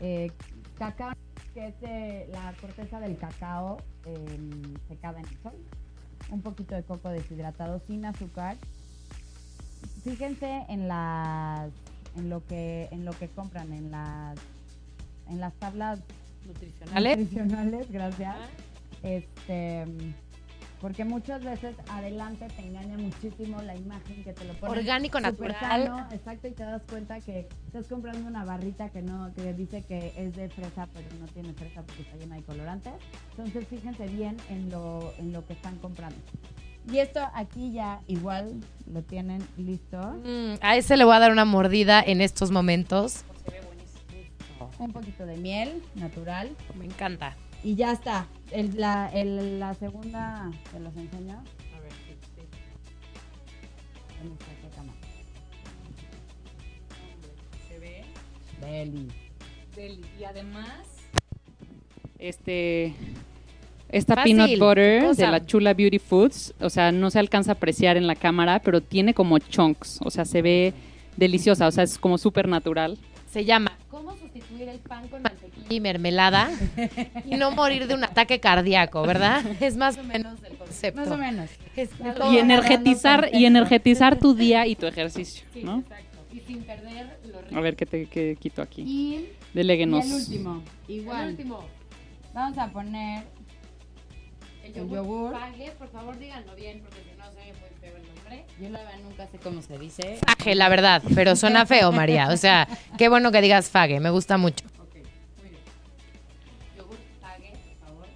Eh, 0.00 0.30
cacao, 0.78 1.12
que 1.54 1.66
es 1.68 1.80
de 1.80 2.28
la 2.32 2.52
corteza 2.60 3.00
del 3.00 3.16
cacao 3.18 3.78
eh, 4.06 4.38
secada 4.88 5.18
en 5.20 5.26
el 5.26 5.38
sol. 5.42 5.52
Un 6.30 6.40
poquito 6.42 6.74
de 6.74 6.82
coco 6.82 7.08
deshidratado 7.10 7.80
sin 7.86 8.04
azúcar. 8.04 8.56
Fíjense 10.04 10.64
en 10.68 10.88
las 10.88 11.70
en 12.16 12.30
lo 12.30 12.44
que 12.46 12.88
en 12.90 13.04
lo 13.04 13.12
que 13.12 13.28
compran 13.28 13.72
en 13.72 13.90
las 13.90 14.38
en 15.28 15.40
las 15.40 15.52
tablas 15.54 16.00
Nutricionales. 16.46 17.18
nutricionales, 17.18 17.90
gracias. 17.92 18.36
Este 19.02 19.84
porque 20.80 21.04
muchas 21.04 21.42
veces 21.42 21.74
adelante 21.90 22.46
te 22.56 22.62
engaña 22.62 22.96
muchísimo 22.96 23.60
la 23.62 23.74
imagen 23.74 24.22
que 24.22 24.32
te 24.32 24.44
lo 24.44 24.54
pone 24.54 24.78
Orgánico, 24.78 25.20
natural. 25.20 25.56
sano, 25.60 26.06
exacto, 26.12 26.48
y 26.48 26.52
te 26.52 26.62
das 26.62 26.82
cuenta 26.88 27.20
que 27.20 27.48
estás 27.66 27.86
comprando 27.88 28.28
una 28.28 28.44
barrita 28.44 28.88
que 28.90 29.02
no, 29.02 29.32
que 29.34 29.52
dice 29.54 29.82
que 29.82 30.12
es 30.16 30.36
de 30.36 30.48
fresa, 30.48 30.88
pero 30.94 31.08
no 31.20 31.26
tiene 31.26 31.52
fresa 31.54 31.82
porque 31.82 32.02
está 32.02 32.16
llena 32.16 32.36
de 32.36 32.42
colorantes. 32.42 32.92
Entonces 33.30 33.66
fíjense 33.68 34.06
bien 34.06 34.36
en 34.50 34.70
lo, 34.70 35.12
en 35.18 35.32
lo 35.32 35.44
que 35.46 35.54
están 35.54 35.76
comprando. 35.78 36.18
Y 36.90 36.98
esto 36.98 37.20
aquí 37.34 37.72
ya 37.72 38.00
igual 38.06 38.60
lo 38.90 39.02
tienen 39.02 39.46
listo. 39.56 39.98
Mm, 40.24 40.54
a 40.62 40.76
ese 40.76 40.96
le 40.96 41.04
voy 41.04 41.16
a 41.16 41.18
dar 41.18 41.32
una 41.32 41.44
mordida 41.44 42.00
en 42.00 42.20
estos 42.20 42.50
momentos. 42.50 43.24
Un 44.78 44.92
poquito 44.92 45.26
de 45.26 45.36
miel 45.36 45.82
natural. 45.96 46.50
Me 46.78 46.84
encanta. 46.84 47.36
Y 47.64 47.74
ya 47.74 47.92
está. 47.92 48.26
El- 48.50 48.78
la, 48.80 49.10
el- 49.12 49.58
la 49.60 49.74
segunda, 49.74 50.50
te 50.72 50.80
los 50.80 50.96
enseño. 50.96 51.34
A 51.76 51.80
ver, 51.80 51.92
¿Dónde 54.18 54.34
está 54.34 54.52
esta 54.52 54.76
cámara? 54.76 54.98
Se 57.68 57.78
ve. 57.78 58.02
Deli. 58.60 59.08
Deli. 59.76 60.00
Y 60.18 60.24
además, 60.24 60.70
este, 62.18 62.94
esta 63.90 64.14
Fácil, 64.16 64.36
peanut 64.36 64.58
butter 64.58 65.14
de 65.14 65.26
la 65.26 65.44
Chula 65.46 65.74
Beauty 65.74 65.98
Foods, 65.98 66.54
o 66.60 66.70
sea, 66.70 66.90
no 66.92 67.10
se 67.10 67.18
alcanza 67.18 67.52
a 67.52 67.54
apreciar 67.54 67.96
en 67.96 68.06
la 68.06 68.14
cámara, 68.16 68.60
pero 68.60 68.80
tiene 68.80 69.14
como 69.14 69.38
chunks, 69.38 70.00
o 70.04 70.10
sea, 70.10 70.24
se 70.24 70.42
ve 70.42 70.74
deliciosa, 71.16 71.66
o 71.66 71.70
sea, 71.70 71.84
es 71.84 71.98
como 71.98 72.18
súper 72.18 72.48
natural. 72.48 72.98
Se 73.30 73.44
llama 73.44 73.72
¿Cómo 73.90 74.16
sustituir 74.16 74.68
el 74.68 74.78
pan 74.78 75.06
con 75.08 75.22
mantequilla 75.22 75.66
y 75.68 75.80
mermelada 75.80 76.50
y 77.26 77.36
no 77.36 77.50
morir 77.50 77.86
de 77.86 77.94
un 77.94 78.04
ataque 78.04 78.40
cardíaco, 78.40 79.02
verdad? 79.02 79.42
Es 79.60 79.76
más 79.76 79.98
o 79.98 80.02
menos 80.04 80.42
el 80.44 80.56
concepto. 80.56 81.00
Más 81.00 81.10
o 81.10 81.16
menos. 81.18 81.50
Y 82.32 82.38
energetizar, 82.38 83.28
y 83.32 83.44
energetizar 83.44 84.18
tu 84.18 84.34
día 84.34 84.66
y 84.66 84.76
tu 84.76 84.86
ejercicio, 84.86 85.46
¿no? 85.62 85.80
Exacto. 85.80 86.18
Y 86.32 86.40
sin 86.40 86.62
perder 86.62 87.18
los 87.26 87.52
A 87.56 87.60
ver 87.60 87.76
qué 87.76 87.86
te 87.86 88.06
qué 88.06 88.36
quito 88.40 88.62
aquí. 88.62 88.82
Y, 88.82 89.14
y 89.14 89.32
Deléguenos. 89.54 90.04
el 90.06 90.12
último. 90.12 90.62
El 90.88 90.94
Igual. 90.94 91.28
último. 91.30 91.64
Vamos 92.34 92.58
a 92.58 92.68
poner 92.70 93.24
El 94.62 94.68
El 94.70 94.74
yogur. 94.74 94.96
yogur. 94.96 95.32
Pague, 95.32 95.70
por 95.78 95.88
favor, 95.90 96.18
díganlo 96.18 96.54
bien, 96.54 96.80
porque 96.80 96.98
nombre. 98.28 98.44
Yo 98.60 98.68
la 98.70 98.78
verdad 98.82 98.98
nunca 99.02 99.26
sé 99.26 99.38
cómo 99.38 99.62
se 99.62 99.78
dice. 99.78 100.18
Fague, 100.26 100.54
la 100.54 100.68
verdad, 100.68 101.02
pero 101.14 101.36
suena 101.36 101.66
feo, 101.66 101.92
María. 101.92 102.28
O 102.28 102.36
sea, 102.36 102.68
qué 102.96 103.08
bueno 103.08 103.30
que 103.32 103.40
digas 103.40 103.70
fague, 103.70 104.00
me 104.00 104.10
gusta 104.10 104.36
mucho. 104.38 104.64
Ok, 104.78 104.94
muy 105.40 105.50
bien. 105.50 105.62
Yogur 106.76 106.96
fague, 107.20 107.52
por 107.52 107.88
favor. 107.88 108.06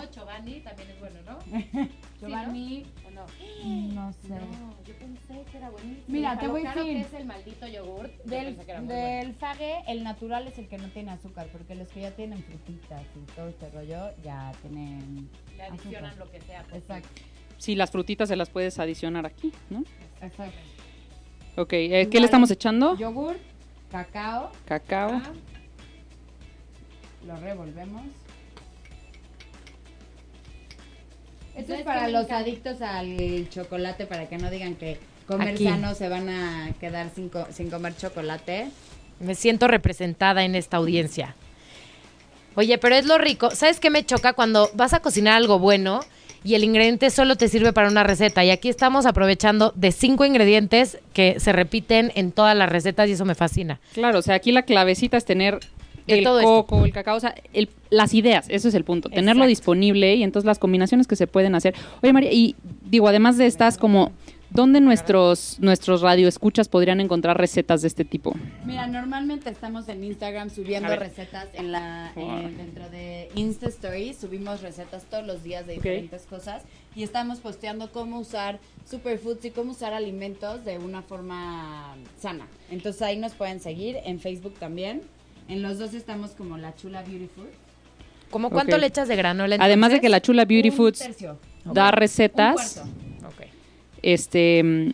O 0.00 0.04
Chobani 0.10 0.60
también 0.60 0.90
es 0.90 1.00
bueno, 1.00 1.18
¿no? 1.26 1.88
Giovanni, 2.20 2.86
¿O 3.06 3.10
no? 3.10 3.24
no 3.94 4.12
sé. 4.12 4.28
No, 4.28 4.74
yo 4.86 4.94
pensé 4.98 5.44
que 5.50 5.58
era 5.58 5.68
buenísimo. 5.70 6.04
Mira, 6.08 6.38
te 6.38 6.48
voy 6.48 6.64
a 6.66 6.74
decir. 6.74 6.92
que 6.94 7.00
es 7.02 7.12
el 7.14 7.24
maldito 7.26 7.66
yogur. 7.66 8.10
yo 8.10 8.30
Del, 8.30 8.54
bueno. 8.54 8.82
del 8.92 9.34
fague, 9.34 9.76
el 9.88 10.02
natural 10.04 10.46
es 10.48 10.58
el 10.58 10.68
que 10.68 10.78
no 10.78 10.88
tiene 10.88 11.10
azúcar, 11.12 11.48
porque 11.52 11.74
los 11.74 11.88
que 11.88 12.00
ya 12.02 12.10
tienen 12.12 12.42
frutitas 12.42 13.02
y 13.14 13.20
todo 13.34 13.48
este 13.48 13.68
rollo 13.70 14.10
ya 14.22 14.52
tienen 14.62 15.28
Le 15.56 15.62
adicionan 15.64 16.06
azúcar. 16.12 16.26
lo 16.26 16.32
que 16.32 16.40
sea. 16.40 16.62
pues, 16.68 16.82
Exacto, 16.82 17.22
Sí, 17.58 17.74
las 17.74 17.90
frutitas 17.90 18.28
se 18.28 18.36
las 18.36 18.50
puedes 18.50 18.78
adicionar 18.78 19.26
aquí, 19.26 19.52
¿no? 19.70 19.84
exacto. 20.20 20.58
Ok, 21.56 21.72
eh, 21.74 22.08
¿qué 22.10 22.18
le 22.20 22.26
estamos 22.26 22.50
echando? 22.50 22.96
Yogur, 22.96 23.36
cacao, 23.90 24.50
Cacao. 24.66 25.10
Ah, 25.12 25.32
lo 27.26 27.36
revolvemos. 27.36 28.02
Esto 31.54 31.68
¿Sabes 31.68 31.80
es 31.80 31.84
para 31.86 32.08
los 32.08 32.24
encanta? 32.24 32.38
adictos 32.38 32.82
al 32.82 33.48
chocolate, 33.50 34.06
para 34.06 34.28
que 34.28 34.38
no 34.38 34.50
digan 34.50 34.74
que 34.74 34.98
comer 35.26 35.54
Aquí. 35.54 35.64
sano 35.64 35.94
se 35.94 36.08
van 36.08 36.28
a 36.28 36.72
quedar 36.80 37.10
sin, 37.14 37.28
co- 37.28 37.46
sin 37.52 37.70
comer 37.70 37.96
chocolate. 37.96 38.66
Me 39.20 39.36
siento 39.36 39.68
representada 39.68 40.42
en 40.44 40.56
esta 40.56 40.78
audiencia. 40.78 41.36
Oye, 42.56 42.78
pero 42.78 42.96
es 42.96 43.06
lo 43.06 43.18
rico. 43.18 43.50
¿Sabes 43.52 43.78
qué 43.78 43.90
me 43.90 44.04
choca 44.04 44.32
cuando 44.32 44.68
vas 44.74 44.92
a 44.94 45.00
cocinar 45.00 45.34
algo 45.34 45.60
bueno 45.60 46.00
y 46.44 46.54
el 46.54 46.62
ingrediente 46.64 47.10
solo 47.10 47.36
te 47.36 47.48
sirve 47.48 47.72
para 47.72 47.88
una 47.88 48.04
receta? 48.04 48.44
Y 48.44 48.50
aquí 48.50 48.68
estamos 48.68 49.06
aprovechando 49.06 49.72
de 49.74 49.90
cinco 49.92 50.24
ingredientes 50.24 50.98
que 51.12 51.40
se 51.40 51.52
repiten 51.52 52.12
en 52.14 52.30
todas 52.32 52.56
las 52.56 52.68
recetas 52.68 53.08
y 53.08 53.12
eso 53.12 53.24
me 53.24 53.34
fascina. 53.34 53.80
Claro, 53.94 54.18
o 54.18 54.22
sea, 54.22 54.34
aquí 54.36 54.52
la 54.52 54.62
clavecita 54.62 55.16
es 55.16 55.24
tener 55.24 55.58
De 56.06 56.18
el 56.18 56.24
todo 56.24 56.38
esto. 56.40 56.66
coco, 56.66 56.84
el 56.84 56.92
cacao, 56.92 57.16
o 57.16 57.20
sea, 57.20 57.34
el- 57.54 57.70
las 57.90 58.12
ideas, 58.12 58.46
eso 58.50 58.68
es 58.68 58.74
el 58.74 58.84
punto, 58.84 59.08
tenerlo 59.08 59.46
disponible 59.46 60.14
y 60.16 60.22
entonces 60.22 60.46
las 60.46 60.58
combinaciones 60.58 61.06
que 61.06 61.16
se 61.16 61.26
pueden 61.26 61.54
hacer. 61.54 61.74
Oye, 62.02 62.12
María, 62.12 62.30
y 62.32 62.56
digo, 62.82 63.08
además 63.08 63.38
de 63.38 63.46
estas, 63.46 63.78
como, 63.78 64.12
¿dónde 64.54 64.80
nuestros, 64.80 65.58
nuestros 65.60 66.00
radioescuchas 66.00 66.68
podrían 66.68 67.00
encontrar 67.00 67.36
recetas 67.36 67.82
de 67.82 67.88
este 67.88 68.04
tipo? 68.04 68.34
Mira, 68.64 68.86
normalmente 68.86 69.50
estamos 69.50 69.88
en 69.88 70.02
Instagram 70.04 70.48
subiendo 70.48 70.94
recetas 70.96 71.48
en 71.52 71.72
la 71.72 72.12
eh, 72.16 72.54
dentro 72.56 72.88
de 72.88 73.28
Insta 73.34 73.68
Stories, 73.68 74.16
subimos 74.16 74.62
recetas 74.62 75.04
todos 75.04 75.26
los 75.26 75.42
días 75.42 75.66
de 75.66 75.74
diferentes 75.74 76.22
cosas 76.22 76.62
y 76.96 77.02
estamos 77.02 77.40
posteando 77.40 77.90
cómo 77.92 78.18
usar 78.20 78.58
superfoods 78.88 79.44
y 79.44 79.50
cómo 79.50 79.72
usar 79.72 79.92
alimentos 79.92 80.64
de 80.64 80.78
una 80.78 81.02
forma 81.02 81.96
sana. 82.18 82.46
Entonces 82.70 83.02
ahí 83.02 83.16
nos 83.18 83.32
pueden 83.32 83.60
seguir 83.60 83.98
en 84.04 84.20
Facebook 84.20 84.54
también. 84.58 85.02
En 85.48 85.60
los 85.62 85.78
dos 85.78 85.92
estamos 85.92 86.30
como 86.30 86.56
la 86.56 86.74
Chula 86.74 87.02
Beauty 87.02 87.26
Food. 87.34 87.48
¿Cómo 88.30 88.50
cuánto 88.50 88.76
Ok. 88.76 88.80
le 88.80 88.86
echas 88.86 89.08
de 89.08 89.16
granola? 89.16 89.56
Además 89.60 89.92
de 89.92 90.00
que 90.00 90.08
la 90.08 90.20
Chula 90.22 90.44
Beauty 90.44 90.70
Un 90.70 90.76
Foods 90.76 90.98
tercio. 91.00 91.38
da 91.64 91.86
Un 91.86 91.92
recetas, 91.92 92.54
cuarto. 92.54 92.90
Este 94.12 94.62
mm, 94.62 94.90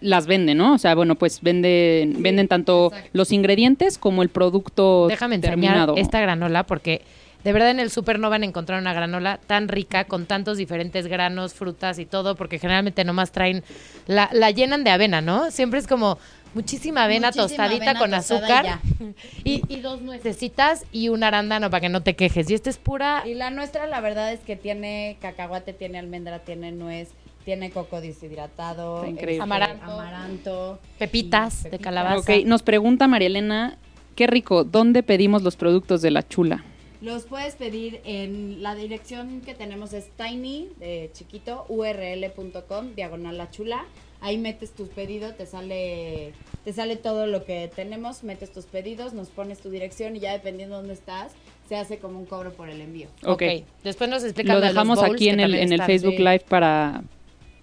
las 0.00 0.26
vende, 0.26 0.54
¿no? 0.54 0.74
O 0.74 0.78
sea, 0.78 0.94
bueno, 0.94 1.14
pues 1.14 1.40
venden, 1.40 2.22
venden 2.22 2.46
tanto 2.46 2.88
exacto. 2.88 3.10
los 3.14 3.32
ingredientes 3.32 3.96
como 3.98 4.22
el 4.22 4.28
producto 4.28 5.06
Déjame 5.08 5.38
terminado. 5.38 5.96
esta 5.96 6.20
granola 6.20 6.64
porque 6.64 7.00
de 7.42 7.52
verdad 7.52 7.70
en 7.70 7.80
el 7.80 7.90
súper 7.90 8.18
no 8.18 8.30
van 8.30 8.42
a 8.42 8.46
encontrar 8.46 8.80
una 8.80 8.92
granola 8.92 9.38
tan 9.46 9.68
rica 9.68 10.04
con 10.04 10.26
tantos 10.26 10.58
diferentes 10.58 11.06
granos, 11.06 11.54
frutas 11.54 11.98
y 11.98 12.06
todo, 12.06 12.36
porque 12.36 12.58
generalmente 12.58 13.04
nomás 13.04 13.32
traen, 13.32 13.62
la, 14.06 14.30
la 14.32 14.50
llenan 14.50 14.82
de 14.82 14.90
avena, 14.90 15.20
¿no? 15.20 15.50
Siempre 15.50 15.78
es 15.78 15.86
como 15.86 16.18
muchísima 16.54 17.04
avena 17.04 17.28
Muchísima 17.28 17.48
tostadita 17.48 17.90
avena 17.90 17.98
con 17.98 18.10
tostada 18.12 18.74
azúcar 18.74 18.80
y, 19.44 19.62
y 19.68 19.80
dos 19.80 20.00
nuecesitas 20.00 20.86
y 20.90 21.10
un 21.10 21.22
arándano 21.22 21.68
para 21.68 21.82
que 21.82 21.88
no 21.90 22.02
te 22.02 22.14
quejes. 22.16 22.48
Y 22.48 22.54
esta 22.54 22.70
es 22.70 22.78
pura... 22.78 23.22
Y 23.26 23.34
la 23.34 23.50
nuestra, 23.50 23.86
la 23.86 24.00
verdad 24.00 24.32
es 24.32 24.40
que 24.40 24.56
tiene 24.56 25.18
cacahuate, 25.20 25.74
tiene 25.74 25.98
almendra, 25.98 26.38
tiene 26.40 26.72
nuez, 26.72 27.10
tiene 27.44 27.70
coco 27.70 28.00
deshidratado, 28.00 29.04
este, 29.04 29.40
Amaranto. 29.40 29.84
amaranto, 29.84 30.78
Pepitas 30.98 31.64
de 31.64 31.78
calabaza. 31.78 32.18
Ok, 32.18 32.44
nos 32.46 32.62
pregunta 32.62 33.06
María 33.08 33.26
Elena, 33.26 33.78
qué 34.16 34.26
rico, 34.26 34.64
¿dónde 34.64 35.02
pedimos 35.02 35.42
los 35.42 35.56
productos 35.56 36.02
de 36.02 36.10
la 36.10 36.26
chula? 36.26 36.64
Los 37.00 37.24
puedes 37.24 37.56
pedir 37.56 38.00
en 38.04 38.62
la 38.62 38.74
dirección 38.74 39.42
que 39.42 39.54
tenemos 39.54 39.92
es 39.92 40.08
tiny, 40.16 40.70
de 40.78 41.10
chiquito, 41.12 41.66
url.com, 41.68 42.94
diagonal 42.94 43.36
la 43.36 43.50
chula. 43.50 43.84
Ahí 44.22 44.38
metes 44.38 44.70
tus 44.70 44.88
pedidos, 44.88 45.36
te 45.36 45.44
sale, 45.44 46.32
te 46.64 46.72
sale 46.72 46.96
todo 46.96 47.26
lo 47.26 47.44
que 47.44 47.70
tenemos, 47.76 48.24
metes 48.24 48.50
tus 48.52 48.64
pedidos, 48.64 49.12
nos 49.12 49.28
pones 49.28 49.60
tu 49.60 49.68
dirección 49.68 50.16
y 50.16 50.20
ya 50.20 50.32
dependiendo 50.32 50.76
de 50.76 50.80
dónde 50.80 50.94
estás, 50.94 51.32
se 51.68 51.76
hace 51.76 51.98
como 51.98 52.18
un 52.18 52.24
cobro 52.24 52.52
por 52.54 52.70
el 52.70 52.80
envío. 52.80 53.08
ok. 53.26 53.42
Después 53.82 54.08
nos 54.08 54.24
explican 54.24 54.54
Lo 54.54 54.60
de 54.62 54.68
los 54.68 54.74
dejamos 54.74 54.98
bowls, 54.98 55.12
aquí 55.12 55.28
en 55.28 55.40
el, 55.40 55.54
en. 55.54 55.78
Facebook 55.84 56.14
sí. 56.16 56.18
Live 56.22 56.44
para, 56.48 57.02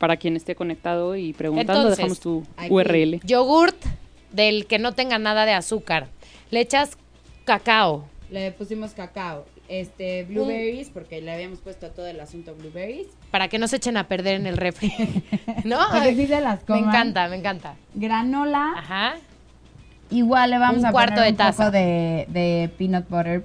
para 0.01 0.17
quien 0.17 0.35
esté 0.35 0.55
conectado 0.55 1.15
y 1.15 1.31
preguntando, 1.33 1.73
Entonces, 1.73 1.97
dejamos 1.97 2.19
tu 2.19 2.43
aquí. 2.57 2.73
URL. 2.73 3.19
Yogurt 3.23 3.77
del 4.31 4.65
que 4.65 4.79
no 4.79 4.93
tenga 4.93 5.19
nada 5.19 5.45
de 5.45 5.53
azúcar. 5.53 6.07
Le 6.49 6.59
echas 6.59 6.97
cacao. 7.45 8.07
Le 8.31 8.51
pusimos 8.51 8.91
cacao, 8.93 9.45
este, 9.67 10.23
blueberries, 10.23 10.89
porque 10.89 11.21
le 11.21 11.31
habíamos 11.31 11.59
puesto 11.59 11.91
todo 11.91 12.07
el 12.07 12.19
asunto 12.19 12.55
blueberries. 12.55 13.07
para 13.29 13.47
que 13.47 13.59
no 13.59 13.67
se 13.67 13.75
echen 13.75 13.95
a 13.97 14.07
perder 14.07 14.35
en 14.39 14.47
el 14.47 14.57
refri. 14.57 14.91
¿No? 15.65 15.77
Para 15.91 16.05
que 16.05 16.15
sí 16.15 16.25
se 16.27 16.41
las 16.41 16.61
me 16.61 16.65
coman. 16.65 16.89
encanta, 16.89 17.27
me 17.27 17.35
encanta. 17.35 17.75
Granola, 17.93 18.73
Ajá. 18.77 19.13
Igual 20.09 20.49
le 20.49 20.57
vamos 20.57 20.79
Un 20.79 20.85
a 20.87 20.91
cuarto 20.91 21.11
poner 21.15 21.25
de 21.25 21.31
un 21.31 21.37
taza. 21.37 21.65
poco 21.65 21.71
de, 21.71 22.25
de 22.29 22.69
peanut 22.77 23.07
butter 23.07 23.43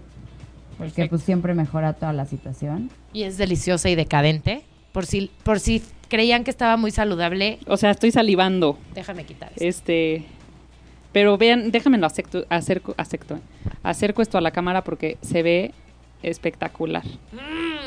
porque 0.78 0.90
Perfecto. 0.92 1.10
pues 1.10 1.22
siempre 1.22 1.54
mejora 1.54 1.92
toda 1.92 2.12
la 2.12 2.24
situación. 2.26 2.90
Y 3.12 3.22
es 3.24 3.36
deliciosa 3.38 3.88
y 3.88 3.94
decadente. 3.94 4.62
Por 4.92 5.04
si, 5.06 5.30
por 5.42 5.60
si 5.60 5.82
creían 6.08 6.44
que 6.44 6.50
estaba 6.50 6.76
muy 6.76 6.90
saludable, 6.90 7.58
O 7.66 7.76
sea, 7.76 7.90
estoy 7.90 8.10
salivando. 8.10 8.78
déjame 8.94 9.24
quitar 9.24 9.50
esto. 9.52 9.64
Este. 9.64 10.24
Pero 11.12 11.38
vean, 11.38 11.70
déjame 11.70 11.96
lo 11.98 12.06
acerco, 12.06 12.44
acerco, 12.50 12.94
acerco, 12.98 13.38
acerco 13.82 14.20
esto 14.22 14.36
a 14.36 14.40
la 14.42 14.50
cámara 14.50 14.84
porque 14.84 15.16
se 15.22 15.42
ve 15.42 15.72
espectacular. 16.22 17.04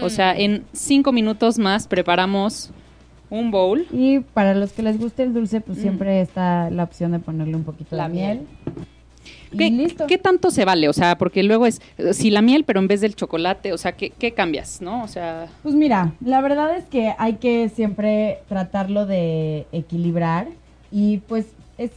O 0.02 0.10
sea, 0.10 0.36
en 0.36 0.66
cinco 0.74 1.12
minutos 1.12 1.60
más 1.60 1.88
preparamos 1.88 2.72
un 3.30 3.52
bowl. 3.52 3.86
Y 3.92 4.20
para 4.22 4.56
los 4.56 4.72
que 4.72 4.82
les 4.82 4.98
guste 4.98 5.22
el 5.24 5.34
dulce, 5.34 5.62
pues 5.62 5.78
Mm. 5.78 5.82
siempre 5.82 6.22
está 6.22 6.70
la 6.72 6.84
opción 6.84 7.12
de 7.12 7.20
ponerle 7.20 7.56
un 7.56 7.64
poquito 7.64 7.96
La 7.96 8.08
de 8.08 8.14
miel. 8.16 8.38
miel. 8.40 8.48
Y 9.52 9.58
¿Qué, 9.58 9.70
listo. 9.72 10.06
qué 10.08 10.18
tanto 10.18 10.52
se 10.52 10.66
vale? 10.66 10.90
O 10.90 10.94
sea, 10.94 11.18
porque 11.18 11.44
luego 11.44 11.66
es, 11.66 11.82
si 12.14 12.30
la 12.30 12.42
miel, 12.42 12.64
pero 12.66 12.80
en 12.80 12.88
vez 12.88 13.02
del 13.02 13.16
chocolate, 13.16 13.74
o 13.74 13.78
sea, 13.78 13.94
¿qué, 13.94 14.12
qué 14.12 14.34
cambias, 14.34 14.82
no? 14.82 15.04
O 15.04 15.08
sea, 15.08 15.48
Pues 15.64 15.76
mira, 15.76 16.12
la 16.24 16.42
verdad 16.42 16.76
es 16.76 16.86
que 16.86 17.14
hay 17.18 17.34
que 17.36 17.70
siempre 17.70 18.40
tratarlo 18.48 19.06
de 19.06 19.66
equilibrar 19.72 20.48
y 20.92 21.18
pues 21.18 21.48
es, 21.78 21.92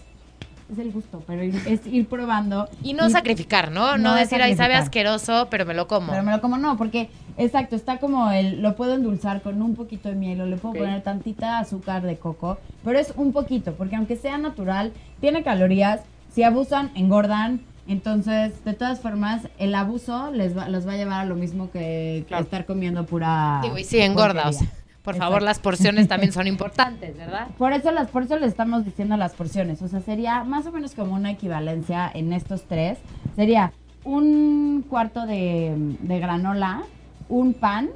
es 0.72 0.78
el 0.78 0.92
gusto, 0.92 1.22
pero 1.26 1.42
es 1.42 1.86
ir 1.86 2.07
probando. 2.07 2.68
Y 2.82 2.94
no 2.94 3.09
sacrificar, 3.11 3.70
¿no? 3.70 3.98
No, 3.98 4.11
No 4.11 4.14
decir, 4.14 4.40
ay, 4.40 4.57
sabe 4.57 4.74
asqueroso, 4.74 5.48
pero 5.50 5.66
me 5.66 5.74
lo 5.74 5.86
como. 5.86 6.11
Pero 6.12 6.22
me 6.22 6.32
lo 6.32 6.40
como 6.40 6.57
no, 6.57 6.76
porque 6.78 7.11
exacto, 7.36 7.76
está 7.76 7.98
como 7.98 8.30
el, 8.30 8.62
lo 8.62 8.76
puedo 8.76 8.94
endulzar 8.94 9.42
con 9.42 9.61
un 9.61 9.74
poquito 9.74 10.09
de 10.09 10.14
miel 10.14 10.40
o 10.40 10.46
le 10.46 10.57
puedo 10.57 10.72
Ok. 10.72 10.78
poner 10.80 11.03
tantita 11.03 11.59
azúcar 11.59 12.03
de 12.03 12.16
coco, 12.16 12.59
pero 12.84 12.98
es 12.98 13.12
un 13.16 13.32
poquito, 13.32 13.74
porque 13.74 13.96
aunque 13.96 14.16
sea 14.16 14.38
natural, 14.38 14.92
tiene 15.20 15.42
calorías, 15.42 16.00
si 16.33 16.43
abusan, 16.43 16.91
engordan, 16.95 17.61
entonces, 17.89 18.64
de 18.64 18.74
todas 18.74 19.01
formas, 19.01 19.49
el 19.59 19.74
abuso 19.74 20.30
les 20.30 20.57
va, 20.57 20.68
los 20.68 20.87
va 20.87 20.93
a 20.93 20.97
llevar 20.97 21.20
a 21.20 21.24
lo 21.24 21.35
mismo 21.35 21.70
que, 21.70 22.24
estar 22.28 22.64
comiendo 22.64 23.05
pura 23.07 23.61
Digo, 23.62 23.76
y 23.76 23.85
sí, 23.85 23.99
engorda, 24.01 24.49
o 24.49 24.53
sea, 24.53 24.68
por 25.03 25.16
favor, 25.16 25.43
las 25.43 25.59
porciones 25.59 26.07
también 26.07 26.33
son 26.33 26.47
importantes, 26.47 27.16
¿verdad? 27.16 27.49
Por 27.59 27.72
eso, 27.72 27.91
las, 27.91 28.09
por 28.09 28.22
eso 28.22 28.39
le 28.39 28.47
estamos 28.47 28.85
diciendo 28.85 29.16
las 29.16 29.35
porciones. 29.35 29.83
O 29.83 29.89
sea, 29.89 30.01
sería 30.01 30.45
más 30.45 30.66
o 30.66 30.72
menos 30.72 30.95
como 30.95 31.14
una 31.14 31.33
equivalencia 31.33 32.11
en 32.14 32.33
estos 32.33 32.62
tres. 32.62 32.99
Sería 33.35 33.72
un 34.05 34.85
cuarto 34.89 35.26
de, 35.26 35.74
de 36.01 36.18
granola, 36.20 36.83
un 37.28 37.53
pan 37.55 37.91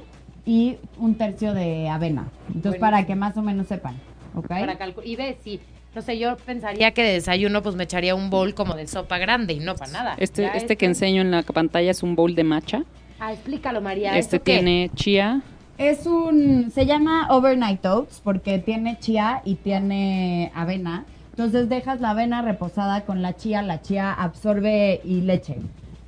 y 0.45 0.77
un 0.97 1.15
tercio 1.15 1.53
de 1.53 1.87
avena. 1.87 2.27
Entonces, 2.53 2.79
para 2.79 3.05
que 3.05 3.15
más 3.15 3.37
o 3.37 3.41
menos 3.41 3.67
sepan. 3.67 3.95
¿Ok? 4.35 4.47
Para 4.47 4.77
y 5.03 5.15
ve, 5.15 5.37
sí. 5.43 5.61
No 5.97 6.03
sé, 6.03 6.19
yo 6.19 6.37
pensaría 6.37 6.91
que 6.91 7.01
de 7.01 7.13
desayuno 7.13 7.63
pues 7.63 7.73
me 7.73 7.85
echaría 7.85 8.13
un 8.13 8.29
bowl 8.29 8.53
como 8.53 8.75
de 8.75 8.85
sopa 8.85 9.17
grande 9.17 9.53
y 9.53 9.59
no 9.59 9.73
para 9.73 9.91
nada. 9.91 10.15
este, 10.19 10.43
Ya 10.43 10.49
este 10.49 10.77
que 10.77 10.85
enseño 10.85 11.23
en 11.23 11.31
la 11.31 11.41
pantalla 11.41 11.89
es 11.89 12.03
un 12.03 12.15
bowl 12.15 12.35
de 12.35 12.43
matcha. 12.43 12.83
Ah, 13.19 13.33
explícalo, 13.33 13.81
María. 13.81 14.15
este 14.15 14.35
¿eso 14.35 14.43
qué? 14.43 14.53
tiene 14.53 14.91
chía. 14.93 15.41
Es 15.79 16.05
un, 16.05 16.69
se 16.69 16.85
llama 16.85 17.29
overnight 17.31 17.83
oats 17.83 18.21
porque 18.23 18.59
tiene 18.59 18.99
chía 18.99 19.41
y 19.43 19.55
tiene 19.55 20.51
avena. 20.53 21.05
Entonces 21.31 21.67
dejas 21.67 21.99
la 21.99 22.11
avena 22.11 22.43
reposada 22.43 23.01
con 23.01 23.23
la 23.23 23.35
chía, 23.35 23.63
la 23.63 23.81
chía 23.81 24.13
absorbe 24.13 25.01
y 25.03 25.21
leche. 25.21 25.55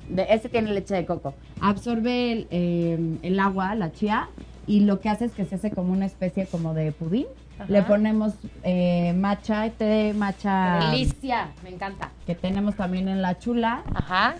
De, 0.08 0.24
este 0.30 0.48
tiene 0.48 0.72
leche 0.72 0.94
de 0.94 1.04
coco. 1.04 1.34
Absorbe 1.60 2.30
el, 2.30 2.46
eh, 2.52 3.18
el 3.22 3.40
agua, 3.40 3.74
la 3.74 3.90
chía, 3.90 4.28
y 4.68 4.82
lo 4.82 5.00
que 5.00 5.08
hace 5.08 5.24
es 5.24 5.32
que 5.32 5.44
se 5.44 5.56
hace 5.56 5.72
como 5.72 5.92
una 5.92 6.06
especie 6.06 6.46
como 6.46 6.74
de 6.74 6.92
pudín. 6.92 7.26
Ajá. 7.60 7.66
Le 7.72 7.82
ponemos 7.82 8.34
eh, 8.62 9.12
matcha, 9.14 9.68
té 9.70 9.84
de 9.84 10.14
matcha 10.14 10.78
Delicia, 10.90 11.48
me 11.62 11.70
encanta. 11.70 12.10
que 12.26 12.34
tenemos 12.34 12.74
también 12.74 13.08
en 13.08 13.20
la 13.22 13.38
chula. 13.38 13.82
Ajá. 13.94 14.34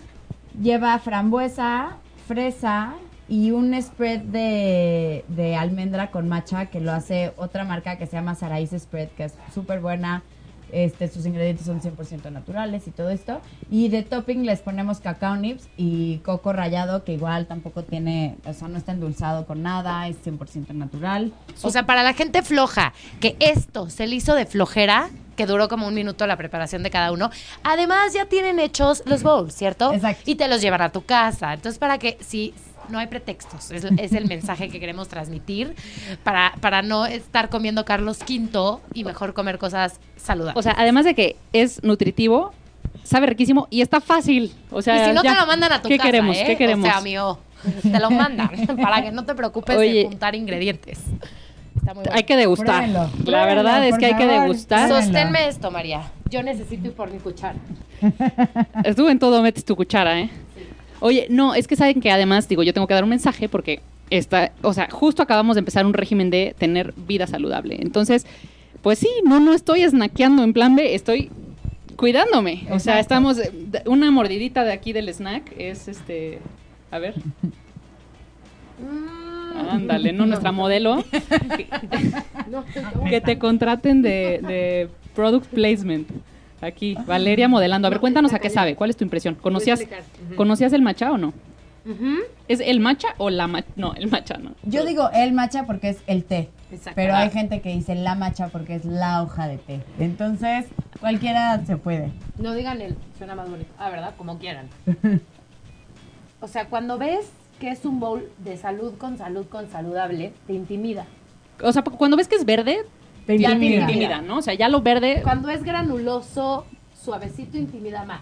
Lleva 0.59 0.97
frambuesa, 0.99 1.97
fresa 2.27 2.93
y 3.29 3.51
un 3.51 3.79
spread 3.81 4.19
de, 4.21 5.23
de 5.29 5.55
almendra 5.55 6.11
con 6.11 6.27
matcha 6.27 6.65
que 6.65 6.81
lo 6.81 6.91
hace 6.91 7.31
otra 7.37 7.63
marca 7.63 7.97
que 7.97 8.05
se 8.05 8.13
llama 8.17 8.35
Saraís 8.35 8.71
Spread, 8.71 9.09
que 9.09 9.25
es 9.25 9.33
súper 9.53 9.79
buena. 9.79 10.23
Este, 10.71 11.07
sus 11.07 11.25
ingredientes 11.25 11.65
son 11.65 11.81
100% 11.81 12.31
naturales 12.31 12.87
y 12.87 12.91
todo 12.91 13.09
esto. 13.09 13.41
Y 13.69 13.89
de 13.89 14.03
topping 14.03 14.45
les 14.45 14.61
ponemos 14.61 14.99
cacao 14.99 15.35
nips 15.35 15.69
y 15.77 16.17
coco 16.19 16.53
rallado, 16.53 17.03
que 17.03 17.13
igual 17.13 17.47
tampoco 17.47 17.83
tiene, 17.83 18.37
o 18.45 18.53
sea, 18.53 18.67
no 18.67 18.77
está 18.77 18.91
endulzado 18.91 19.45
con 19.45 19.61
nada, 19.61 20.07
es 20.07 20.17
100% 20.25 20.73
natural. 20.73 21.33
O 21.61 21.69
sea, 21.69 21.85
para 21.85 22.03
la 22.03 22.13
gente 22.13 22.41
floja, 22.41 22.93
que 23.19 23.35
esto 23.39 23.89
se 23.89 24.07
le 24.07 24.15
hizo 24.15 24.35
de 24.35 24.45
flojera, 24.45 25.09
que 25.35 25.45
duró 25.45 25.67
como 25.67 25.87
un 25.87 25.93
minuto 25.93 26.27
la 26.27 26.37
preparación 26.37 26.83
de 26.83 26.89
cada 26.89 27.11
uno. 27.11 27.31
Además, 27.63 28.13
ya 28.13 28.25
tienen 28.25 28.59
hechos 28.59 29.03
los 29.05 29.23
bowls, 29.23 29.55
¿cierto? 29.55 29.93
Exacto. 29.93 30.23
Y 30.29 30.35
te 30.35 30.47
los 30.47 30.61
llevan 30.61 30.81
a 30.81 30.91
tu 30.91 31.03
casa. 31.03 31.53
Entonces, 31.53 31.79
para 31.79 31.97
que 31.97 32.17
si 32.21 32.53
no 32.89 32.99
hay 32.99 33.07
pretextos, 33.07 33.71
es, 33.71 33.85
es 33.97 34.13
el 34.13 34.25
mensaje 34.27 34.69
que 34.69 34.79
queremos 34.79 35.07
transmitir 35.07 35.75
para, 36.23 36.53
para 36.61 36.81
no 36.81 37.05
estar 37.05 37.49
comiendo 37.49 37.85
Carlos 37.85 38.19
V 38.27 38.79
y 38.93 39.03
mejor 39.03 39.33
comer 39.33 39.57
cosas 39.57 39.99
saludables. 40.17 40.57
O 40.57 40.61
sea, 40.61 40.75
además 40.77 41.05
de 41.05 41.15
que 41.15 41.35
es 41.53 41.83
nutritivo, 41.83 42.53
sabe 43.03 43.27
riquísimo 43.27 43.67
y 43.69 43.81
está 43.81 44.01
fácil. 44.01 44.53
O 44.71 44.81
sea, 44.81 44.97
y 45.05 45.09
si 45.09 45.15
no 45.15 45.23
ya. 45.23 45.33
te 45.33 45.39
lo 45.39 45.47
mandan 45.47 45.71
a 45.73 45.81
tu 45.81 45.87
¿Qué 45.89 45.97
casa, 45.97 46.07
queremos? 46.09 46.37
¿eh? 46.37 46.43
¿Qué 46.45 46.57
queremos? 46.57 46.87
O 46.87 46.91
sea, 46.91 46.99
amigo, 46.99 47.39
te 47.81 47.99
lo 47.99 48.11
mandan 48.11 48.49
para 48.81 49.01
que 49.01 49.11
no 49.11 49.23
te 49.25 49.35
preocupes 49.35 49.77
de 49.79 50.05
juntar 50.07 50.35
ingredientes. 50.35 50.99
Está 51.75 51.93
muy 51.93 52.03
bueno. 52.03 52.11
Hay 52.13 52.23
que 52.23 52.35
degustar. 52.35 52.83
Pruébenlo, 52.83 52.99
la 53.03 53.23
pruébenlo, 53.23 53.63
verdad 53.63 53.87
es 53.87 53.97
que 53.97 54.05
hay 54.05 54.15
que 54.15 54.27
degustar. 54.27 54.89
Sos- 54.89 55.05
Sosténme 55.05 55.47
esto, 55.47 55.71
María. 55.71 56.11
Yo 56.29 56.43
necesito 56.43 56.87
ir 56.87 56.93
por 56.93 57.09
mi 57.09 57.19
cuchara. 57.19 57.55
Tú 58.95 59.09
en 59.09 59.19
todo 59.19 59.41
metes 59.41 59.63
tu 59.65 59.75
cuchara, 59.75 60.19
¿eh? 60.19 60.29
Oye, 61.01 61.27
no, 61.29 61.55
es 61.55 61.67
que 61.67 61.75
saben 61.75 61.99
que 61.99 62.11
además, 62.11 62.47
digo, 62.47 62.63
yo 62.63 62.73
tengo 62.73 62.87
que 62.87 62.93
dar 62.93 63.03
un 63.03 63.09
mensaje 63.09 63.49
porque 63.49 63.81
está, 64.11 64.51
o 64.61 64.71
sea, 64.71 64.87
justo 64.91 65.23
acabamos 65.23 65.55
de 65.55 65.59
empezar 65.59 65.85
un 65.85 65.93
régimen 65.93 66.29
de 66.29 66.55
tener 66.57 66.93
vida 66.95 67.25
saludable. 67.25 67.77
Entonces, 67.81 68.27
pues 68.83 68.99
sí, 68.99 69.09
no, 69.25 69.39
no 69.39 69.53
estoy 69.53 69.83
snackeando 69.83 70.43
en 70.43 70.53
plan 70.53 70.75
B, 70.75 70.93
estoy 70.93 71.31
cuidándome. 71.95 72.67
O 72.69 72.79
sea, 72.79 72.99
estamos, 72.99 73.39
eh, 73.39 73.51
una 73.85 74.11
mordidita 74.11 74.63
de 74.63 74.73
aquí 74.73 74.93
del 74.93 75.09
snack 75.09 75.53
es 75.57 75.87
este, 75.87 76.39
a 76.91 76.99
ver, 76.99 77.15
ándale, 79.69 80.13
¿no? 80.13 80.27
Nuestra 80.27 80.51
modelo, 80.51 81.03
que 83.09 83.21
te 83.21 83.39
contraten 83.39 84.03
de, 84.03 84.39
de 84.47 84.89
product 85.15 85.47
placement. 85.47 86.07
Aquí, 86.61 86.95
Valeria 87.07 87.47
modelando. 87.47 87.87
A 87.87 87.91
ver, 87.91 87.99
cuéntanos 87.99 88.33
a 88.33 88.39
qué 88.39 88.49
sabe. 88.49 88.75
¿Cuál 88.75 88.89
es 88.91 88.97
tu 88.97 89.03
impresión? 89.03 89.35
¿Conocías, 89.35 89.81
¿conocías 90.35 90.71
el 90.73 90.81
matcha 90.81 91.11
o 91.11 91.17
no? 91.17 91.33
¿Es 92.47 92.59
el 92.59 92.79
matcha 92.79 93.07
o 93.17 93.29
la 93.31 93.47
matcha? 93.47 93.69
No, 93.75 93.93
el 93.95 94.07
matcha 94.09 94.37
no. 94.37 94.51
Yo 94.63 94.85
digo 94.85 95.09
el 95.15 95.33
matcha 95.33 95.65
porque 95.65 95.89
es 95.89 95.97
el 96.05 96.23
té. 96.23 96.49
Exacto. 96.71 96.93
Pero 96.95 97.13
Ah. 97.15 97.19
hay 97.21 97.31
gente 97.31 97.59
que 97.61 97.69
dice 97.73 97.95
la 97.95 98.13
matcha 98.15 98.49
porque 98.49 98.75
es 98.75 98.85
la 98.85 99.23
hoja 99.23 99.47
de 99.47 99.57
té. 99.57 99.81
Entonces, 99.99 100.67
cualquiera 100.99 101.65
se 101.65 101.77
puede. 101.77 102.11
No 102.37 102.53
digan 102.53 102.79
el, 102.81 102.95
suena 103.17 103.33
más 103.35 103.49
bonito. 103.49 103.69
Ah, 103.79 103.89
¿verdad? 103.89 104.13
Como 104.17 104.37
quieran. 104.37 104.67
o 106.41 106.47
sea, 106.47 106.65
cuando 106.67 106.97
ves 106.97 107.29
que 107.59 107.69
es 107.71 107.83
un 107.85 107.99
bowl 107.99 108.29
de 108.39 108.57
salud 108.57 108.93
con 108.97 109.17
salud 109.17 109.45
con 109.47 109.69
saludable, 109.69 110.33
te 110.47 110.53
intimida. 110.53 111.05
O 111.63 111.71
sea, 111.71 111.83
cuando 111.83 112.17
ves 112.17 112.27
que 112.27 112.35
es 112.35 112.45
verde, 112.45 112.77
Te 113.25 113.37
Ya 113.37 113.57
te 113.57 113.65
intimida. 113.65 114.21
¿no? 114.21 114.37
O 114.37 114.41
sea, 114.41 114.53
ya 114.53 114.69
lo 114.69 114.81
verde. 114.81 115.21
Cuando 115.23 115.49
es 115.49 115.63
granuloso, 115.63 116.65
suavecito, 116.93 117.57
intimida 117.57 118.03
más. 118.05 118.21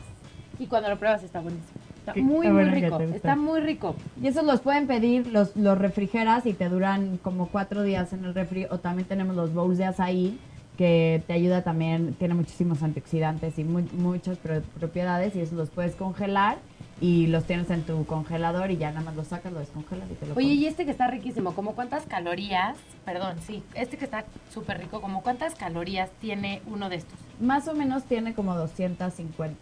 Y 0.59 0.67
cuando 0.67 0.89
lo 0.89 0.97
pruebas 0.97 1.23
está 1.23 1.39
buenísimo. 1.39 1.79
Está 1.99 2.13
muy, 2.15 2.47
está 2.47 2.53
muy 2.53 2.63
rico. 2.65 2.99
Está 3.01 3.35
muy 3.35 3.59
rico. 3.61 3.95
Y 4.21 4.27
esos 4.27 4.43
los 4.43 4.61
pueden 4.61 4.87
pedir, 4.87 5.27
los, 5.27 5.55
los 5.55 5.77
refrigeras 5.77 6.45
y 6.45 6.53
te 6.53 6.69
duran 6.69 7.17
como 7.17 7.47
cuatro 7.47 7.83
días 7.83 8.13
en 8.13 8.25
el 8.25 8.33
refri. 8.33 8.65
O 8.69 8.79
también 8.79 9.07
tenemos 9.07 9.35
los 9.35 9.53
bowls 9.53 9.77
de 9.77 9.85
azaí, 9.85 10.39
que 10.80 11.21
te 11.27 11.34
ayuda 11.34 11.61
también, 11.61 12.13
tiene 12.13 12.36
muchísimos 12.36 12.82
antioxidantes 12.84 13.59
y 13.59 13.65
mu- 13.65 13.86
muchas 13.97 14.38
pro- 14.38 14.61
propiedades. 14.80 15.36
Y 15.36 15.41
esos 15.41 15.57
los 15.57 15.69
puedes 15.69 15.93
congelar 15.93 16.57
y 17.01 17.27
los 17.27 17.43
tienes 17.43 17.69
en 17.69 17.82
tu 17.84 18.05
congelador 18.05 18.71
y 18.71 18.77
ya 18.77 18.91
nada 18.91 19.01
más 19.01 19.17
los 19.17 19.27
sacas, 19.27 19.51
lo 19.51 19.59
descongelas 19.59 20.09
y 20.09 20.13
te 20.13 20.25
lo 20.25 20.36
Oye, 20.36 20.47
comes. 20.47 20.57
y 20.61 20.67
este 20.67 20.86
que 20.86 20.91
está 20.91 21.07
riquísimo, 21.07 21.53
¿como 21.53 21.73
cuántas 21.75 22.05
calorías? 22.05 22.77
Perdón, 23.03 23.36
sí, 23.45 23.61
este 23.73 23.97
que 23.97 24.05
está 24.05 24.23
súper 24.53 24.80
rico, 24.80 25.01
¿como 25.01 25.21
cuántas 25.21 25.53
calorías 25.53 26.11
tiene 26.21 26.61
uno 26.65 26.88
de 26.88 26.95
estos? 26.95 27.19
Más 27.41 27.67
o 27.67 27.73
menos 27.75 28.05
tiene 28.05 28.34
como 28.34 28.55
250. 28.55 29.57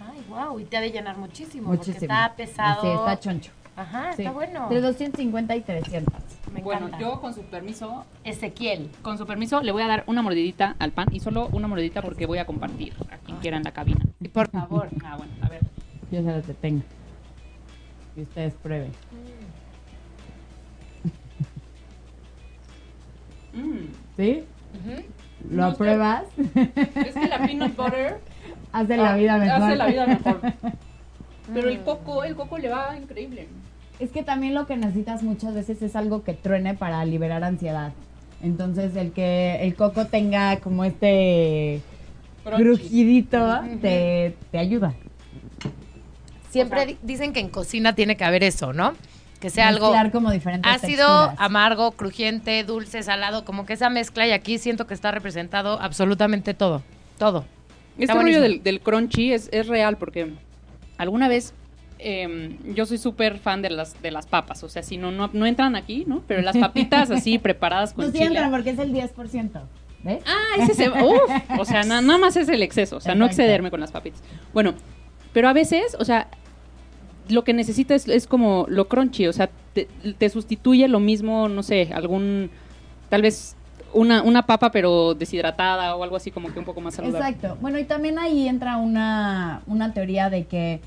Ay, 0.00 0.24
wow, 0.30 0.58
y 0.58 0.64
te 0.64 0.78
ha 0.78 0.80
de 0.80 0.90
llenar 0.90 1.18
muchísimo, 1.18 1.68
porque 1.74 1.90
está 1.90 2.32
pesado. 2.34 2.80
Sí, 2.80 2.88
está 2.88 3.20
choncho. 3.20 3.50
Ajá, 3.82 4.12
Sí. 4.14 4.22
está 4.22 4.32
bueno. 4.32 4.62
Entre 4.64 4.80
250 4.80 5.56
y 5.56 5.60
300. 5.62 6.14
Me 6.52 6.60
Bueno, 6.62 6.86
encanta. 6.86 6.98
yo 7.04 7.20
con 7.20 7.32
su 7.34 7.42
permiso, 7.42 8.04
Ezequiel. 8.24 8.90
con 9.02 9.16
su 9.18 9.26
permiso, 9.26 9.62
le 9.62 9.72
voy 9.72 9.82
a 9.82 9.86
dar 9.88 10.04
una 10.06 10.22
mordidita 10.22 10.76
al 10.78 10.92
pan 10.92 11.08
y 11.12 11.20
solo 11.20 11.48
una 11.52 11.66
mordidita 11.68 12.02
porque 12.02 12.26
voy 12.26 12.38
a 12.38 12.44
compartir 12.46 12.92
a 13.10 13.16
quien 13.18 13.38
quiera 13.38 13.56
en 13.56 13.62
la 13.64 13.72
cabina. 13.72 14.00
Y 14.20 14.28
por 14.28 14.48
favor. 14.50 14.88
Ah, 15.04 15.16
bueno, 15.16 15.32
a 15.42 15.48
ver. 15.48 15.60
Yo 16.10 16.22
se 16.22 16.30
los 16.30 16.46
detengo. 16.46 16.82
Y 18.16 18.22
ustedes 18.22 18.54
prueben. 18.62 18.92
Mm. 23.54 23.86
¿Sí? 24.16 24.44
¿Lo 25.50 25.56
No 25.56 25.68
sé. 25.68 25.74
apruebas? 25.74 26.24
Es 26.38 27.14
que 27.14 27.28
la 27.28 27.38
peanut 27.38 27.76
butter 27.76 28.20
Hace 28.72 28.96
la 28.96 29.16
vida 29.16 29.36
mejor. 29.38 29.62
Hace 29.62 29.76
la 29.76 29.86
vida 29.86 30.06
mejor. 30.06 30.40
Pero 31.52 31.68
el 31.68 31.82
coco, 31.82 32.24
el 32.24 32.34
coco 32.34 32.56
le 32.58 32.68
va 32.70 32.96
increíble. 32.96 33.48
Es 34.02 34.10
que 34.10 34.22
también 34.24 34.54
lo 34.54 34.66
que 34.66 34.76
necesitas 34.76 35.22
muchas 35.22 35.54
veces 35.54 35.80
es 35.80 35.94
algo 35.94 36.24
que 36.24 36.34
truene 36.34 36.74
para 36.74 37.04
liberar 37.04 37.44
ansiedad. 37.44 37.92
Entonces, 38.42 38.96
el 38.96 39.12
que 39.12 39.58
el 39.62 39.76
coco 39.76 40.06
tenga 40.06 40.56
como 40.56 40.84
este 40.84 41.80
crujidito 42.44 43.60
te, 43.80 44.34
te 44.50 44.58
ayuda. 44.58 44.94
Siempre 46.50 46.84
di- 46.86 46.98
dicen 47.02 47.32
que 47.32 47.38
en 47.40 47.48
cocina 47.48 47.94
tiene 47.94 48.16
que 48.16 48.24
haber 48.24 48.42
eso, 48.42 48.72
¿no? 48.72 48.94
Que 49.40 49.50
sea 49.50 49.68
algo 49.68 49.92
como 50.12 50.30
diferentes 50.32 50.70
ácido, 50.70 51.06
texturas. 51.06 51.34
amargo, 51.38 51.92
crujiente, 51.92 52.62
dulce, 52.64 53.02
salado, 53.04 53.44
como 53.44 53.66
que 53.66 53.72
esa 53.74 53.88
mezcla 53.90 54.26
y 54.26 54.32
aquí 54.32 54.58
siento 54.58 54.86
que 54.86 54.94
está 54.94 55.10
representado 55.12 55.80
absolutamente 55.80 56.54
todo, 56.54 56.82
todo. 57.18 57.44
Este 57.98 58.14
rollo 58.14 58.40
del, 58.40 58.62
del 58.62 58.80
crunchy 58.80 59.32
es, 59.32 59.48
es 59.52 59.68
real 59.68 59.96
porque 59.96 60.32
alguna 60.98 61.28
vez 61.28 61.54
eh, 62.02 62.58
yo 62.74 62.86
soy 62.86 62.98
súper 62.98 63.38
fan 63.38 63.62
de 63.62 63.70
las, 63.70 64.00
de 64.02 64.10
las 64.10 64.26
papas. 64.26 64.62
O 64.64 64.68
sea, 64.68 64.82
si 64.82 64.96
no, 64.96 65.10
no, 65.10 65.30
no 65.32 65.46
entran 65.46 65.76
aquí, 65.76 66.04
¿no? 66.06 66.22
Pero 66.26 66.42
las 66.42 66.56
papitas 66.56 67.10
así 67.10 67.38
preparadas 67.38 67.92
con 67.94 68.06
No 68.06 68.12
chile. 68.12 68.26
sientan 68.26 68.50
porque 68.50 68.70
es 68.70 68.78
el 68.78 68.92
10%. 68.92 69.50
¿Ves? 70.04 70.18
Ah, 70.26 70.60
ese 70.62 70.74
se 70.74 70.90
uf, 70.90 71.30
o 71.60 71.64
sea, 71.64 71.84
na- 71.84 72.00
nada 72.02 72.18
más 72.18 72.36
es 72.36 72.48
el 72.48 72.60
exceso, 72.62 72.96
o 72.96 73.00
sea, 73.00 73.14
no 73.14 73.24
excederme 73.24 73.70
con 73.70 73.78
las 73.78 73.92
papitas. 73.92 74.20
Bueno, 74.52 74.74
pero 75.32 75.48
a 75.48 75.52
veces, 75.52 75.96
o 76.00 76.04
sea, 76.04 76.26
lo 77.28 77.44
que 77.44 77.52
necesitas 77.52 78.08
es, 78.08 78.14
es 78.16 78.26
como 78.26 78.66
lo 78.68 78.88
crunchy, 78.88 79.28
o 79.28 79.32
sea, 79.32 79.48
te, 79.74 79.86
te 80.18 80.28
sustituye 80.28 80.88
lo 80.88 80.98
mismo, 80.98 81.48
no 81.48 81.62
sé, 81.62 81.90
algún, 81.94 82.50
tal 83.10 83.22
vez 83.22 83.54
una, 83.94 84.22
una 84.22 84.44
papa 84.44 84.72
pero 84.72 85.14
deshidratada 85.14 85.94
o 85.94 86.02
algo 86.02 86.16
así 86.16 86.32
como 86.32 86.52
que 86.52 86.58
un 86.58 86.64
poco 86.64 86.80
más 86.80 86.94
saludable. 86.94 87.28
Exacto. 87.28 87.56
Bueno, 87.60 87.78
y 87.78 87.84
también 87.84 88.18
ahí 88.18 88.48
entra 88.48 88.78
una, 88.78 89.62
una 89.68 89.92
teoría 89.94 90.30
de 90.30 90.46
que 90.46 90.80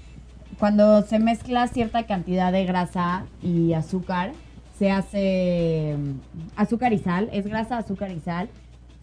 cuando 0.59 1.01
se 1.03 1.19
mezcla 1.19 1.67
cierta 1.67 2.05
cantidad 2.05 2.51
de 2.51 2.65
grasa 2.65 3.25
y 3.41 3.73
azúcar, 3.73 4.31
se 4.77 4.91
hace 4.91 5.95
mm, 5.97 6.11
azúcar 6.55 6.93
y 6.93 6.99
sal, 6.99 7.29
es 7.31 7.47
grasa, 7.47 7.77
azúcar 7.77 8.11
y 8.11 8.19
sal, 8.19 8.49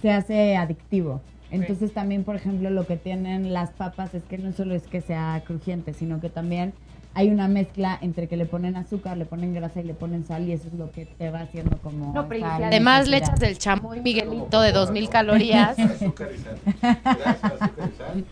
se 0.00 0.10
hace 0.10 0.56
adictivo. 0.56 1.20
Entonces 1.50 1.92
también, 1.92 2.24
por 2.24 2.34
ejemplo, 2.34 2.70
lo 2.70 2.86
que 2.86 2.96
tienen 2.96 3.52
las 3.52 3.70
papas 3.70 4.14
es 4.14 4.22
que 4.24 4.38
no 4.38 4.52
solo 4.52 4.74
es 4.74 4.84
que 4.84 5.02
sea 5.02 5.42
crujiente, 5.46 5.92
sino 5.92 6.18
que 6.18 6.30
también 6.30 6.72
hay 7.14 7.28
una 7.28 7.46
mezcla 7.46 7.98
entre 8.00 8.26
que 8.26 8.38
le 8.38 8.46
ponen 8.46 8.74
azúcar, 8.76 9.18
le 9.18 9.26
ponen 9.26 9.52
grasa 9.52 9.80
y 9.80 9.84
le 9.84 9.92
ponen 9.92 10.24
sal 10.24 10.48
y 10.48 10.52
eso 10.52 10.68
es 10.68 10.74
lo 10.74 10.90
que 10.90 11.04
te 11.04 11.30
va 11.30 11.40
haciendo 11.40 11.76
como... 11.78 12.14
No, 12.14 12.26
pero 12.26 12.46
además 12.46 13.06
le 13.06 13.18
echas 13.18 13.42
el 13.42 13.58
chamoy 13.58 14.00
Miguelito 14.00 14.62
de 14.62 14.72
2000 14.72 15.08
calorías. 15.10 15.78
Azúcar 15.78 16.30
y 16.34 16.38
sal. 16.38 16.58
Gracias, 17.02 17.52
azúcar 17.52 17.90
y 17.92 17.98
sal. 17.98 18.24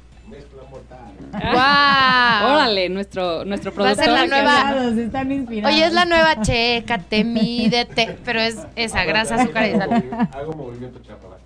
¡Wow! 1.33 2.53
Órale, 2.53 2.89
nuestro, 2.89 3.45
nuestro 3.45 3.73
Va 3.75 3.91
a 3.91 3.95
ser 3.95 4.05
productor. 4.07 4.29
la 4.29 4.43
nueva- 4.43 4.61
Inspirados, 4.61 4.97
están 4.99 5.33
inspirados. 5.33 5.75
Oye, 5.77 5.87
es 5.87 5.93
la 5.93 6.05
nueva 6.05 6.41
chécate, 6.43 7.25
mídete, 7.25 8.19
pero 8.25 8.41
es 8.41 8.59
esa, 8.77 9.05
grasa, 9.05 9.37
azúcar 9.37 9.69
y 9.69 9.73
sal. 9.73 10.29
Hago 10.33 10.53
movimiento 10.55 10.99
chapalac. 11.01 11.39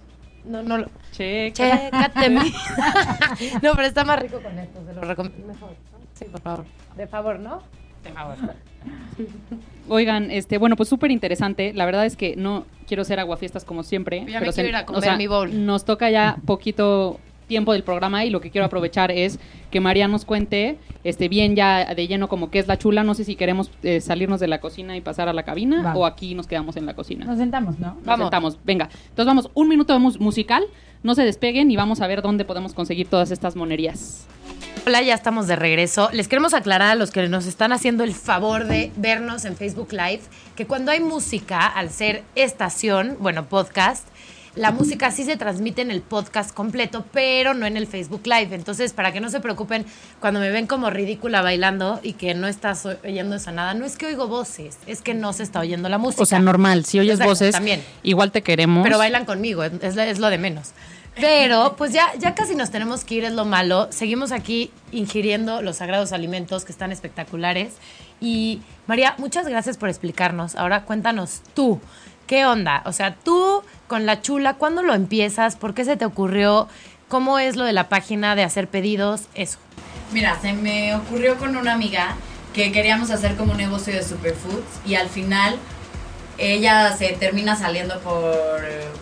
No, 0.46 0.62
no, 0.62 0.78
lo- 0.78 0.88
Checa. 1.12 1.90
chécate, 1.90 2.30
mi- 2.30 2.52
No, 3.62 3.72
pero 3.74 3.82
está 3.86 4.04
más 4.04 4.18
rico 4.20 4.40
con 4.40 4.58
esto, 4.58 4.80
se 4.86 4.92
lo 4.94 5.00
recomiendo. 5.02 5.46
Mejor. 5.46 5.70
Sí, 6.14 6.24
por 6.30 6.40
favor. 6.40 6.64
De 6.96 7.06
favor, 7.06 7.38
¿no? 7.38 7.62
De 8.02 8.10
favor. 8.10 8.36
Oigan, 9.88 10.30
este, 10.30 10.58
bueno, 10.58 10.76
pues 10.76 10.88
súper 10.88 11.10
interesante. 11.10 11.72
La 11.74 11.84
verdad 11.84 12.06
es 12.06 12.16
que 12.16 12.36
no 12.36 12.64
quiero 12.86 13.04
ser 13.04 13.20
aguafiestas 13.20 13.64
como 13.64 13.82
siempre. 13.82 14.24
Ya 14.28 14.40
me 14.40 14.46
se- 14.46 14.52
quiero 14.54 14.68
ir 14.70 14.76
a 14.76 14.86
comer 14.86 15.16
mi 15.18 15.26
bowl. 15.26 15.66
Nos 15.66 15.84
toca 15.84 16.10
ya 16.10 16.36
poquito 16.46 17.20
tiempo 17.46 17.72
del 17.72 17.82
programa 17.84 18.24
y 18.24 18.30
lo 18.30 18.40
que 18.40 18.50
quiero 18.50 18.64
aprovechar 18.66 19.10
es 19.10 19.38
que 19.70 19.80
María 19.80 20.08
nos 20.08 20.24
cuente, 20.24 20.78
este, 21.04 21.28
bien 21.28 21.56
ya 21.56 21.94
de 21.94 22.06
lleno 22.06 22.28
como 22.28 22.50
qué 22.50 22.58
es 22.58 22.66
la 22.68 22.78
chula. 22.78 23.02
No 23.04 23.14
sé 23.14 23.24
si 23.24 23.36
queremos 23.36 23.70
eh, 23.82 24.00
salirnos 24.00 24.40
de 24.40 24.48
la 24.48 24.60
cocina 24.60 24.96
y 24.96 25.00
pasar 25.00 25.28
a 25.28 25.32
la 25.32 25.42
cabina 25.44 25.82
Va. 25.82 25.94
o 25.94 26.06
aquí 26.06 26.34
nos 26.34 26.46
quedamos 26.46 26.76
en 26.76 26.86
la 26.86 26.94
cocina. 26.94 27.24
Nos 27.26 27.38
sentamos, 27.38 27.78
¿no? 27.78 27.94
Nos 27.94 28.04
Vamos. 28.04 28.24
sentamos. 28.26 28.58
Venga, 28.64 28.88
entonces 29.08 29.26
vamos, 29.26 29.50
un 29.54 29.68
minuto 29.68 29.92
de 29.92 29.98
mus- 29.98 30.20
musical. 30.20 30.64
No 31.02 31.14
se 31.14 31.22
despeguen 31.24 31.70
y 31.70 31.76
vamos 31.76 32.00
a 32.00 32.06
ver 32.06 32.22
dónde 32.22 32.46
podemos 32.46 32.72
conseguir 32.72 33.08
todas 33.08 33.30
estas 33.30 33.56
monerías. 33.56 34.26
Hola, 34.86 35.02
ya 35.02 35.14
estamos 35.14 35.46
de 35.46 35.56
regreso. 35.56 36.08
Les 36.12 36.28
queremos 36.28 36.54
aclarar 36.54 36.90
a 36.90 36.94
los 36.94 37.10
que 37.10 37.26
nos 37.28 37.46
están 37.46 37.72
haciendo 37.72 38.04
el 38.04 38.12
favor 38.12 38.66
de 38.66 38.90
vernos 38.96 39.44
en 39.44 39.56
Facebook 39.56 39.92
Live 39.92 40.20
que 40.56 40.66
cuando 40.66 40.90
hay 40.92 41.00
música, 41.00 41.66
al 41.66 41.90
ser 41.90 42.22
estación, 42.34 43.16
bueno, 43.20 43.46
podcast, 43.48 44.06
la 44.56 44.70
música 44.70 45.10
sí 45.10 45.24
se 45.24 45.36
transmite 45.36 45.82
en 45.82 45.90
el 45.90 46.00
podcast 46.00 46.54
completo, 46.54 47.04
pero 47.12 47.54
no 47.54 47.66
en 47.66 47.76
el 47.76 47.86
Facebook 47.86 48.22
Live. 48.24 48.54
Entonces, 48.54 48.92
para 48.92 49.12
que 49.12 49.20
no 49.20 49.28
se 49.30 49.40
preocupen 49.40 49.84
cuando 50.20 50.38
me 50.40 50.50
ven 50.50 50.66
como 50.66 50.90
ridícula 50.90 51.42
bailando 51.42 51.98
y 52.02 52.12
que 52.12 52.34
no 52.34 52.46
estás 52.46 52.86
oyendo 52.86 53.36
esa 53.36 53.50
nada, 53.52 53.74
no 53.74 53.84
es 53.84 53.96
que 53.96 54.06
oigo 54.06 54.28
voces, 54.28 54.78
es 54.86 55.00
que 55.00 55.12
no 55.14 55.32
se 55.32 55.42
está 55.42 55.60
oyendo 55.60 55.88
la 55.88 55.98
música. 55.98 56.22
O 56.22 56.26
sea, 56.26 56.38
normal, 56.38 56.84
si 56.84 56.98
oyes 57.00 57.14
Exacto, 57.14 57.30
voces, 57.30 57.52
también. 57.52 57.82
igual 58.02 58.30
te 58.30 58.42
queremos. 58.42 58.84
Pero 58.84 58.98
bailan 58.98 59.24
conmigo, 59.24 59.64
es, 59.64 59.72
es 59.82 59.96
lo- 59.96 60.02
es 60.02 60.18
lo 60.20 60.30
de 60.30 60.38
menos. 60.38 60.70
Pero 61.16 61.76
pues 61.76 61.92
ya, 61.92 62.12
ya 62.18 62.34
casi 62.34 62.56
nos 62.56 62.70
tenemos 62.72 63.04
que 63.04 63.14
ir, 63.16 63.24
es 63.24 63.32
lo 63.32 63.44
malo. 63.44 63.86
Seguimos 63.90 64.32
aquí 64.32 64.72
ingiriendo 64.90 65.62
los 65.62 65.76
sagrados 65.76 66.12
alimentos 66.12 66.64
que 66.64 66.72
están 66.72 66.90
espectaculares. 66.90 67.74
Y 68.20 68.60
María, 68.88 69.14
muchas 69.18 69.46
gracias 69.46 69.76
por 69.76 69.88
explicarnos. 69.88 70.56
Ahora 70.56 70.82
cuéntanos 70.84 71.42
tú, 71.54 71.80
¿qué 72.26 72.44
onda? 72.46 72.82
O 72.86 72.92
sea, 72.92 73.14
tú 73.14 73.62
con 73.94 74.06
la 74.06 74.20
chula, 74.22 74.54
¿cuándo 74.54 74.82
lo 74.82 74.92
empiezas? 74.92 75.54
¿Por 75.54 75.72
qué 75.72 75.84
se 75.84 75.96
te 75.96 76.04
ocurrió? 76.04 76.66
¿Cómo 77.06 77.38
es 77.38 77.54
lo 77.54 77.64
de 77.64 77.72
la 77.72 77.88
página 77.88 78.34
de 78.34 78.42
hacer 78.42 78.66
pedidos? 78.66 79.28
Eso. 79.36 79.58
Mira, 80.12 80.36
se 80.42 80.52
me 80.52 80.96
ocurrió 80.96 81.36
con 81.36 81.56
una 81.56 81.74
amiga 81.74 82.16
que 82.52 82.72
queríamos 82.72 83.12
hacer 83.12 83.36
como 83.36 83.52
un 83.52 83.58
negocio 83.58 83.94
de 83.94 84.02
superfoods 84.02 84.80
y 84.84 84.96
al 84.96 85.08
final 85.08 85.54
ella 86.38 86.96
se 86.96 87.12
termina 87.12 87.54
saliendo 87.54 88.00
por 88.00 88.34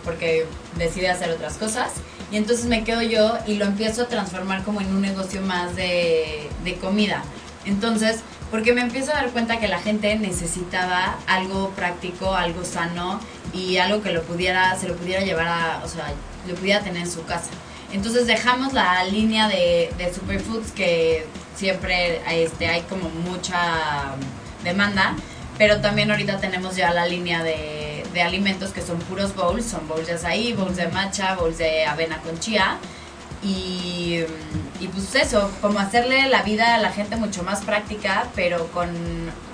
porque 0.03 0.45
decide 0.77 1.09
hacer 1.09 1.31
otras 1.31 1.55
cosas 1.55 1.93
y 2.31 2.37
entonces 2.37 2.67
me 2.67 2.83
quedo 2.83 3.01
yo 3.01 3.39
y 3.47 3.55
lo 3.55 3.65
empiezo 3.65 4.03
a 4.03 4.07
transformar 4.07 4.61
como 4.61 4.79
en 4.79 4.93
un 4.93 5.01
negocio 5.01 5.41
más 5.41 5.75
de, 5.75 6.47
de 6.63 6.75
comida. 6.75 7.23
Entonces, 7.65 8.19
porque 8.53 8.71
me 8.71 8.81
empiezo 8.81 9.11
a 9.11 9.15
dar 9.15 9.31
cuenta 9.31 9.59
que 9.59 9.67
la 9.67 9.79
gente 9.79 10.15
necesitaba 10.15 11.17
algo 11.25 11.71
práctico, 11.71 12.35
algo 12.35 12.63
sano 12.63 13.19
y 13.51 13.77
algo 13.77 14.03
que 14.03 14.11
lo 14.11 14.21
pudiera, 14.21 14.77
se 14.77 14.87
lo 14.87 14.95
pudiera 14.95 15.23
llevar 15.23 15.47
a, 15.47 15.81
o 15.83 15.87
sea, 15.87 16.13
lo 16.47 16.53
pudiera 16.53 16.81
tener 16.81 17.01
en 17.01 17.09
su 17.09 17.25
casa. 17.25 17.49
Entonces 17.91 18.27
dejamos 18.27 18.73
la 18.73 19.03
línea 19.05 19.47
de, 19.47 19.91
de 19.97 20.13
superfoods 20.13 20.71
que 20.71 21.25
siempre 21.55 22.21
este, 22.29 22.67
hay 22.67 22.81
como 22.81 23.09
mucha 23.09 24.13
demanda, 24.63 25.15
pero 25.57 25.81
también 25.81 26.11
ahorita 26.11 26.37
tenemos 26.37 26.75
ya 26.75 26.91
la 26.93 27.07
línea 27.07 27.41
de, 27.41 28.05
de 28.13 28.21
alimentos 28.21 28.69
que 28.69 28.83
son 28.83 28.99
puros 28.99 29.35
bowls, 29.35 29.65
son 29.65 29.87
bowls 29.87 30.05
de 30.05 30.13
azaí, 30.13 30.53
bowls 30.53 30.75
de 30.75 30.89
matcha, 30.89 31.33
bowls 31.33 31.57
de 31.57 31.87
avena 31.87 32.19
con 32.19 32.39
chía. 32.39 32.77
Y, 33.43 34.19
y 34.79 34.87
pues 34.87 35.15
eso, 35.15 35.51
como 35.61 35.79
hacerle 35.79 36.29
la 36.29 36.43
vida 36.43 36.75
a 36.75 36.77
la 36.77 36.91
gente 36.91 37.15
mucho 37.17 37.43
más 37.43 37.61
práctica, 37.61 38.27
pero 38.35 38.67
con, 38.67 38.89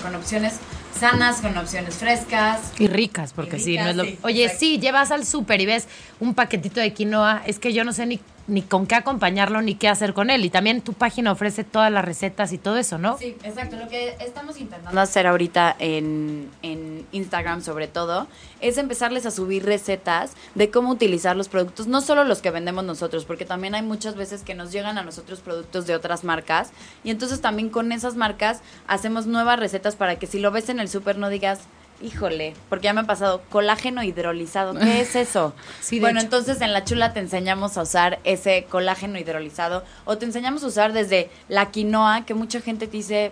con 0.01 0.15
opciones 0.15 0.59
sanas, 0.97 1.41
con 1.41 1.57
opciones 1.57 1.95
frescas. 1.95 2.71
Y 2.77 2.87
ricas, 2.87 3.33
porque 3.33 3.57
Y 3.57 3.59
sí, 3.59 3.77
no 3.77 3.89
es 3.89 3.95
lo... 3.95 4.03
sí, 4.03 4.19
Oye, 4.21 4.43
exacto. 4.43 4.59
sí, 4.59 4.79
llevas 4.79 5.11
al 5.11 5.25
súper 5.25 5.61
y 5.61 5.65
ves 5.65 5.87
un 6.19 6.33
paquetito 6.35 6.79
de 6.79 6.93
quinoa, 6.93 7.41
es 7.45 7.57
que 7.57 7.73
yo 7.73 7.83
no 7.83 7.93
sé 7.93 8.05
ni, 8.05 8.19
ni 8.49 8.61
con 8.61 8.87
qué 8.87 8.95
acompañarlo 8.95 9.61
ni 9.61 9.75
qué 9.75 9.87
hacer 9.87 10.13
con 10.13 10.29
él. 10.29 10.43
Y 10.45 10.49
también 10.49 10.81
tu 10.81 10.93
página 10.93 11.31
ofrece 11.31 11.63
todas 11.63 11.91
las 11.91 12.03
recetas 12.03 12.51
y 12.51 12.57
todo 12.57 12.77
eso, 12.77 12.97
¿no? 12.97 13.17
Sí, 13.17 13.37
exacto. 13.43 13.77
Lo 13.77 13.87
que 13.87 14.15
estamos 14.19 14.59
intentando 14.59 14.99
hacer 14.99 15.27
ahorita 15.27 15.75
en, 15.79 16.49
en 16.61 17.05
Instagram 17.11 17.61
sobre 17.61 17.87
todo 17.87 18.27
es 18.61 18.77
empezarles 18.77 19.25
a 19.25 19.31
subir 19.31 19.65
recetas 19.65 20.33
de 20.55 20.69
cómo 20.69 20.91
utilizar 20.91 21.35
los 21.35 21.49
productos, 21.49 21.87
no 21.87 22.01
solo 22.01 22.23
los 22.23 22.41
que 22.41 22.51
vendemos 22.51 22.83
nosotros, 22.83 23.25
porque 23.25 23.45
también 23.45 23.75
hay 23.75 23.81
muchas 23.81 24.15
veces 24.15 24.41
que 24.41 24.55
nos 24.55 24.71
llegan 24.71 24.97
a 24.97 25.03
nosotros 25.03 25.39
productos 25.39 25.87
de 25.87 25.95
otras 25.95 26.23
marcas 26.23 26.71
y 27.03 27.11
entonces 27.11 27.41
también 27.41 27.69
con 27.69 27.91
esas 27.91 28.15
marcas 28.15 28.61
hacemos 28.87 29.27
nuevas 29.27 29.59
recetas 29.59 29.95
para 29.95 30.17
que 30.17 30.27
si 30.27 30.39
lo 30.39 30.51
ves 30.51 30.69
en 30.69 30.79
el 30.79 30.89
súper 30.89 31.17
no 31.17 31.29
digas... 31.29 31.59
Híjole, 32.01 32.53
porque 32.69 32.85
ya 32.85 32.93
me 32.93 33.01
ha 33.01 33.05
pasado 33.05 33.41
colágeno 33.49 34.03
hidrolizado. 34.03 34.73
¿Qué 34.73 35.01
es 35.01 35.15
eso? 35.15 35.53
Sí, 35.81 35.99
bueno, 35.99 36.19
hecho. 36.19 36.25
entonces 36.27 36.61
en 36.61 36.71
la 36.73 36.83
chula 36.85 37.13
te 37.13 37.19
enseñamos 37.19 37.77
a 37.77 37.81
usar 37.81 38.19
ese 38.23 38.65
colágeno 38.69 39.17
hidrolizado 39.19 39.83
o 40.05 40.17
te 40.17 40.25
enseñamos 40.25 40.63
a 40.63 40.67
usar 40.67 40.93
desde 40.93 41.29
la 41.47 41.71
quinoa, 41.71 42.25
que 42.25 42.33
mucha 42.33 42.61
gente 42.61 42.85
te 42.87 42.97
dice, 42.97 43.31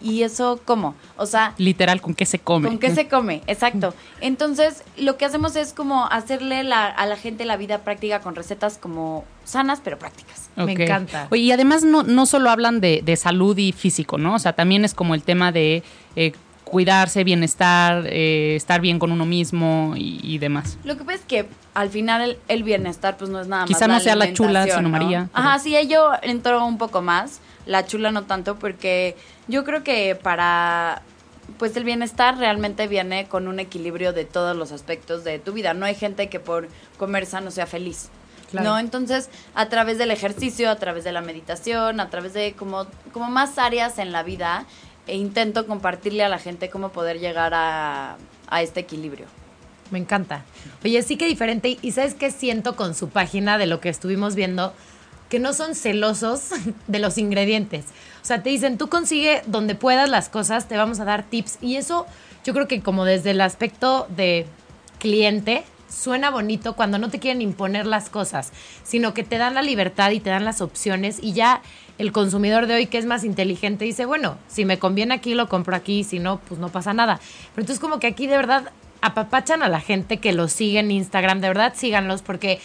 ¿y 0.00 0.22
eso 0.22 0.60
cómo? 0.64 0.94
O 1.16 1.26
sea, 1.26 1.54
Literal, 1.58 2.00
¿con 2.00 2.14
qué 2.14 2.26
se 2.26 2.38
come? 2.40 2.68
¿con 2.68 2.78
qué 2.78 2.92
se 2.94 3.08
come? 3.08 3.42
Exacto. 3.46 3.94
Entonces, 4.20 4.82
lo 4.96 5.16
que 5.16 5.24
hacemos 5.24 5.54
es 5.54 5.72
como 5.72 6.06
hacerle 6.06 6.64
la- 6.64 6.86
a 6.88 7.06
la 7.06 7.16
gente 7.16 7.44
la 7.44 7.56
vida 7.56 7.78
práctica 7.84 8.20
con 8.20 8.34
recetas 8.34 8.78
como 8.78 9.24
sanas 9.44 9.80
pero 9.82 9.98
prácticas. 9.98 10.50
Me 10.56 10.72
encanta. 10.72 11.28
Oye, 11.30 11.42
y 11.42 11.52
además 11.52 11.82
no, 11.84 12.02
no 12.02 12.26
solo 12.26 12.50
hablan 12.50 12.80
de, 12.80 13.00
de 13.04 13.16
salud 13.16 13.56
y 13.58 13.72
físico, 13.72 14.18
¿no? 14.18 14.34
O 14.34 14.38
sea, 14.38 14.52
también 14.54 14.84
es 14.84 14.92
como 14.94 15.14
el 15.14 15.22
tema 15.22 15.50
de 15.52 15.82
eh, 16.16 16.32
cuidarse, 16.72 17.22
bienestar, 17.22 18.06
eh, 18.06 18.56
estar 18.56 18.80
bien 18.80 18.98
con 18.98 19.12
uno 19.12 19.26
mismo 19.26 19.92
y, 19.94 20.18
y 20.22 20.38
demás. 20.38 20.78
Lo 20.84 20.96
que 20.96 21.04
pasa 21.04 21.18
es 21.18 21.24
que 21.26 21.46
al 21.74 21.90
final 21.90 22.22
el, 22.22 22.38
el 22.48 22.62
bienestar 22.64 23.18
pues 23.18 23.30
no 23.30 23.40
es 23.40 23.46
nada 23.46 23.66
Quizá 23.66 23.86
más 23.86 23.98
no 23.98 24.00
sea 24.00 24.16
la 24.16 24.32
chula, 24.32 24.64
sino 24.64 24.80
¿no? 24.82 24.88
María, 24.88 25.28
pero- 25.32 25.46
Ajá, 25.46 25.58
sí, 25.58 25.76
ello 25.76 26.10
entró 26.22 26.64
un 26.64 26.78
poco 26.78 27.02
más, 27.02 27.40
la 27.66 27.84
chula 27.86 28.10
no 28.10 28.22
tanto, 28.24 28.58
porque 28.58 29.16
yo 29.48 29.64
creo 29.64 29.84
que 29.84 30.14
para 30.20 31.02
pues 31.58 31.76
el 31.76 31.84
bienestar 31.84 32.38
realmente 32.38 32.88
viene 32.88 33.26
con 33.26 33.48
un 33.48 33.60
equilibrio 33.60 34.14
de 34.14 34.24
todos 34.24 34.56
los 34.56 34.72
aspectos 34.72 35.24
de 35.24 35.38
tu 35.38 35.52
vida. 35.52 35.74
No 35.74 35.84
hay 35.84 35.94
gente 35.94 36.28
que 36.30 36.40
por 36.40 36.68
comer 36.96 37.26
sano 37.26 37.50
sea 37.50 37.66
feliz. 37.66 38.08
Claro. 38.50 38.70
¿No? 38.70 38.78
Entonces, 38.78 39.30
a 39.54 39.68
través 39.68 39.96
del 39.98 40.10
ejercicio, 40.10 40.70
a 40.70 40.76
través 40.76 41.04
de 41.04 41.12
la 41.12 41.20
meditación, 41.20 42.00
a 42.00 42.10
través 42.10 42.32
de 42.34 42.52
como, 42.52 42.86
como 43.12 43.30
más 43.30 43.58
áreas 43.58 43.98
en 43.98 44.12
la 44.12 44.22
vida, 44.22 44.66
e 45.06 45.16
intento 45.16 45.66
compartirle 45.66 46.22
a 46.24 46.28
la 46.28 46.38
gente 46.38 46.70
cómo 46.70 46.90
poder 46.90 47.18
llegar 47.18 47.52
a, 47.54 48.16
a 48.48 48.62
este 48.62 48.80
equilibrio. 48.80 49.26
Me 49.90 49.98
encanta. 49.98 50.44
Oye, 50.84 51.02
sí 51.02 51.16
que 51.16 51.26
diferente. 51.26 51.78
¿Y 51.82 51.92
sabes 51.92 52.14
qué 52.14 52.30
siento 52.30 52.76
con 52.76 52.94
su 52.94 53.10
página 53.10 53.58
de 53.58 53.66
lo 53.66 53.80
que 53.80 53.90
estuvimos 53.90 54.34
viendo? 54.34 54.72
Que 55.28 55.38
no 55.38 55.52
son 55.52 55.74
celosos 55.74 56.50
de 56.86 56.98
los 56.98 57.18
ingredientes. 57.18 57.86
O 58.22 58.24
sea, 58.24 58.42
te 58.42 58.50
dicen, 58.50 58.78
tú 58.78 58.88
consigue 58.88 59.42
donde 59.46 59.74
puedas 59.74 60.08
las 60.08 60.28
cosas, 60.28 60.68
te 60.68 60.76
vamos 60.76 61.00
a 61.00 61.04
dar 61.04 61.24
tips. 61.24 61.58
Y 61.60 61.76
eso 61.76 62.06
yo 62.44 62.54
creo 62.54 62.68
que 62.68 62.80
como 62.80 63.04
desde 63.04 63.32
el 63.32 63.40
aspecto 63.40 64.06
de 64.16 64.46
cliente, 64.98 65.64
suena 65.88 66.30
bonito 66.30 66.74
cuando 66.74 66.98
no 66.98 67.10
te 67.10 67.18
quieren 67.18 67.42
imponer 67.42 67.86
las 67.86 68.08
cosas, 68.08 68.52
sino 68.82 69.12
que 69.14 69.24
te 69.24 69.38
dan 69.38 69.54
la 69.54 69.62
libertad 69.62 70.10
y 70.10 70.20
te 70.20 70.30
dan 70.30 70.44
las 70.44 70.60
opciones 70.60 71.18
y 71.22 71.32
ya 71.34 71.62
el 71.98 72.12
consumidor 72.12 72.66
de 72.66 72.74
hoy 72.74 72.86
que 72.86 72.98
es 72.98 73.06
más 73.06 73.24
inteligente 73.24 73.84
dice, 73.84 74.06
bueno, 74.06 74.36
si 74.48 74.64
me 74.64 74.78
conviene 74.78 75.14
aquí 75.14 75.34
lo 75.34 75.48
compro 75.48 75.76
aquí, 75.76 76.04
si 76.04 76.18
no, 76.18 76.40
pues 76.40 76.60
no 76.60 76.68
pasa 76.68 76.94
nada. 76.94 77.20
Pero 77.54 77.62
entonces 77.62 77.80
como 77.80 77.98
que 77.98 78.06
aquí 78.06 78.26
de 78.26 78.36
verdad 78.36 78.72
apapachan 79.00 79.62
a 79.62 79.68
la 79.68 79.80
gente 79.80 80.18
que 80.18 80.32
los 80.32 80.52
sigue 80.52 80.78
en 80.78 80.90
Instagram, 80.90 81.40
de 81.40 81.48
verdad 81.48 81.74
síganlos 81.76 82.22
porque 82.22 82.60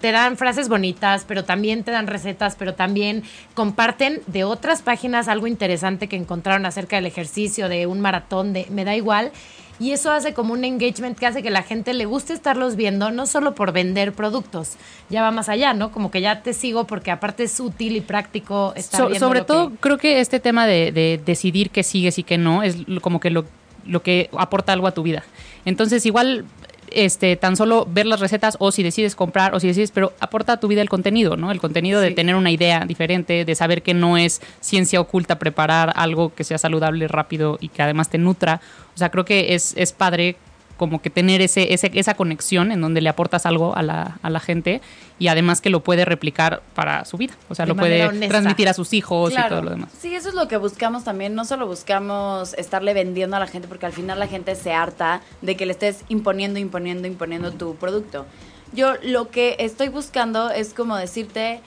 te 0.00 0.12
dan 0.12 0.36
frases 0.36 0.68
bonitas, 0.68 1.24
pero 1.26 1.44
también 1.44 1.82
te 1.82 1.90
dan 1.90 2.06
recetas, 2.06 2.56
pero 2.56 2.74
también 2.74 3.22
comparten 3.54 4.20
de 4.26 4.44
otras 4.44 4.82
páginas 4.82 5.28
algo 5.28 5.46
interesante 5.46 6.08
que 6.08 6.16
encontraron 6.16 6.66
acerca 6.66 6.96
del 6.96 7.06
ejercicio, 7.06 7.68
de 7.68 7.86
un 7.86 8.00
maratón, 8.00 8.52
de 8.52 8.66
me 8.70 8.84
da 8.84 8.94
igual. 8.94 9.32
Y 9.78 9.92
eso 9.92 10.10
hace 10.10 10.32
como 10.32 10.54
un 10.54 10.64
engagement 10.64 11.18
que 11.18 11.26
hace 11.26 11.42
que 11.42 11.50
la 11.50 11.62
gente 11.62 11.92
le 11.94 12.06
guste 12.06 12.32
estarlos 12.32 12.76
viendo, 12.76 13.10
no 13.10 13.26
solo 13.26 13.54
por 13.54 13.72
vender 13.72 14.12
productos, 14.14 14.72
ya 15.10 15.20
va 15.22 15.30
más 15.30 15.48
allá, 15.48 15.74
¿no? 15.74 15.92
Como 15.92 16.10
que 16.10 16.20
ya 16.22 16.42
te 16.42 16.52
sigo 16.54 16.86
porque 16.86 17.10
aparte 17.10 17.42
es 17.44 17.60
útil 17.60 17.94
y 17.96 18.00
práctico 18.00 18.72
estar 18.76 19.00
So- 19.02 19.08
viendo 19.08 19.26
sobre 19.26 19.42
todo, 19.42 19.70
que- 19.70 19.76
creo 19.76 19.98
que 19.98 20.20
este 20.20 20.40
tema 20.40 20.66
de, 20.66 20.92
de 20.92 21.20
decidir 21.24 21.70
qué 21.70 21.82
sigues 21.82 22.18
y 22.18 22.22
qué 22.22 22.38
no 22.38 22.62
es 22.62 22.76
como 23.02 23.20
que 23.20 23.30
lo, 23.30 23.44
lo 23.84 24.02
que 24.02 24.30
aporta 24.36 24.72
algo 24.72 24.86
a 24.86 24.92
tu 24.92 25.02
vida. 25.02 25.24
Entonces, 25.64 26.06
igual, 26.06 26.44
este, 26.90 27.36
tan 27.36 27.56
solo 27.56 27.86
ver 27.90 28.06
las 28.06 28.20
recetas 28.20 28.56
o 28.60 28.72
si 28.72 28.82
decides 28.82 29.14
comprar 29.14 29.54
o 29.54 29.60
si 29.60 29.66
decides, 29.66 29.90
pero 29.90 30.12
aporta 30.20 30.54
a 30.54 30.60
tu 30.60 30.68
vida 30.68 30.82
el 30.82 30.88
contenido, 30.88 31.36
¿no? 31.36 31.52
El 31.52 31.60
contenido 31.60 32.00
de 32.00 32.10
tener 32.12 32.34
una 32.34 32.50
idea 32.50 32.84
diferente, 32.86 33.44
de 33.44 33.54
saber 33.54 33.82
que 33.82 33.94
no 33.94 34.16
es 34.16 34.40
ciencia 34.60 35.00
oculta 35.00 35.38
preparar 35.38 35.92
algo 35.96 36.34
que 36.34 36.44
sea 36.44 36.58
saludable, 36.58 37.08
rápido 37.08 37.58
y 37.60 37.68
que 37.68 37.82
además 37.82 38.08
te 38.08 38.18
nutra. 38.18 38.60
O 38.94 38.98
sea, 38.98 39.10
creo 39.10 39.24
que 39.24 39.54
es, 39.54 39.74
es 39.76 39.92
padre 39.92 40.36
como 40.76 41.00
que 41.00 41.10
tener 41.10 41.40
ese, 41.40 41.72
ese, 41.72 41.90
esa 41.94 42.14
conexión 42.14 42.70
en 42.70 42.80
donde 42.80 43.00
le 43.00 43.08
aportas 43.08 43.46
algo 43.46 43.76
a 43.76 43.82
la, 43.82 44.18
a 44.22 44.30
la 44.30 44.40
gente 44.40 44.80
y 45.18 45.28
además 45.28 45.60
que 45.60 45.70
lo 45.70 45.80
puede 45.80 46.04
replicar 46.04 46.62
para 46.74 47.04
su 47.04 47.16
vida. 47.16 47.34
O 47.48 47.54
sea, 47.54 47.64
De 47.64 47.70
lo 47.70 47.76
puede 47.76 48.06
honesta. 48.06 48.28
transmitir 48.28 48.68
a 48.68 48.74
sus 48.74 48.92
hijos 48.92 49.32
y 49.32 49.48
todo 49.48 49.62
lo 49.62 49.70
demás. 49.70 49.90
Sí, 49.98 50.14
eso 50.14 50.28
es 50.28 50.34
lo 50.34 50.48
que 50.48 50.56
buscamos 50.58 51.04
también. 51.04 51.34
No 51.34 51.44
solo 51.44 51.66
buscamos 51.66 52.54
estarle 52.54 52.92
vendiendo 52.94 53.36
a 53.36 53.40
la 53.40 53.46
gente, 53.46 53.68
porque 53.68 53.86
al 53.86 53.92
final 53.92 54.18
la 54.18 54.26
gente 54.26 54.54
se 54.54 54.72
harta 54.72 55.22
de 55.42 55.56
que 55.56 55.64
le 55.66 55.72
estés 55.72 56.04
imponiendo, 56.08 56.58
imponiendo, 56.58 57.08
imponiendo 57.08 57.52
tu 57.52 57.76
producto. 57.76 58.26
Yo 58.72 58.94
lo 59.02 59.30
que 59.30 59.56
estoy 59.58 59.88
buscando 59.88 60.50
es 60.50 60.74
como 60.74 60.96
decirte, 60.96 61.60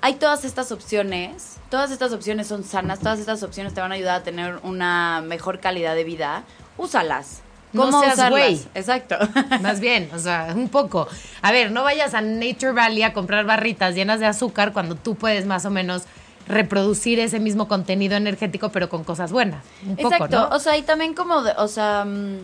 hay 0.00 0.14
todas 0.14 0.44
estas 0.44 0.72
opciones, 0.72 1.56
todas 1.70 1.90
estas 1.90 2.12
opciones 2.12 2.46
son 2.46 2.64
sanas, 2.64 3.00
todas 3.00 3.18
estas 3.18 3.42
opciones 3.42 3.74
te 3.74 3.80
van 3.80 3.92
a 3.92 3.96
ayudar 3.96 4.20
a 4.20 4.22
tener 4.22 4.58
una 4.62 5.22
mejor 5.22 5.60
calidad 5.60 5.94
de 5.94 6.04
vida. 6.04 6.44
Úsalas. 6.78 7.43
No 7.74 7.82
¿Cómo 7.86 8.00
seas 8.00 8.14
usarlas? 8.14 8.40
güey. 8.40 8.60
Exacto. 8.74 9.16
Más 9.60 9.80
bien, 9.80 10.08
o 10.14 10.18
sea, 10.18 10.52
un 10.54 10.68
poco. 10.68 11.08
A 11.42 11.52
ver, 11.52 11.70
no 11.72 11.82
vayas 11.82 12.14
a 12.14 12.20
Nature 12.20 12.72
Valley 12.72 13.02
a 13.02 13.12
comprar 13.12 13.44
barritas 13.44 13.94
llenas 13.94 14.20
de 14.20 14.26
azúcar 14.26 14.72
cuando 14.72 14.94
tú 14.94 15.16
puedes 15.16 15.44
más 15.44 15.64
o 15.66 15.70
menos 15.70 16.04
reproducir 16.46 17.18
ese 17.18 17.40
mismo 17.40 17.68
contenido 17.68 18.16
energético, 18.16 18.70
pero 18.70 18.88
con 18.88 19.02
cosas 19.04 19.32
buenas. 19.32 19.64
Un 19.86 19.96
poco, 19.96 20.14
Exacto, 20.14 20.48
¿no? 20.50 20.56
o 20.56 20.58
sea, 20.60 20.76
y 20.76 20.82
también 20.82 21.14
como, 21.14 21.42
de- 21.42 21.54
o 21.56 21.68
sea, 21.68 22.04
mm, 22.04 22.38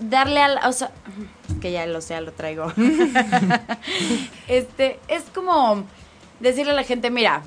darle 0.00 0.40
al, 0.40 0.60
o 0.66 0.72
sea, 0.72 0.90
que 1.60 1.72
ya 1.72 1.84
lo 1.86 2.00
sé, 2.00 2.20
lo 2.20 2.32
traigo. 2.32 2.72
este, 4.48 4.98
es 5.08 5.24
como 5.34 5.84
decirle 6.40 6.72
a 6.72 6.76
la 6.76 6.84
gente, 6.84 7.10
mira, 7.10 7.42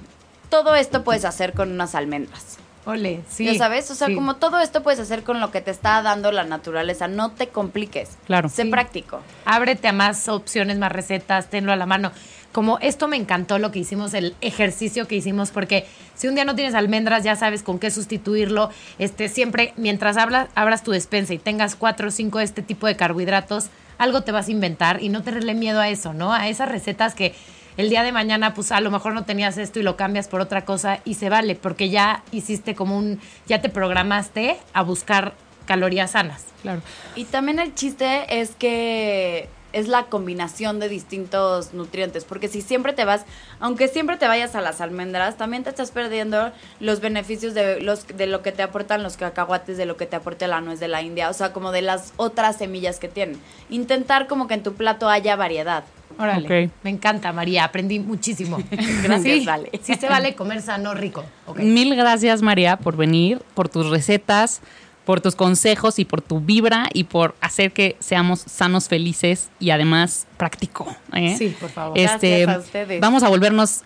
todo 0.50 0.76
esto 0.76 1.04
puedes 1.04 1.26
hacer 1.26 1.54
con 1.54 1.72
unas 1.72 1.96
almendras. 1.96 2.58
Ole, 2.86 3.22
sí. 3.30 3.46
ya 3.46 3.54
sabes, 3.56 3.92
o 3.92 3.96
sea, 3.96 4.08
sí. 4.08 4.16
como 4.16 4.38
todo 4.38 4.60
esto 4.60 4.82
puedes 4.84 5.00
hacer 5.00 5.24
con 5.24 5.40
lo 5.40 5.52
que 5.52 5.62
te 5.62 5.70
está 5.72 6.02
dando 6.02 6.32
la 6.32 6.44
naturaleza, 6.44 7.08
no 7.08 7.32
te 7.32 7.48
compliques. 7.50 8.18
Claro. 8.26 8.50
Sé 8.50 8.64
Sí. 8.64 8.70
práctico. 8.70 9.22
Ábrete 9.46 9.88
a 9.90 9.94
más 9.94 10.28
opciones, 10.30 10.78
más 10.78 10.92
recetas, 10.92 11.50
tenlo 11.50 11.72
a 11.72 11.76
la 11.76 11.86
mano. 11.86 12.12
Como 12.52 12.80
esto 12.80 13.08
me 13.08 13.16
encantó 13.18 13.60
lo 13.60 13.72
que 13.72 13.78
hicimos, 13.80 14.14
el 14.16 14.36
ejercicio 14.42 15.08
que 15.08 15.16
hicimos, 15.16 15.52
porque 15.52 15.86
si 16.16 16.28
un 16.28 16.34
día 16.36 16.46
no 16.46 16.56
tienes 16.56 16.74
almendras, 16.74 17.24
ya 17.24 17.36
sabes 17.36 17.62
con 17.62 17.78
qué 17.78 17.92
sustituirlo. 17.92 18.72
Este, 18.98 19.30
siempre, 19.30 19.74
mientras 19.78 20.18
hablas, 20.18 20.48
abras 20.56 20.82
tu 20.84 20.90
despensa 20.92 21.34
y 21.36 21.38
tengas 21.38 21.76
cuatro 21.76 22.08
o 22.08 22.12
cinco 22.12 22.40
de 22.40 22.46
este 22.46 22.64
tipo 22.64 22.88
de 22.88 22.96
carbohidratos, 22.96 23.68
algo 24.00 24.22
te 24.22 24.32
vas 24.32 24.48
a 24.48 24.52
inventar 24.52 25.04
y 25.04 25.10
no 25.10 25.22
tenerle 25.22 25.54
miedo 25.54 25.80
a 25.80 25.90
eso, 25.90 26.14
¿no? 26.14 26.34
A 26.34 26.48
esas 26.48 26.70
recetas 26.70 27.14
que 27.14 27.36
el 27.80 27.90
día 27.90 28.04
de 28.04 28.12
mañana, 28.12 28.54
pues 28.54 28.74
a 28.74 28.82
lo 28.82 28.92
mejor 28.92 29.14
no 29.14 29.24
tenías 29.24 29.58
esto 29.58 29.80
y 29.80 29.84
lo 29.84 29.96
cambias 29.96 30.28
por 30.28 30.42
otra 30.42 30.66
cosa 30.66 31.00
y 31.06 31.14
se 31.14 31.30
vale, 31.30 31.56
porque 31.56 31.90
ya 31.90 32.24
hiciste 32.30 32.76
como 32.76 32.98
un, 32.98 33.22
ya 33.48 33.62
te 33.62 33.70
programaste 33.70 34.58
a 34.74 34.84
buscar 34.84 35.34
calorías 35.66 36.12
sanas. 36.12 36.44
Claro. 36.62 36.82
Y 37.16 37.24
también 37.24 37.58
el 37.58 37.74
chiste 37.76 38.42
es 38.42 38.50
que 38.52 39.48
es 39.72 39.88
la 39.88 40.08
combinación 40.08 40.82
de 40.82 40.90
distintos 40.90 41.74
nutrientes, 41.74 42.26
porque 42.26 42.50
si 42.50 42.62
siempre 42.62 42.92
te 42.92 43.06
vas, 43.06 43.24
aunque 43.62 43.88
siempre 43.88 44.18
te 44.18 44.28
vayas 44.28 44.56
a 44.56 44.62
las 44.62 44.82
almendras, 44.82 45.38
también 45.38 45.64
te 45.64 45.70
estás 45.70 45.92
perdiendo 45.92 46.52
los 46.82 47.00
beneficios 47.00 47.54
de 47.54 47.80
los 47.80 48.08
de 48.08 48.28
lo 48.28 48.42
que 48.42 48.52
te 48.52 48.62
aportan 48.62 49.04
los 49.04 49.16
cacahuates, 49.16 49.78
de 49.78 49.86
lo 49.86 49.96
que 49.96 50.06
te 50.06 50.18
aporta 50.18 50.48
la 50.48 50.60
nuez 50.60 50.82
de 50.82 50.90
la 50.90 51.02
India, 51.02 51.30
o 51.30 51.34
sea, 51.34 51.54
como 51.54 51.72
de 51.72 51.84
las 51.84 52.12
otras 52.18 52.58
semillas 52.58 53.00
que 53.00 53.08
tienen. 53.08 53.40
Intentar 53.70 54.28
como 54.28 54.50
que 54.50 54.56
en 54.56 54.64
tu 54.64 54.74
plato 54.74 55.08
haya 55.08 55.38
variedad. 55.38 55.86
Órale, 56.20 56.66
Ok. 56.66 56.72
me 56.84 56.90
encanta, 56.90 57.32
María, 57.32 57.64
aprendí 57.64 58.00
muchísimo. 58.00 58.58
Gracias, 59.04 59.40
sí, 59.40 59.46
Vale. 59.46 59.72
Sí 59.82 59.96
se 59.96 60.08
vale 60.10 60.36
comer 60.36 60.62
sano, 60.62 60.94
rico. 60.94 61.24
Ok. 61.48 61.60
Mil 61.60 61.96
gracias, 61.96 62.42
María, 62.42 62.78
por 62.78 62.98
venir, 62.98 63.42
por 63.54 63.70
tus 63.70 63.90
recetas, 63.90 64.62
por 65.06 65.22
tus 65.22 65.36
consejos 65.36 65.98
y 65.98 66.06
por 66.06 66.22
tu 66.22 66.40
vibra 66.40 66.88
y 66.94 67.06
por 67.06 67.34
hacer 67.42 67.72
que 67.72 67.96
seamos 68.00 68.42
sanos, 68.42 68.90
felices 68.90 69.50
y 69.60 69.72
además 69.72 70.28
práctico. 70.38 70.94
¿eh? 71.14 71.36
Sí, 71.38 71.56
por 71.60 71.70
favor. 71.70 71.98
Este, 71.98 72.42
Gracias 72.42 72.56
a 72.56 72.60
ustedes. 72.60 73.02
Vamos 73.02 73.24
a 73.24 73.30
volvernos 73.30 73.84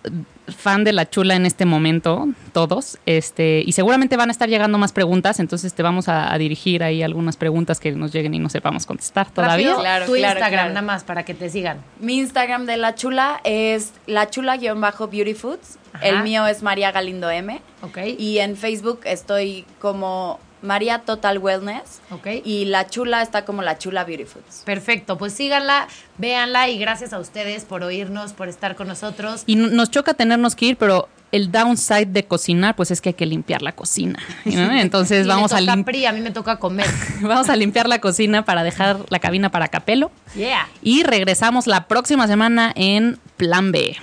fan 0.47 0.83
de 0.83 0.91
la 0.93 1.09
chula 1.09 1.35
en 1.35 1.45
este 1.45 1.65
momento, 1.65 2.27
todos. 2.51 2.97
Este, 3.05 3.63
y 3.65 3.71
seguramente 3.71 4.17
van 4.17 4.29
a 4.29 4.31
estar 4.31 4.49
llegando 4.49 4.77
más 4.77 4.91
preguntas, 4.91 5.39
entonces 5.39 5.73
te 5.73 5.83
vamos 5.83 6.09
a, 6.09 6.33
a 6.33 6.37
dirigir 6.37 6.83
ahí 6.83 7.01
algunas 7.03 7.37
preguntas 7.37 7.79
que 7.79 7.91
nos 7.93 8.11
lleguen 8.11 8.33
y 8.33 8.39
no 8.39 8.49
sepamos 8.49 8.85
contestar 8.85 9.29
todavía. 9.31 9.67
Rápido, 9.69 9.79
Claro, 9.81 10.05
tu 10.05 10.13
claro, 10.13 10.33
Instagram 10.39 10.51
claro. 10.65 10.73
nada 10.73 10.81
más 10.85 11.03
para 11.03 11.23
que 11.23 11.33
te 11.33 11.49
sigan. 11.49 11.77
Mi 11.99 12.17
Instagram 12.17 12.65
de 12.65 12.77
la 12.77 12.95
chula 12.95 13.39
es 13.43 13.93
la 14.07 14.29
chula-beauty 14.29 15.33
foods. 15.33 15.77
Ajá. 15.93 16.07
El 16.07 16.23
mío 16.23 16.45
es 16.47 16.63
María 16.63 16.91
Galindo 16.91 17.29
M. 17.29 17.61
Ok. 17.81 17.99
Y 18.17 18.39
en 18.39 18.57
Facebook 18.57 19.01
estoy 19.05 19.65
como 19.79 20.39
María 20.63 20.99
Total 20.99 21.37
Wellness. 21.37 22.01
Ok. 22.09 22.27
Y 22.43 22.65
la 22.65 22.87
chula 22.87 23.21
está 23.21 23.45
como 23.45 23.61
la 23.61 23.77
chula 23.77 24.03
Beauty 24.05 24.25
Foods. 24.25 24.63
Perfecto, 24.65 25.17
pues 25.17 25.33
síganla, 25.33 25.87
véanla 26.17 26.69
y 26.69 26.79
gracias 26.79 27.13
a 27.13 27.19
ustedes 27.19 27.65
por 27.65 27.83
oírnos, 27.83 28.33
por 28.33 28.47
estar 28.47 28.75
con 28.75 28.87
nosotros. 28.87 29.43
Y 29.45 29.55
no- 29.57 29.67
nos 29.67 29.91
choca 29.91 30.13
tenernos 30.15 30.55
que 30.55 30.65
ir, 30.67 30.77
pero 30.77 31.09
el 31.31 31.51
downside 31.51 32.07
de 32.07 32.25
cocinar, 32.25 32.75
pues 32.75 32.91
es 32.91 33.01
que 33.01 33.09
hay 33.09 33.13
que 33.15 33.25
limpiar 33.25 33.61
la 33.61 33.73
cocina. 33.73 34.19
¿no? 34.45 34.71
Entonces 34.79 35.25
Y 35.25 35.27
vamos 35.27 35.51
a, 35.51 35.59
toca 35.59 35.75
lim- 35.75 35.83
Pri, 35.83 36.05
a 36.05 36.11
mí 36.13 36.21
me 36.21 36.31
toca 36.31 36.57
comer. 36.57 36.87
vamos 37.21 37.49
a 37.49 37.55
limpiar 37.55 37.89
la 37.89 37.99
cocina 37.99 38.45
para 38.45 38.63
dejar 38.63 38.97
la 39.09 39.19
cabina 39.19 39.49
para 39.49 39.67
capelo. 39.67 40.11
Yeah. 40.35 40.67
Y 40.81 41.03
regresamos 41.03 41.67
la 41.67 41.87
próxima 41.87 42.27
semana 42.27 42.71
en 42.75 43.19
Plan 43.37 43.71
B. 43.71 43.97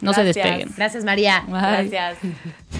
No 0.00 0.14
se 0.14 0.24
despeguen. 0.24 0.72
Gracias, 0.78 1.04
María. 1.04 1.44
Bye. 1.46 1.88
Gracias. 1.90 2.16